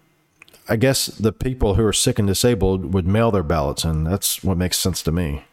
I 0.69 0.77
guess 0.77 1.07
the 1.07 1.33
people 1.33 1.75
who 1.75 1.85
are 1.85 1.93
sick 1.93 2.19
and 2.19 2.27
disabled 2.27 2.93
would 2.93 3.07
mail 3.07 3.31
their 3.31 3.45
ballots, 3.45 3.85
and 3.85 4.07
that's 4.07 4.43
what 4.43 4.57
makes 4.57 4.79
sense 4.79 5.03
to 5.03 5.13
me. 5.13 5.45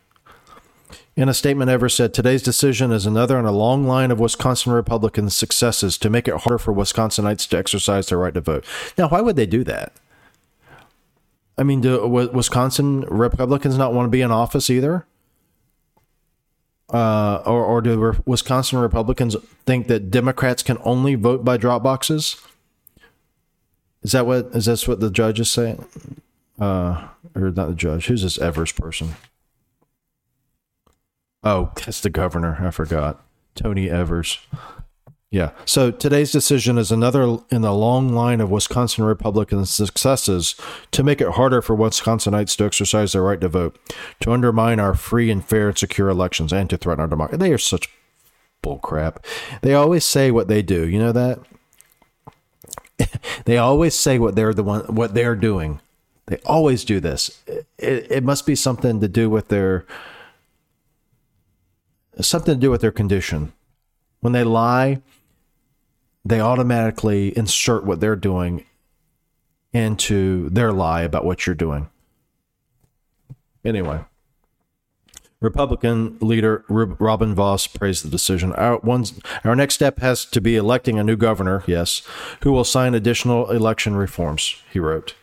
In 1.15 1.30
a 1.30 1.34
statement, 1.34 1.69
Evers 1.69 1.95
said, 1.95 2.13
Today's 2.13 2.43
decision 2.43 2.91
is 2.91 3.05
another 3.05 3.39
in 3.39 3.45
a 3.45 3.51
long 3.51 3.88
line 3.88 4.11
of 4.11 4.19
Wisconsin 4.19 4.71
Republicans' 4.71 5.36
successes 5.36 5.97
to 5.97 6.09
make 6.09 6.28
it 6.28 6.36
harder 6.36 6.59
for 6.59 6.73
Wisconsinites 6.73 7.47
to 7.49 7.57
exercise 7.57 8.07
their 8.07 8.19
right 8.19 8.34
to 8.36 8.41
vote. 8.41 8.63
Now, 8.97 9.09
why 9.09 9.21
would 9.21 9.36
they 9.36 9.47
do 9.47 9.63
that? 9.63 9.93
I 11.58 11.64
mean, 11.64 11.82
do 11.82 12.05
Wisconsin 12.08 13.01
Republicans 13.01 13.78
not 13.78 13.93
want 13.93 14.05
to 14.05 14.12
be 14.12 14.22
in 14.22 14.32
office 14.32 14.70
either? 14.70 15.05
Uh, 16.93 17.41
or, 17.45 17.66
or 17.66 17.82
do 17.82 18.16
Wisconsin 18.26 18.80
Republicans 18.80 19.36
think 19.66 19.88
that 19.88 20.10
Democrats 20.12 20.64
can 20.64 20.78
only 20.84 21.16
vote 21.16 21.43
by 21.43 21.58
drop 21.58 21.84
boxes? 21.84 22.41
Is 24.03 24.12
that 24.14 24.26
what 24.26 24.47
is 24.53 24.66
this 24.66 24.88
what 24.88 24.99
the 24.99 25.10
judge 25.10 25.39
is 25.39 25.51
saying? 25.51 25.86
Uh, 26.60 27.10
or 27.36 27.51
not 27.51 27.68
the 27.68 27.76
judge? 27.76 28.08
Who's 28.08 28.24
this 28.24 28.38
Evers 28.38 28.72
person? 28.72 29.16
Oh, 31.43 31.72
that's 31.76 32.01
the 32.01 32.10
governor. 32.10 32.58
I 32.62 32.72
forgot. 32.72 33.24
Tony 33.55 33.89
Evers. 33.89 34.39
Yeah. 35.30 35.51
So 35.65 35.91
today's 35.91 36.32
decision 36.32 36.78
is 36.78 36.89
another 36.89 37.39
in 37.51 37.61
the 37.61 37.73
long 37.73 38.13
line 38.13 38.39
of 38.39 38.49
Wisconsin 38.49 39.03
Republican 39.03 39.65
successes 39.65 40.55
to 40.91 41.03
make 41.03 41.19
it 41.19 41.32
harder 41.32 41.61
for 41.61 41.75
Wisconsinites 41.75 42.55
to 42.57 42.65
exercise 42.65 43.11
their 43.11 43.23
right 43.23 43.41
to 43.41 43.49
vote, 43.49 43.78
to 44.21 44.32
undermine 44.32 44.80
our 44.80 44.95
free 44.95 45.30
and 45.30 45.43
fair 45.43 45.67
and 45.69 45.78
secure 45.78 46.07
elections, 46.07 46.53
and 46.53 46.69
to 46.69 46.78
threaten 46.78 47.01
our 47.01 47.07
democracy. 47.07 47.39
They 47.39 47.51
are 47.51 47.57
such 47.57 47.89
bullcrap. 48.63 49.17
They 49.61 49.73
always 49.73 50.05
say 50.05 50.32
what 50.32 50.47
they 50.47 50.61
do. 50.61 50.88
You 50.88 50.99
know 50.99 51.11
that? 51.11 51.39
they 53.45 53.57
always 53.57 53.95
say 53.95 54.19
what 54.19 54.36
they're 54.36 54.53
the 54.53 54.63
one 54.63 54.95
what 54.95 55.13
they're 55.13 55.36
doing. 55.36 55.82
They 56.28 56.38
always 56.45 56.86
do 56.86 57.01
this. 57.01 57.43
It, 57.78 58.07
it 58.09 58.23
must 58.23 58.45
be 58.45 58.55
something 58.55 59.01
to 59.01 59.07
do 59.09 59.30
with 59.30 59.49
their 59.49 59.86
something 62.21 62.55
to 62.55 62.59
do 62.59 62.71
with 62.71 62.80
their 62.80 62.91
condition. 62.91 63.51
When 64.19 64.34
they 64.34 64.43
lie, 64.43 65.01
they 66.28 66.41
automatically 66.41 67.38
insert 67.38 67.86
what 67.86 67.99
they're 67.99 68.15
doing 68.15 68.65
into 69.73 70.49
their 70.49 70.71
lie 70.71 71.01
about 71.01 71.25
what 71.25 71.45
you're 71.45 71.55
doing. 71.55 71.89
Anyway, 73.63 74.03
Republican 75.39 76.17
leader 76.19 76.65
Robin 76.67 77.36
Vos 77.36 77.67
praised 77.67 78.03
the 78.03 78.09
decision. 78.09 78.53
Our, 78.53 78.82
our 79.43 79.55
next 79.55 79.75
step 79.75 79.99
has 79.99 80.25
to 80.25 80.41
be 80.41 80.55
electing 80.55 80.97
a 80.97 81.03
new 81.03 81.15
governor, 81.15 81.63
yes, 81.67 82.01
who 82.41 82.51
will 82.51 82.63
sign 82.63 82.93
additional 82.93 83.49
election 83.51 83.95
reforms, 83.95 84.61
he 84.71 84.80
wrote. 84.80 85.15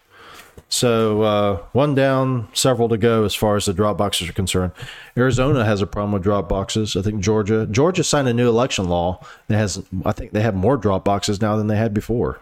So 0.69 1.23
uh, 1.23 1.57
one 1.73 1.95
down, 1.95 2.49
several 2.53 2.89
to 2.89 2.97
go 2.97 3.25
as 3.25 3.35
far 3.35 3.57
as 3.57 3.67
the 3.67 3.73
drop 3.73 3.97
boxes 3.97 4.29
are 4.29 4.33
concerned. 4.33 4.73
Arizona 5.17 5.65
has 5.65 5.81
a 5.81 5.87
problem 5.87 6.13
with 6.13 6.23
drop 6.23 6.49
boxes. 6.49 6.97
I 6.97 7.03
think 7.03 7.21
Georgia 7.21 7.67
Georgia 7.67 8.03
signed 8.03 8.27
a 8.29 8.35
new 8.35 8.49
election 8.49 8.89
law 8.89 9.25
that 9.49 9.57
has 9.57 9.83
I 10.05 10.13
think 10.13 10.33
they 10.33 10.43
have 10.43 10.55
more 10.55 10.77
drop 10.77 11.05
boxes 11.05 11.41
now 11.41 11.57
than 11.57 11.69
they 11.69 11.77
had 11.77 11.95
before. 11.95 12.41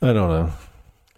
I 0.00 0.14
don't 0.14 0.30
know. 0.30 0.52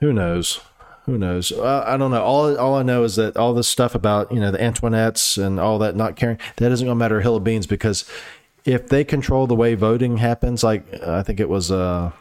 Who 0.01 0.12
knows? 0.12 0.61
Who 1.07 1.18
knows? 1.18 1.53
Uh, 1.53 1.84
I 1.86 1.97
don't 1.97 2.11
know. 2.11 2.22
All 2.22 2.57
all 2.59 2.74
I 2.74 2.82
know 2.82 3.05
is 3.05 3.16
that 3.16 3.36
all 3.36 3.55
this 3.55 3.68
stuff 3.68 3.95
about 3.95 4.32
you 4.32 4.40
know 4.40 4.51
the 4.51 4.59
Antoinettes 4.59 5.40
and 5.40 5.61
all 5.61 5.78
that 5.78 5.95
not 5.95 6.16
caring 6.16 6.38
that 6.57 6.72
isn't 6.72 6.86
going 6.86 6.97
to 6.97 6.99
matter 6.99 7.18
a 7.18 7.22
hill 7.22 7.36
of 7.36 7.45
beans 7.45 7.66
because 7.66 8.05
if 8.64 8.88
they 8.88 9.05
control 9.05 9.47
the 9.47 9.55
way 9.55 9.74
voting 9.74 10.16
happens, 10.16 10.64
like 10.64 10.93
I 11.03 11.22
think 11.22 11.38
it 11.38 11.49
was. 11.49 11.70
Uh, 11.70 12.12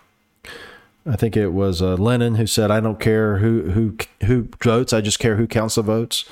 I 1.05 1.15
think 1.15 1.35
it 1.35 1.49
was 1.49 1.81
uh, 1.81 1.95
Lenin 1.95 2.35
who 2.35 2.45
said, 2.45 2.69
"I 2.71 2.79
don't 2.79 2.99
care 2.99 3.37
who 3.37 3.71
who 3.71 3.97
who 4.25 4.47
votes. 4.63 4.93
I 4.93 5.01
just 5.01 5.19
care 5.19 5.35
who 5.35 5.47
counts 5.47 5.75
the 5.75 5.81
votes." 5.81 6.25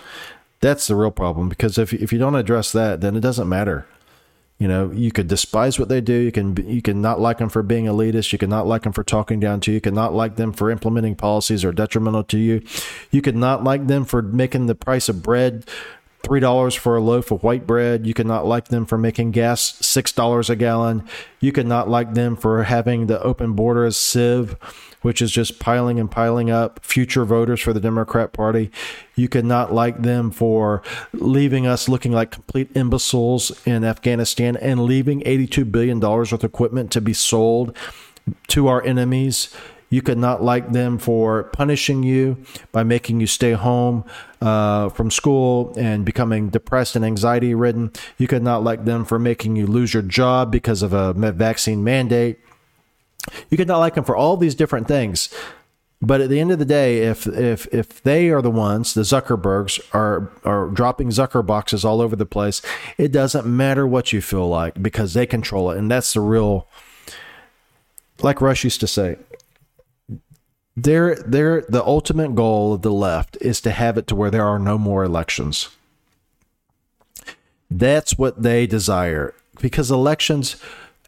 That's 0.62 0.88
the 0.88 0.96
real 0.96 1.12
problem 1.12 1.50
because 1.50 1.78
if 1.78 1.94
if 1.94 2.12
you 2.14 2.20
don't 2.20 2.36
address 2.36 2.72
that, 2.74 3.02
then 3.02 3.16
it 3.16 3.22
doesn't 3.22 3.50
matter. 3.50 3.86
You 4.60 4.68
know, 4.68 4.92
you 4.92 5.10
could 5.14 5.30
despise 5.30 5.80
what 5.80 5.88
they 5.88 6.02
do. 6.02 6.14
You 6.14 6.34
can 6.34 6.56
you 6.68 6.82
can 6.82 7.02
not 7.02 7.22
like 7.22 7.38
them 7.38 7.48
for 7.48 7.64
being 7.64 7.86
elitist. 7.86 8.34
You 8.34 8.38
can 8.38 8.50
not 8.50 8.68
like 8.68 8.84
them 8.84 8.92
for 8.92 9.06
talking 9.06 9.40
down 9.40 9.62
to 9.62 9.72
you. 9.72 9.76
You 9.76 9.82
can 9.82 9.96
not 9.96 10.14
like 10.14 10.36
them 10.36 10.52
for 10.52 10.70
implementing 10.70 11.16
policies 11.16 11.64
are 11.64 11.72
detrimental 11.72 12.26
to 12.26 12.38
you. 12.38 12.62
You 13.10 13.22
could 13.22 13.38
not 13.38 13.64
like 13.64 13.88
them 13.88 14.04
for 14.04 14.22
making 14.22 14.66
the 14.66 14.76
price 14.76 15.08
of 15.08 15.24
bread 15.24 15.64
three 16.24 16.40
dollars 16.40 16.76
for 16.76 16.96
a 16.96 17.02
loaf 17.02 17.32
of 17.32 17.44
white 17.44 17.66
bread. 17.66 18.06
You 18.06 18.14
could 18.14 18.28
not 18.28 18.46
like 18.46 18.68
them 18.68 18.86
for 18.86 18.98
making 18.98 19.32
gas 19.32 19.76
six 19.86 20.12
dollars 20.12 20.50
a 20.50 20.56
gallon. 20.56 21.04
You 21.40 21.52
could 21.52 21.68
not 21.68 21.90
like 21.90 22.14
them 22.14 22.36
for 22.36 22.64
having 22.64 23.08
the 23.08 23.22
open 23.24 23.54
border 23.54 23.86
as 23.86 23.98
civ, 23.98 24.56
which 25.02 25.22
is 25.22 25.32
just 25.32 25.60
piling 25.60 26.00
and 26.00 26.12
piling 26.12 26.52
up 26.52 26.84
future 26.84 27.24
voters 27.26 27.62
for 27.62 27.72
the 27.72 27.80
Democrat 27.80 28.34
Party. 28.34 28.70
You 29.16 29.30
could 29.30 29.46
not 29.46 29.74
like 29.74 30.02
them 30.02 30.30
for 30.30 30.84
leaving 31.14 31.66
us 31.66 31.88
looking 31.88 32.12
like 32.12 32.32
complete 32.32 32.70
imbeciles 32.76 33.66
in 33.66 33.84
Afghanistan 33.84 34.58
and 34.58 34.84
leaving 34.84 35.24
eighty-two 35.26 35.66
billion 35.66 36.00
dollars 36.00 36.32
worth 36.32 36.44
of 36.44 36.50
equipment 36.50 36.92
to 36.92 37.02
be 37.02 37.14
sold 37.14 37.76
to 38.48 38.68
our 38.68 38.84
enemies. 38.84 39.56
You 39.90 40.02
could 40.02 40.18
not 40.18 40.44
like 40.44 40.72
them 40.72 41.00
for 41.00 41.44
punishing 41.46 42.04
you 42.04 42.38
by 42.72 42.84
making 42.84 43.20
you 43.20 43.28
stay 43.28 43.54
home 43.54 44.06
uh, 44.40 44.90
from 44.90 45.10
school 45.10 45.74
and 45.78 46.06
becoming 46.06 46.50
depressed 46.50 46.96
and 46.96 47.04
anxiety 47.04 47.56
ridden. 47.56 47.92
You 48.18 48.28
could 48.28 48.44
not 48.44 48.64
like 48.64 48.86
them 48.86 49.04
for 49.04 49.18
making 49.18 49.56
you 49.56 49.66
lose 49.66 49.94
your 49.94 50.04
job 50.04 50.52
because 50.52 50.84
of 50.84 50.94
a 50.94 51.14
vaccine 51.14 51.84
mandate. 51.84 52.40
You 53.50 53.58
could 53.58 53.68
not 53.68 53.80
like 53.80 53.96
them 53.96 54.04
for 54.04 54.16
all 54.16 54.38
these 54.38 54.56
different 54.56 54.88
things. 54.88 55.30
But 56.02 56.22
at 56.22 56.30
the 56.30 56.40
end 56.40 56.52
of 56.52 56.60
the 56.60 56.66
day, 56.66 57.00
if 57.00 57.28
if 57.28 57.68
if 57.74 58.02
they 58.04 58.30
are 58.30 58.42
the 58.42 58.50
ones, 58.50 58.94
the 58.94 59.02
Zuckerbergs 59.02 59.82
are 59.94 60.32
are 60.46 60.68
dropping 60.70 61.10
Zucker 61.10 61.46
boxes 61.46 61.84
all 61.84 62.00
over 62.00 62.16
the 62.16 62.26
place, 62.26 62.62
it 62.98 63.12
doesn't 63.12 63.46
matter 63.46 63.86
what 63.86 64.14
you 64.14 64.22
feel 64.22 64.48
like 64.48 64.82
because 64.82 65.14
they 65.14 65.26
control 65.26 65.72
it, 65.72 65.78
and 65.78 65.92
that's 65.92 66.14
the 66.14 66.22
real. 66.22 66.68
Like 68.22 68.42
Rush 68.42 68.64
used 68.64 68.80
to 68.82 68.88
say, 68.88 69.18
their 70.84 71.16
their 71.16 71.62
the 71.62 71.84
ultimate 71.84 72.36
goal 72.36 72.74
of 72.74 72.82
the 72.82 72.92
left 72.92 73.38
is 73.42 73.62
to 73.62 73.72
have 73.72 73.98
it 73.98 74.08
to 74.08 74.16
where 74.16 74.32
there 74.32 74.46
are 74.46 74.60
no 74.60 74.78
more 74.78 75.04
elections. 75.04 75.70
That's 77.70 78.18
what 78.18 78.42
they 78.42 78.66
desire 78.66 79.34
because 79.62 79.92
elections. 79.92 80.56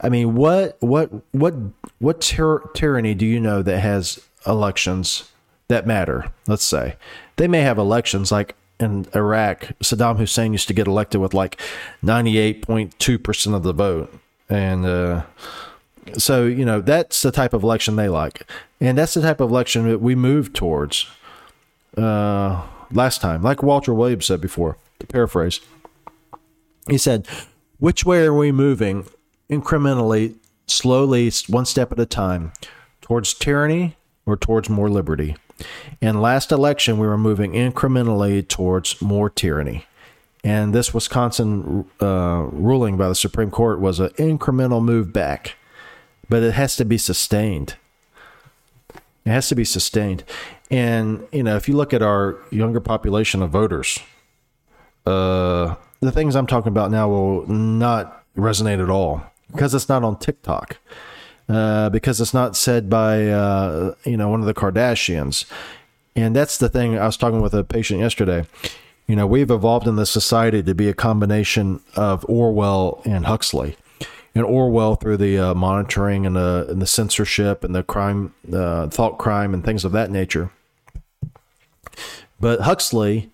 I 0.02 0.10
mean, 0.10 0.36
what 0.36 0.78
what 0.80 1.12
what 1.32 1.54
what 2.00 2.22
tyr- 2.22 2.70
tyranny 2.74 3.14
do 3.14 3.26
you 3.26 3.40
know 3.40 3.62
that 3.62 3.80
has 3.80 4.20
elections 4.46 5.32
that 5.68 5.88
matter? 5.88 6.32
Let's 6.48 6.66
say 6.66 6.96
they 7.38 7.48
may 7.48 7.62
have 7.62 7.78
elections 7.78 8.32
like 8.32 8.56
in 8.80 9.08
Iraq. 9.16 9.72
Saddam 9.84 10.18
Hussein 10.18 10.52
used 10.54 10.68
to 10.68 10.74
get 10.74 10.88
elected 10.88 11.22
with 11.22 11.34
like 11.34 11.60
ninety 12.02 12.38
eight 12.38 12.62
point 12.62 12.98
two 13.00 13.20
percent 13.20 13.56
of 13.56 13.64
the 13.64 13.74
vote, 13.74 14.14
and 14.50 14.86
uh, 14.86 15.24
so 16.18 16.46
you 16.46 16.66
know 16.66 16.82
that's 16.82 17.22
the 17.22 17.32
type 17.32 17.54
of 17.54 17.64
election 17.64 17.96
they 17.96 18.10
like, 18.10 18.50
and 18.80 18.98
that's 18.98 19.14
the 19.14 19.22
type 19.22 19.40
of 19.40 19.50
election 19.50 19.88
that 19.90 20.02
we 20.02 20.16
moved 20.16 20.56
towards 20.56 21.08
uh, 21.98 22.66
last 22.92 23.22
time. 23.22 23.42
Like 23.42 23.64
Walter 23.64 23.94
Williams 23.94 24.26
said 24.26 24.42
before, 24.42 24.78
to 25.00 25.08
paraphrase, 25.08 25.60
he 26.90 26.98
said, 26.98 27.28
"Which 27.80 28.06
way 28.06 28.26
are 28.26 28.34
we 28.34 28.52
moving? 28.52 29.08
Incrementally, 29.50 30.36
slowly, 30.68 31.32
one 31.48 31.66
step 31.66 31.92
at 31.92 32.00
a 32.00 32.06
time, 32.06 32.54
towards 33.02 33.34
tyranny 33.34 33.96
or 34.26 34.36
towards 34.38 34.70
more 34.70 34.90
liberty." 34.90 35.36
And 36.02 36.22
last 36.22 36.52
election, 36.52 36.98
we 36.98 37.06
were 37.06 37.18
moving 37.18 37.52
incrementally 37.52 38.48
towards 38.48 39.00
more 39.02 39.30
tyranny. 39.30 39.86
And 40.44 40.74
this 40.74 40.92
Wisconsin 40.92 41.86
uh, 42.02 42.48
ruling 42.52 42.98
by 42.98 43.08
the 43.08 43.14
Supreme 43.14 43.52
Court 43.52 43.80
was 43.80 44.00
an 44.00 44.10
incremental 44.18 44.84
move 44.84 45.14
back 45.14 45.56
but 46.32 46.42
it 46.42 46.54
has 46.54 46.78
to 46.78 46.86
be 46.86 46.98
sustained. 46.98 47.76
It 49.26 49.30
has 49.30 49.50
to 49.50 49.56
be 49.56 49.66
sustained. 49.66 50.24
And, 50.72 51.28
you 51.34 51.44
know, 51.44 51.58
if 51.58 51.68
you 51.68 51.76
look 51.76 51.94
at 51.94 52.02
our 52.02 52.40
younger 52.52 52.80
population 52.80 53.44
of 53.44 53.50
voters, 53.50 54.00
uh, 55.06 55.76
the 56.00 56.12
things 56.14 56.38
I'm 56.38 56.48
talking 56.48 56.70
about 56.70 56.90
now 56.90 57.10
will 57.10 57.46
not 57.48 58.24
resonate 58.38 58.82
at 58.82 58.90
all 58.90 59.24
because 59.52 59.76
it's 59.76 59.90
not 59.90 60.06
on 60.06 60.18
TikTok. 60.20 60.78
Uh, 61.50 61.90
because 61.90 62.22
it's 62.22 62.34
not 62.34 62.56
said 62.56 62.90
by 62.90 63.28
uh, 63.28 63.94
you 64.06 64.16
know 64.16 64.30
one 64.30 64.40
of 64.40 64.46
the 64.46 64.54
Kardashians, 64.54 65.44
and 66.16 66.34
that's 66.34 66.58
the 66.58 66.70
thing. 66.70 66.98
I 66.98 67.06
was 67.06 67.18
talking 67.18 67.42
with 67.42 67.54
a 67.54 67.66
patient 67.66 68.00
yesterday. 68.00 68.46
You 69.06 69.18
know, 69.18 69.28
we've 69.28 69.52
evolved 69.52 69.86
in 69.86 69.98
this 69.98 70.10
society 70.10 70.64
to 70.64 70.74
be 70.74 70.88
a 70.88 70.94
combination 70.94 71.82
of 71.98 72.26
Orwell 72.30 73.02
and 73.04 73.26
Huxley 73.26 73.76
and 74.34 74.46
Orwell 74.46 74.96
through 74.96 75.18
the 75.18 75.38
uh, 75.38 75.54
monitoring 75.54 76.26
and 76.26 76.36
the 76.36 76.66
and 76.70 76.82
the 76.82 76.88
censorship 76.88 77.64
and 77.64 77.76
the 77.76 77.84
crime, 77.84 78.34
uh, 78.52 78.88
thought 78.88 79.18
crime, 79.18 79.54
and 79.54 79.64
things 79.64 79.84
of 79.84 79.92
that 79.92 80.10
nature. 80.10 80.52
But 82.40 82.62
Huxley, 82.62 83.30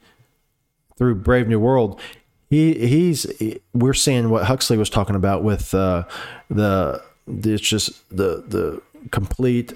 through 0.97 1.15
Brave 1.15 1.47
New 1.47 1.59
World, 1.59 1.99
he 2.49 2.73
he's 2.87 3.25
we're 3.73 3.93
seeing 3.93 4.29
what 4.29 4.45
Huxley 4.45 4.77
was 4.77 4.89
talking 4.89 5.15
about 5.15 5.43
with 5.43 5.73
uh, 5.73 6.03
the 6.49 7.03
it's 7.27 7.61
just 7.61 8.07
the 8.09 8.43
the 8.47 8.81
complete 9.11 9.73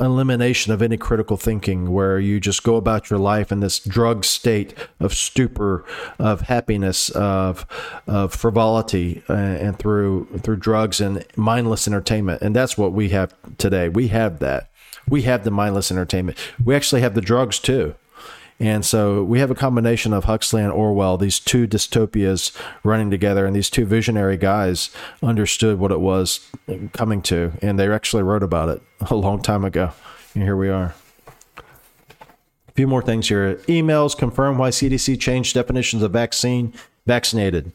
elimination 0.00 0.72
of 0.72 0.82
any 0.82 0.96
critical 0.96 1.36
thinking 1.36 1.92
where 1.92 2.18
you 2.18 2.40
just 2.40 2.62
go 2.62 2.76
about 2.76 3.10
your 3.10 3.18
life 3.18 3.52
in 3.52 3.60
this 3.60 3.78
drug 3.78 4.24
state 4.24 4.74
of 4.98 5.14
stupor 5.14 5.84
of 6.18 6.42
happiness 6.42 7.10
of 7.10 7.66
of 8.06 8.32
frivolity 8.34 9.22
uh, 9.28 9.34
and 9.34 9.78
through 9.78 10.26
through 10.38 10.56
drugs 10.56 11.00
and 11.00 11.24
mindless 11.36 11.86
entertainment. 11.86 12.42
And 12.42 12.56
that's 12.56 12.78
what 12.78 12.92
we 12.92 13.10
have 13.10 13.34
today. 13.58 13.88
We 13.88 14.08
have 14.08 14.38
that. 14.40 14.70
We 15.08 15.22
have 15.22 15.44
the 15.44 15.50
mindless 15.50 15.90
entertainment. 15.90 16.38
We 16.64 16.74
actually 16.74 17.00
have 17.02 17.14
the 17.14 17.20
drugs 17.20 17.58
too 17.58 17.94
and 18.60 18.84
so 18.84 19.24
we 19.24 19.40
have 19.40 19.50
a 19.50 19.54
combination 19.54 20.12
of 20.12 20.24
Huxley 20.24 20.62
and 20.62 20.70
Orwell, 20.70 21.16
these 21.16 21.40
two 21.40 21.66
dystopias 21.66 22.54
running 22.84 23.10
together, 23.10 23.46
and 23.46 23.56
these 23.56 23.70
two 23.70 23.86
visionary 23.86 24.36
guys 24.36 24.90
understood 25.22 25.78
what 25.78 25.90
it 25.90 26.00
was 26.00 26.46
coming 26.92 27.22
to, 27.22 27.52
and 27.62 27.78
they 27.78 27.90
actually 27.90 28.22
wrote 28.22 28.42
about 28.42 28.68
it 28.68 28.82
a 29.10 29.16
long 29.16 29.40
time 29.40 29.64
ago. 29.64 29.92
And 30.34 30.42
here 30.42 30.56
we 30.56 30.68
are. 30.68 30.94
A 32.68 32.72
few 32.72 32.86
more 32.86 33.02
things 33.02 33.28
here. 33.28 33.54
Emails 33.66 34.16
confirm 34.16 34.58
why 34.58 34.68
CDC 34.68 35.18
changed 35.18 35.54
definitions 35.54 36.02
of 36.02 36.12
vaccine 36.12 36.74
vaccinated. 37.06 37.72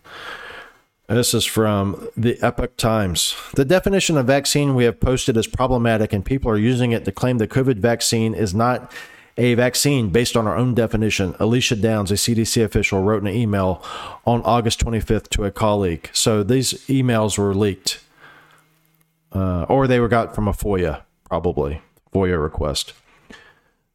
This 1.08 1.34
is 1.34 1.46
from 1.46 2.10
the 2.16 2.40
Epoch 2.42 2.78
Times. 2.78 3.36
The 3.56 3.66
definition 3.66 4.18
of 4.18 4.26
vaccine 4.26 4.76
we 4.76 4.86
have 4.86 5.00
posted 5.00 5.36
is 5.36 5.48
problematic, 5.48 6.14
and 6.14 6.24
people 6.24 6.50
are 6.52 6.58
using 6.58 6.92
it 6.92 7.06
to 7.06 7.12
claim 7.12 7.40
the 7.40 7.48
COVID 7.48 7.78
vaccine 7.78 8.34
is 8.34 8.54
not 8.54 8.92
a 9.38 9.54
vaccine 9.56 10.10
based 10.10 10.38
on 10.38 10.48
our 10.48 10.56
own 10.56 10.74
definition. 10.74 11.36
Alicia 11.40 11.76
Downs, 11.76 12.12
a 12.12 12.16
CDC 12.16 12.64
official, 12.64 13.02
wrote 13.02 13.22
an 13.22 13.28
email 13.28 13.84
on 14.26 14.42
August 14.44 14.80
25th 14.84 15.30
to 15.30 15.44
a 15.44 15.52
colleague. 15.52 16.10
So 16.14 16.44
these 16.44 16.74
emails 16.88 17.38
were 17.38 17.54
leaked, 17.54 18.00
uh, 19.34 19.64
or 19.64 19.88
they 19.88 20.00
were 20.00 20.08
got 20.08 20.34
from 20.34 20.48
a 20.48 20.54
FOIA, 20.54 21.02
probably 21.30 21.82
FOIA 22.14 22.42
request. 22.42 22.94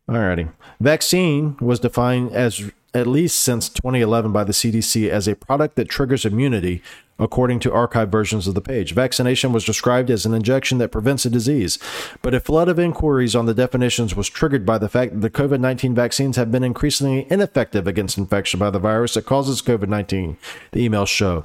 Alrighty. 0.08 0.52
Vaccine 0.80 1.56
was 1.60 1.80
defined 1.80 2.32
as 2.32 2.70
at 2.92 3.06
least 3.06 3.40
since 3.40 3.68
2011 3.68 4.32
by 4.32 4.44
the 4.44 4.52
CDC 4.52 5.08
as 5.08 5.28
a 5.28 5.36
product 5.36 5.76
that 5.76 5.88
triggers 5.88 6.24
immunity, 6.24 6.82
according 7.20 7.60
to 7.60 7.70
archived 7.70 8.10
versions 8.10 8.48
of 8.48 8.54
the 8.54 8.60
page. 8.60 8.94
Vaccination 8.94 9.52
was 9.52 9.64
described 9.64 10.10
as 10.10 10.26
an 10.26 10.34
injection 10.34 10.78
that 10.78 10.90
prevents 10.90 11.24
a 11.24 11.30
disease, 11.30 11.78
but 12.22 12.34
a 12.34 12.40
flood 12.40 12.68
of 12.68 12.78
inquiries 12.78 13.36
on 13.36 13.46
the 13.46 13.54
definitions 13.54 14.16
was 14.16 14.28
triggered 14.28 14.66
by 14.66 14.78
the 14.78 14.88
fact 14.88 15.12
that 15.12 15.20
the 15.20 15.30
COVID 15.30 15.60
19 15.60 15.94
vaccines 15.94 16.36
have 16.36 16.50
been 16.50 16.64
increasingly 16.64 17.26
ineffective 17.30 17.86
against 17.86 18.18
infection 18.18 18.58
by 18.58 18.70
the 18.70 18.78
virus 18.78 19.14
that 19.14 19.26
causes 19.26 19.62
COVID 19.62 19.88
19, 19.88 20.36
the 20.72 20.88
emails 20.88 21.08
show. 21.08 21.44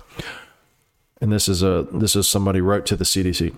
And 1.21 1.31
this 1.31 1.47
is 1.47 1.61
a 1.61 1.87
this 1.91 2.15
is 2.15 2.27
somebody 2.27 2.61
wrote 2.61 2.85
to 2.87 2.95
the 2.95 3.05
CDC. 3.05 3.53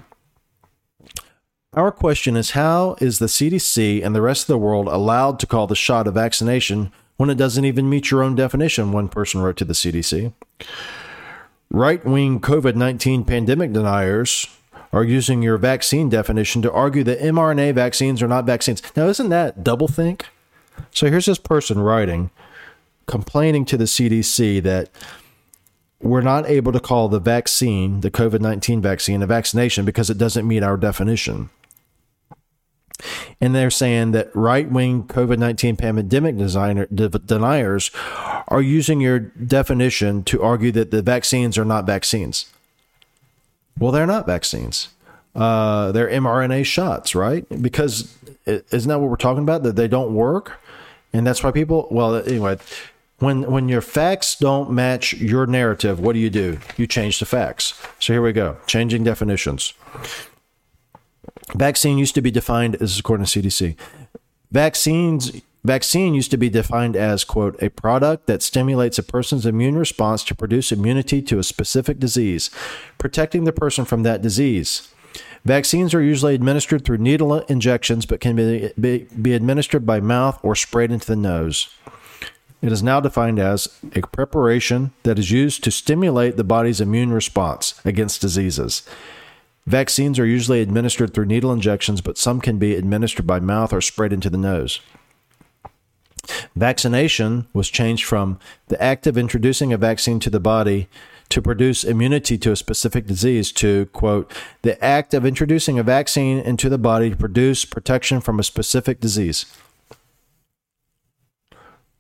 Our 1.74 1.92
question 1.92 2.36
is 2.36 2.52
how 2.52 2.96
is 3.00 3.20
the 3.20 3.28
CDC 3.28 4.04
and 4.04 4.16
the 4.16 4.22
rest 4.22 4.44
of 4.44 4.48
the 4.48 4.58
world 4.58 4.88
allowed 4.88 5.40
to 5.40 5.48
call 5.48 5.68
the 5.68 5.76
shot 5.76 6.08
a 6.08 6.12
vaccination 6.12 6.92
when 7.18 7.30
it 7.30 7.36
doesn't 7.36 7.66
even 7.66 7.90
meet 7.90 8.10
your 8.10 8.24
own 8.24 8.36
definition, 8.36 8.92
one 8.92 9.10
person 9.10 9.42
wrote 9.42 9.58
to 9.58 9.66
the 9.66 9.74
CDC. 9.74 10.34
Right 11.70 12.04
wing 12.06 12.40
COVID 12.40 12.76
19 12.76 13.26
pandemic 13.26 13.74
deniers 13.74 14.48
are 14.94 15.04
using 15.04 15.42
your 15.42 15.58
vaccine 15.58 16.10
definition 16.10 16.62
to 16.62 16.72
argue 16.72 17.04
that 17.04 17.20
mRNA 17.20 17.76
vaccines 17.76 18.22
are 18.22 18.28
not 18.28 18.46
vaccines. 18.46 18.82
Now, 18.96 19.08
isn't 19.08 19.30
that 19.30 19.64
doublethink? 19.64 20.24
So 20.92 21.10
here's 21.10 21.26
this 21.26 21.38
person 21.38 21.80
writing, 21.80 22.30
complaining 23.06 23.66
to 23.66 23.78
the 23.78 23.84
CDC 23.84 24.64
that 24.64 24.90
we're 26.02 26.22
not 26.22 26.48
able 26.48 26.72
to 26.72 26.80
call 26.80 27.10
the 27.10 27.20
vaccine, 27.20 28.02
the 28.02 28.12
COVID 28.12 28.40
19 28.40 28.82
vaccine, 28.82 29.22
a 29.22 29.28
vaccination 29.28 29.84
because 29.84 30.10
it 30.10 30.18
doesn't 30.18 30.48
meet 30.48 30.64
our 30.64 30.78
definition. 30.78 31.50
And 33.40 33.54
they're 33.54 33.70
saying 33.70 34.12
that 34.12 34.36
right 34.36 34.70
wing 34.70 35.04
COVID 35.04 35.38
19 35.38 35.78
pandemic 35.78 36.38
designer, 36.38 36.88
de- 36.94 37.10
deniers 37.10 37.92
are 38.48 38.62
using 38.62 39.02
your 39.02 39.20
definition 39.20 40.24
to 40.24 40.42
argue 40.42 40.72
that 40.72 40.92
the 40.92 41.02
vaccines 41.02 41.58
are 41.58 41.66
not 41.66 41.86
vaccines. 41.86 42.52
Well, 43.80 43.92
they're 43.92 44.08
not 44.08 44.26
vaccines. 44.26 44.90
Uh, 45.36 45.92
they're 45.92 46.10
mRNA 46.10 46.66
shots, 46.66 47.14
right? 47.14 47.46
Because 47.62 48.18
isn't 48.46 48.90
that 48.90 49.00
what 49.00 49.10
we're 49.10 49.18
talking 49.18 49.44
about? 49.44 49.64
That 49.64 49.76
they 49.76 49.88
don't 49.88 50.16
work? 50.16 50.60
And 51.14 51.26
that's 51.26 51.44
why 51.44 51.52
people, 51.52 51.88
well, 51.92 52.16
anyway, 52.16 52.58
when 53.20 53.50
when 53.52 53.70
your 53.70 53.82
facts 53.82 54.36
don't 54.36 54.72
match 54.72 55.14
your 55.14 55.46
narrative, 55.46 56.00
what 56.00 56.14
do 56.14 56.20
you 56.20 56.30
do? 56.30 56.60
You 56.76 56.88
change 56.88 57.20
the 57.20 57.26
facts. 57.26 57.74
So 58.00 58.14
here 58.14 58.22
we 58.22 58.34
go, 58.34 58.58
changing 58.68 59.04
definitions. 59.04 59.74
Vaccine 61.56 61.98
used 61.98 62.16
to 62.16 62.22
be 62.22 62.32
defined 62.32 62.76
as 62.82 63.00
according 63.00 63.26
to 63.26 63.42
CDC. 63.42 63.76
Vaccines 64.52 65.42
vaccine 65.64 66.14
used 66.14 66.32
to 66.32 66.38
be 66.38 66.50
defined 66.50 66.96
as 66.96 67.26
quote 67.26 67.62
a 67.62 67.70
product 67.70 68.26
that 68.28 68.42
stimulates 68.42 68.98
a 68.98 69.04
person's 69.04 69.46
immune 69.46 69.78
response 69.78 70.24
to 70.24 70.36
produce 70.36 70.72
immunity 70.72 71.22
to 71.22 71.40
a 71.40 71.44
specific 71.44 72.00
disease, 72.00 72.50
protecting 72.98 73.44
the 73.44 73.52
person 73.52 73.84
from 73.84 74.04
that 74.04 74.22
disease. 74.22 74.94
Vaccines 75.44 75.94
are 75.94 76.02
usually 76.02 76.36
administered 76.36 76.84
through 76.86 76.98
needle 76.98 77.40
injections 77.42 78.06
but 78.06 78.20
can 78.20 78.36
be, 78.36 78.72
be, 78.80 79.08
be 79.22 79.34
administered 79.34 79.86
by 79.86 80.00
mouth 80.00 80.40
or 80.44 80.56
sprayed 80.56 80.92
into 80.92 81.08
the 81.08 81.16
nose. 81.16 81.70
It 82.62 82.72
is 82.72 82.82
now 82.82 83.00
defined 83.00 83.40
as 83.40 83.68
a 83.94 84.02
preparation 84.02 84.92
that 85.04 85.20
is 85.20 85.32
used 85.32 85.64
to 85.64 85.72
stimulate 85.72 86.38
the 86.38 86.44
body's 86.44 86.82
immune 86.82 87.12
response 87.12 87.80
against 87.86 88.22
diseases. 88.22 88.88
Vaccines 89.68 90.18
are 90.18 90.26
usually 90.26 90.62
administered 90.62 91.14
through 91.14 91.26
needle 91.26 91.52
injections, 91.52 92.00
but 92.00 92.18
some 92.18 92.40
can 92.40 92.58
be 92.58 92.74
administered 92.74 93.28
by 93.28 93.42
mouth 93.42 93.74
or 93.74 93.82
sprayed 93.82 94.14
into 94.14 94.30
the 94.30 94.38
nose. 94.38 94.80
Vaccination 96.56 97.48
was 97.54 97.70
changed 97.70 98.06
from 98.06 98.40
the 98.70 98.82
act 98.82 99.06
of 99.08 99.18
introducing 99.18 99.74
a 99.74 99.78
vaccine 99.78 100.22
to 100.22 100.30
the 100.30 100.40
body 100.40 100.88
to 101.28 101.42
produce 101.42 101.84
immunity 101.84 102.38
to 102.38 102.54
a 102.54 102.56
specific 102.56 103.06
disease 103.06 103.52
to 103.52 103.88
quote 103.88 104.32
the 104.62 104.82
act 104.82 105.14
of 105.14 105.26
introducing 105.26 105.78
a 105.78 105.84
vaccine 105.84 106.40
into 106.40 106.70
the 106.70 106.78
body 106.78 107.10
to 107.10 107.18
produce 107.18 107.66
protection 107.66 108.22
from 108.22 108.40
a 108.40 108.44
specific 108.44 109.02
disease. 109.02 109.46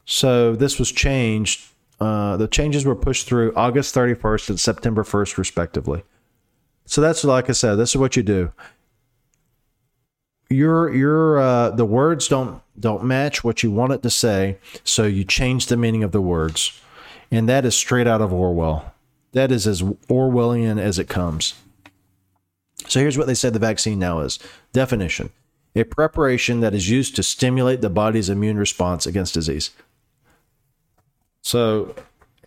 So 0.05 0.55
this 0.55 0.79
was 0.79 0.89
changed. 0.89 1.69
Uh, 1.99 2.37
the 2.37 2.47
changes 2.47 2.85
were 2.85 2.95
pushed 2.95 3.27
through 3.27 3.53
August 3.57 3.93
31st 3.93 4.49
and 4.51 4.59
September 4.59 5.03
1st, 5.03 5.37
respectively. 5.37 6.03
So 6.87 7.01
that's 7.01 7.23
like 7.23 7.49
I 7.49 7.53
said. 7.53 7.75
This 7.75 7.91
is 7.91 7.97
what 7.97 8.15
you 8.15 8.23
do. 8.23 8.51
Your 10.49 10.93
your 10.93 11.39
uh, 11.39 11.69
the 11.71 11.85
words 11.85 12.27
don't 12.27 12.61
don't 12.79 13.03
match 13.03 13.43
what 13.43 13.61
you 13.61 13.69
want 13.69 13.91
it 13.91 14.01
to 14.03 14.09
say, 14.09 14.57
so 14.83 15.03
you 15.03 15.25
change 15.25 15.67
the 15.67 15.75
meaning 15.75 16.03
of 16.03 16.13
the 16.13 16.21
words, 16.21 16.81
and 17.29 17.49
that 17.49 17.65
is 17.65 17.75
straight 17.75 18.07
out 18.07 18.21
of 18.21 18.31
Orwell. 18.31 18.93
That 19.33 19.51
is 19.51 19.67
as 19.67 19.81
Orwellian 19.81 20.79
as 20.79 20.97
it 20.97 21.09
comes. 21.09 21.53
So 22.87 23.01
here's 23.01 23.17
what 23.17 23.27
they 23.27 23.35
said 23.35 23.51
the 23.51 23.59
vaccine 23.59 23.99
now 23.99 24.21
is 24.21 24.39
definition 24.71 25.31
a 25.75 25.83
preparation 25.83 26.61
that 26.61 26.73
is 26.73 26.89
used 26.89 27.15
to 27.15 27.23
stimulate 27.23 27.81
the 27.81 27.89
body's 27.89 28.29
immune 28.29 28.57
response 28.57 29.05
against 29.05 29.33
disease. 29.33 29.71
So, 31.41 31.93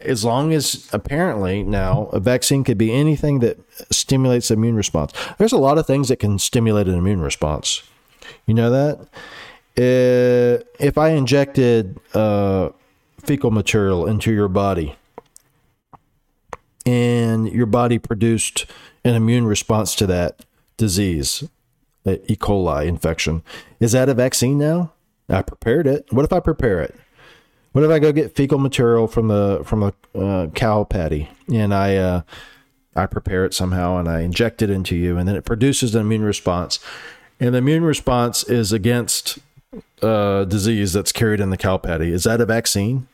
as 0.01 0.25
long 0.25 0.53
as 0.53 0.89
apparently 0.93 1.63
now 1.63 2.09
a 2.13 2.21
vaccine 2.21 2.65
could 2.65 2.79
be 2.79 2.93
anything 2.93 3.41
that 3.41 3.59
stimulates 3.91 4.49
the 4.49 4.55
immune 4.55 4.77
response. 4.77 5.13
There's 5.39 5.53
a 5.53 5.59
lot 5.59 5.79
of 5.79 5.87
things 5.87 6.09
that 6.09 6.19
can 6.19 6.39
stimulate 6.39 6.89
an 6.89 6.95
immune 6.95 7.21
response. 7.21 7.83
You 8.47 8.55
know 8.55 8.71
that? 8.71 9.01
Uh, 9.79 10.63
if 10.79 10.99
I 10.99 11.11
injected 11.11 11.99
uh, 12.15 12.71
fecal 13.19 13.51
material 13.51 14.07
into 14.07 14.33
your 14.33 14.49
body 14.49 14.97
and 16.85 17.51
your 17.51 17.67
body 17.67 17.99
produced 17.99 18.67
an 19.05 19.15
immune 19.15 19.47
response 19.47 19.95
to 19.97 20.07
that 20.07 20.41
disease, 20.77 21.45
E. 22.07 22.37
coli 22.37 22.87
infection, 22.87 23.43
is 23.79 23.93
that 23.93 24.09
a 24.09 24.15
vaccine 24.15 24.59
now? 24.59 24.93
I 25.29 25.43
prepared 25.43 25.87
it. 25.87 26.07
What 26.11 26.25
if 26.25 26.33
I 26.33 26.41
prepare 26.41 26.81
it? 26.81 26.95
What 27.73 27.85
if 27.85 27.91
I 27.91 28.01
go 28.01 28.13
get 28.13 28.35
fecal 28.35 28.59
material 28.59 29.07
from 29.07 29.29
the 29.29 29.63
from 29.65 29.83
a 29.83 29.93
uh, 30.19 30.49
cow 30.49 30.85
patty 30.85 31.29
and 31.53 31.73
I 31.73 31.97
uh, 31.97 32.23
I 32.97 33.07
prepare 33.07 33.45
it 33.45 33.55
somehow 33.55 33.99
and 33.99 34.09
I 34.09 34.21
inject 34.21 34.61
it 34.61 34.71
into 34.71 34.97
you 34.97 35.17
and 35.17 35.29
then 35.29 35.37
it 35.37 35.45
produces 35.45 35.95
an 35.95 36.01
immune 36.01 36.23
response, 36.23 36.81
and 37.39 37.55
the 37.55 37.59
immune 37.59 37.85
response 37.85 38.43
is 38.45 38.73
against 38.73 39.39
uh, 40.03 40.45
disease 40.45 40.93
that's 40.93 41.13
carried 41.13 41.41
in 41.41 41.51
the 41.51 41.57
cow 41.57 41.77
patty. 41.77 42.13
Is 42.13 42.25
that 42.25 42.41
a 42.41 42.47
vaccine? 42.47 43.07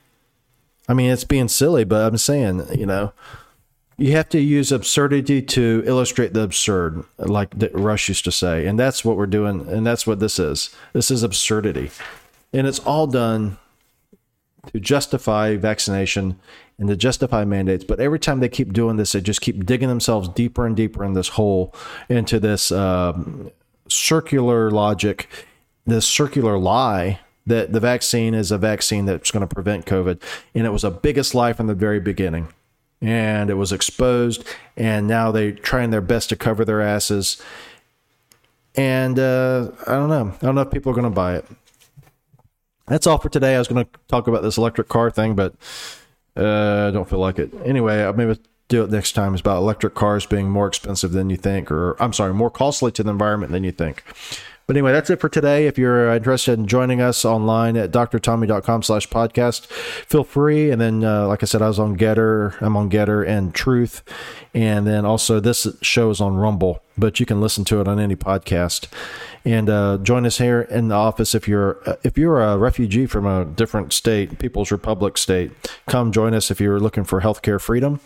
I 0.88 0.94
mean, 0.94 1.10
it's 1.10 1.24
being 1.24 1.48
silly, 1.48 1.84
but 1.84 2.06
I'm 2.06 2.16
saying 2.16 2.66
you 2.78 2.86
know 2.86 3.12
you 3.98 4.12
have 4.12 4.28
to 4.30 4.40
use 4.40 4.72
absurdity 4.72 5.42
to 5.42 5.82
illustrate 5.86 6.32
the 6.32 6.42
absurd, 6.42 7.04
like 7.18 7.54
Rush 7.72 8.08
used 8.08 8.24
to 8.24 8.32
say, 8.32 8.66
and 8.66 8.78
that's 8.78 9.04
what 9.04 9.18
we're 9.18 9.26
doing, 9.26 9.68
and 9.68 9.86
that's 9.86 10.06
what 10.06 10.20
this 10.20 10.38
is. 10.38 10.74
This 10.94 11.10
is 11.10 11.22
absurdity, 11.22 11.90
and 12.54 12.66
it's 12.66 12.78
all 12.78 13.06
done 13.06 13.58
to 14.72 14.80
justify 14.80 15.56
vaccination 15.56 16.38
and 16.78 16.88
to 16.88 16.96
justify 16.96 17.44
mandates. 17.44 17.84
But 17.84 18.00
every 18.00 18.18
time 18.18 18.40
they 18.40 18.48
keep 18.48 18.72
doing 18.72 18.96
this, 18.96 19.12
they 19.12 19.20
just 19.20 19.40
keep 19.40 19.64
digging 19.64 19.88
themselves 19.88 20.28
deeper 20.28 20.66
and 20.66 20.76
deeper 20.76 21.04
in 21.04 21.14
this 21.14 21.28
hole, 21.28 21.74
into 22.08 22.38
this 22.38 22.70
um, 22.70 23.50
circular 23.88 24.70
logic, 24.70 25.28
this 25.86 26.06
circular 26.06 26.58
lie 26.58 27.20
that 27.46 27.72
the 27.72 27.80
vaccine 27.80 28.34
is 28.34 28.50
a 28.50 28.58
vaccine 28.58 29.06
that's 29.06 29.30
going 29.30 29.46
to 29.46 29.54
prevent 29.54 29.86
COVID. 29.86 30.20
And 30.54 30.66
it 30.66 30.70
was 30.70 30.84
a 30.84 30.90
biggest 30.90 31.34
lie 31.34 31.52
from 31.52 31.68
the 31.68 31.74
very 31.74 32.00
beginning. 32.00 32.48
And 33.00 33.50
it 33.50 33.54
was 33.54 33.72
exposed, 33.72 34.42
and 34.74 35.06
now 35.06 35.30
they're 35.30 35.52
trying 35.52 35.90
their 35.90 36.00
best 36.00 36.30
to 36.30 36.36
cover 36.36 36.64
their 36.64 36.80
asses. 36.80 37.40
And 38.74 39.18
uh, 39.18 39.70
I 39.86 39.92
don't 39.92 40.08
know. 40.08 40.32
I 40.34 40.46
don't 40.46 40.54
know 40.54 40.62
if 40.62 40.70
people 40.70 40.92
are 40.92 40.94
going 40.94 41.04
to 41.04 41.10
buy 41.10 41.36
it 41.36 41.44
that's 42.86 43.06
all 43.06 43.18
for 43.18 43.28
today. 43.28 43.54
I 43.54 43.58
was 43.58 43.68
going 43.68 43.84
to 43.84 43.90
talk 44.08 44.26
about 44.28 44.42
this 44.42 44.56
electric 44.56 44.88
car 44.88 45.10
thing, 45.10 45.34
but 45.34 45.54
uh, 46.36 46.88
I 46.88 46.90
don't 46.90 47.08
feel 47.08 47.18
like 47.18 47.38
it. 47.38 47.52
Anyway, 47.64 48.02
I'll 48.02 48.12
maybe 48.12 48.38
do 48.68 48.82
it 48.82 48.90
next 48.90 49.12
time. 49.12 49.34
It's 49.34 49.40
about 49.40 49.58
electric 49.58 49.94
cars 49.94 50.26
being 50.26 50.50
more 50.50 50.66
expensive 50.66 51.12
than 51.12 51.30
you 51.30 51.36
think, 51.36 51.70
or 51.70 52.00
I'm 52.02 52.12
sorry, 52.12 52.34
more 52.34 52.50
costly 52.50 52.92
to 52.92 53.02
the 53.02 53.10
environment 53.10 53.52
than 53.52 53.64
you 53.64 53.72
think. 53.72 54.04
But 54.66 54.74
anyway, 54.74 54.90
that's 54.90 55.10
it 55.10 55.20
for 55.20 55.28
today. 55.28 55.68
If 55.68 55.78
you're 55.78 56.12
interested 56.12 56.58
in 56.58 56.66
joining 56.66 57.00
us 57.00 57.24
online 57.24 57.76
at 57.76 57.92
drtommy.com 57.92 58.82
slash 58.82 59.08
podcast, 59.08 59.66
feel 59.66 60.24
free. 60.24 60.72
And 60.72 60.80
then, 60.80 61.04
uh, 61.04 61.28
like 61.28 61.44
I 61.44 61.46
said, 61.46 61.62
I 61.62 61.68
was 61.68 61.78
on 61.78 61.96
Gettr. 61.96 62.60
I'm 62.60 62.76
on 62.76 62.90
Gettr 62.90 63.24
and 63.24 63.54
Truth. 63.54 64.02
And 64.54 64.84
then 64.84 65.04
also 65.04 65.38
this 65.38 65.68
show 65.82 66.10
is 66.10 66.20
on 66.20 66.34
Rumble, 66.34 66.82
but 66.98 67.20
you 67.20 67.26
can 67.26 67.40
listen 67.40 67.64
to 67.66 67.80
it 67.80 67.86
on 67.86 68.00
any 68.00 68.16
podcast. 68.16 68.88
And 69.44 69.70
uh, 69.70 69.98
join 69.98 70.26
us 70.26 70.38
here 70.38 70.62
in 70.62 70.88
the 70.88 70.96
office 70.96 71.32
if 71.32 71.46
you're 71.46 71.80
if 72.02 72.18
you're 72.18 72.42
a 72.42 72.58
refugee 72.58 73.06
from 73.06 73.24
a 73.24 73.44
different 73.44 73.92
state, 73.92 74.40
People's 74.40 74.72
Republic 74.72 75.16
state. 75.16 75.52
Come 75.86 76.10
join 76.10 76.34
us 76.34 76.50
if 76.50 76.60
you're 76.60 76.80
looking 76.80 77.04
for 77.04 77.20
healthcare 77.20 77.60
freedom. 77.60 78.00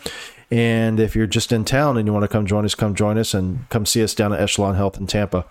And 0.50 1.00
if 1.00 1.16
you're 1.16 1.26
just 1.26 1.52
in 1.52 1.64
town 1.64 1.96
and 1.96 2.06
you 2.06 2.12
want 2.12 2.24
to 2.24 2.28
come 2.28 2.44
join 2.44 2.66
us, 2.66 2.74
come 2.74 2.94
join 2.94 3.16
us 3.16 3.32
and 3.32 3.66
come 3.70 3.86
see 3.86 4.02
us 4.02 4.14
down 4.14 4.34
at 4.34 4.40
Echelon 4.40 4.74
Health 4.74 4.98
in 4.98 5.06
Tampa. 5.06 5.46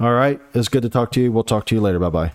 All 0.00 0.12
right. 0.12 0.40
It's 0.54 0.68
good 0.68 0.82
to 0.82 0.88
talk 0.88 1.12
to 1.12 1.20
you. 1.20 1.32
We'll 1.32 1.44
talk 1.44 1.66
to 1.66 1.74
you 1.74 1.80
later. 1.80 1.98
Bye 1.98 2.10
bye. 2.10 2.32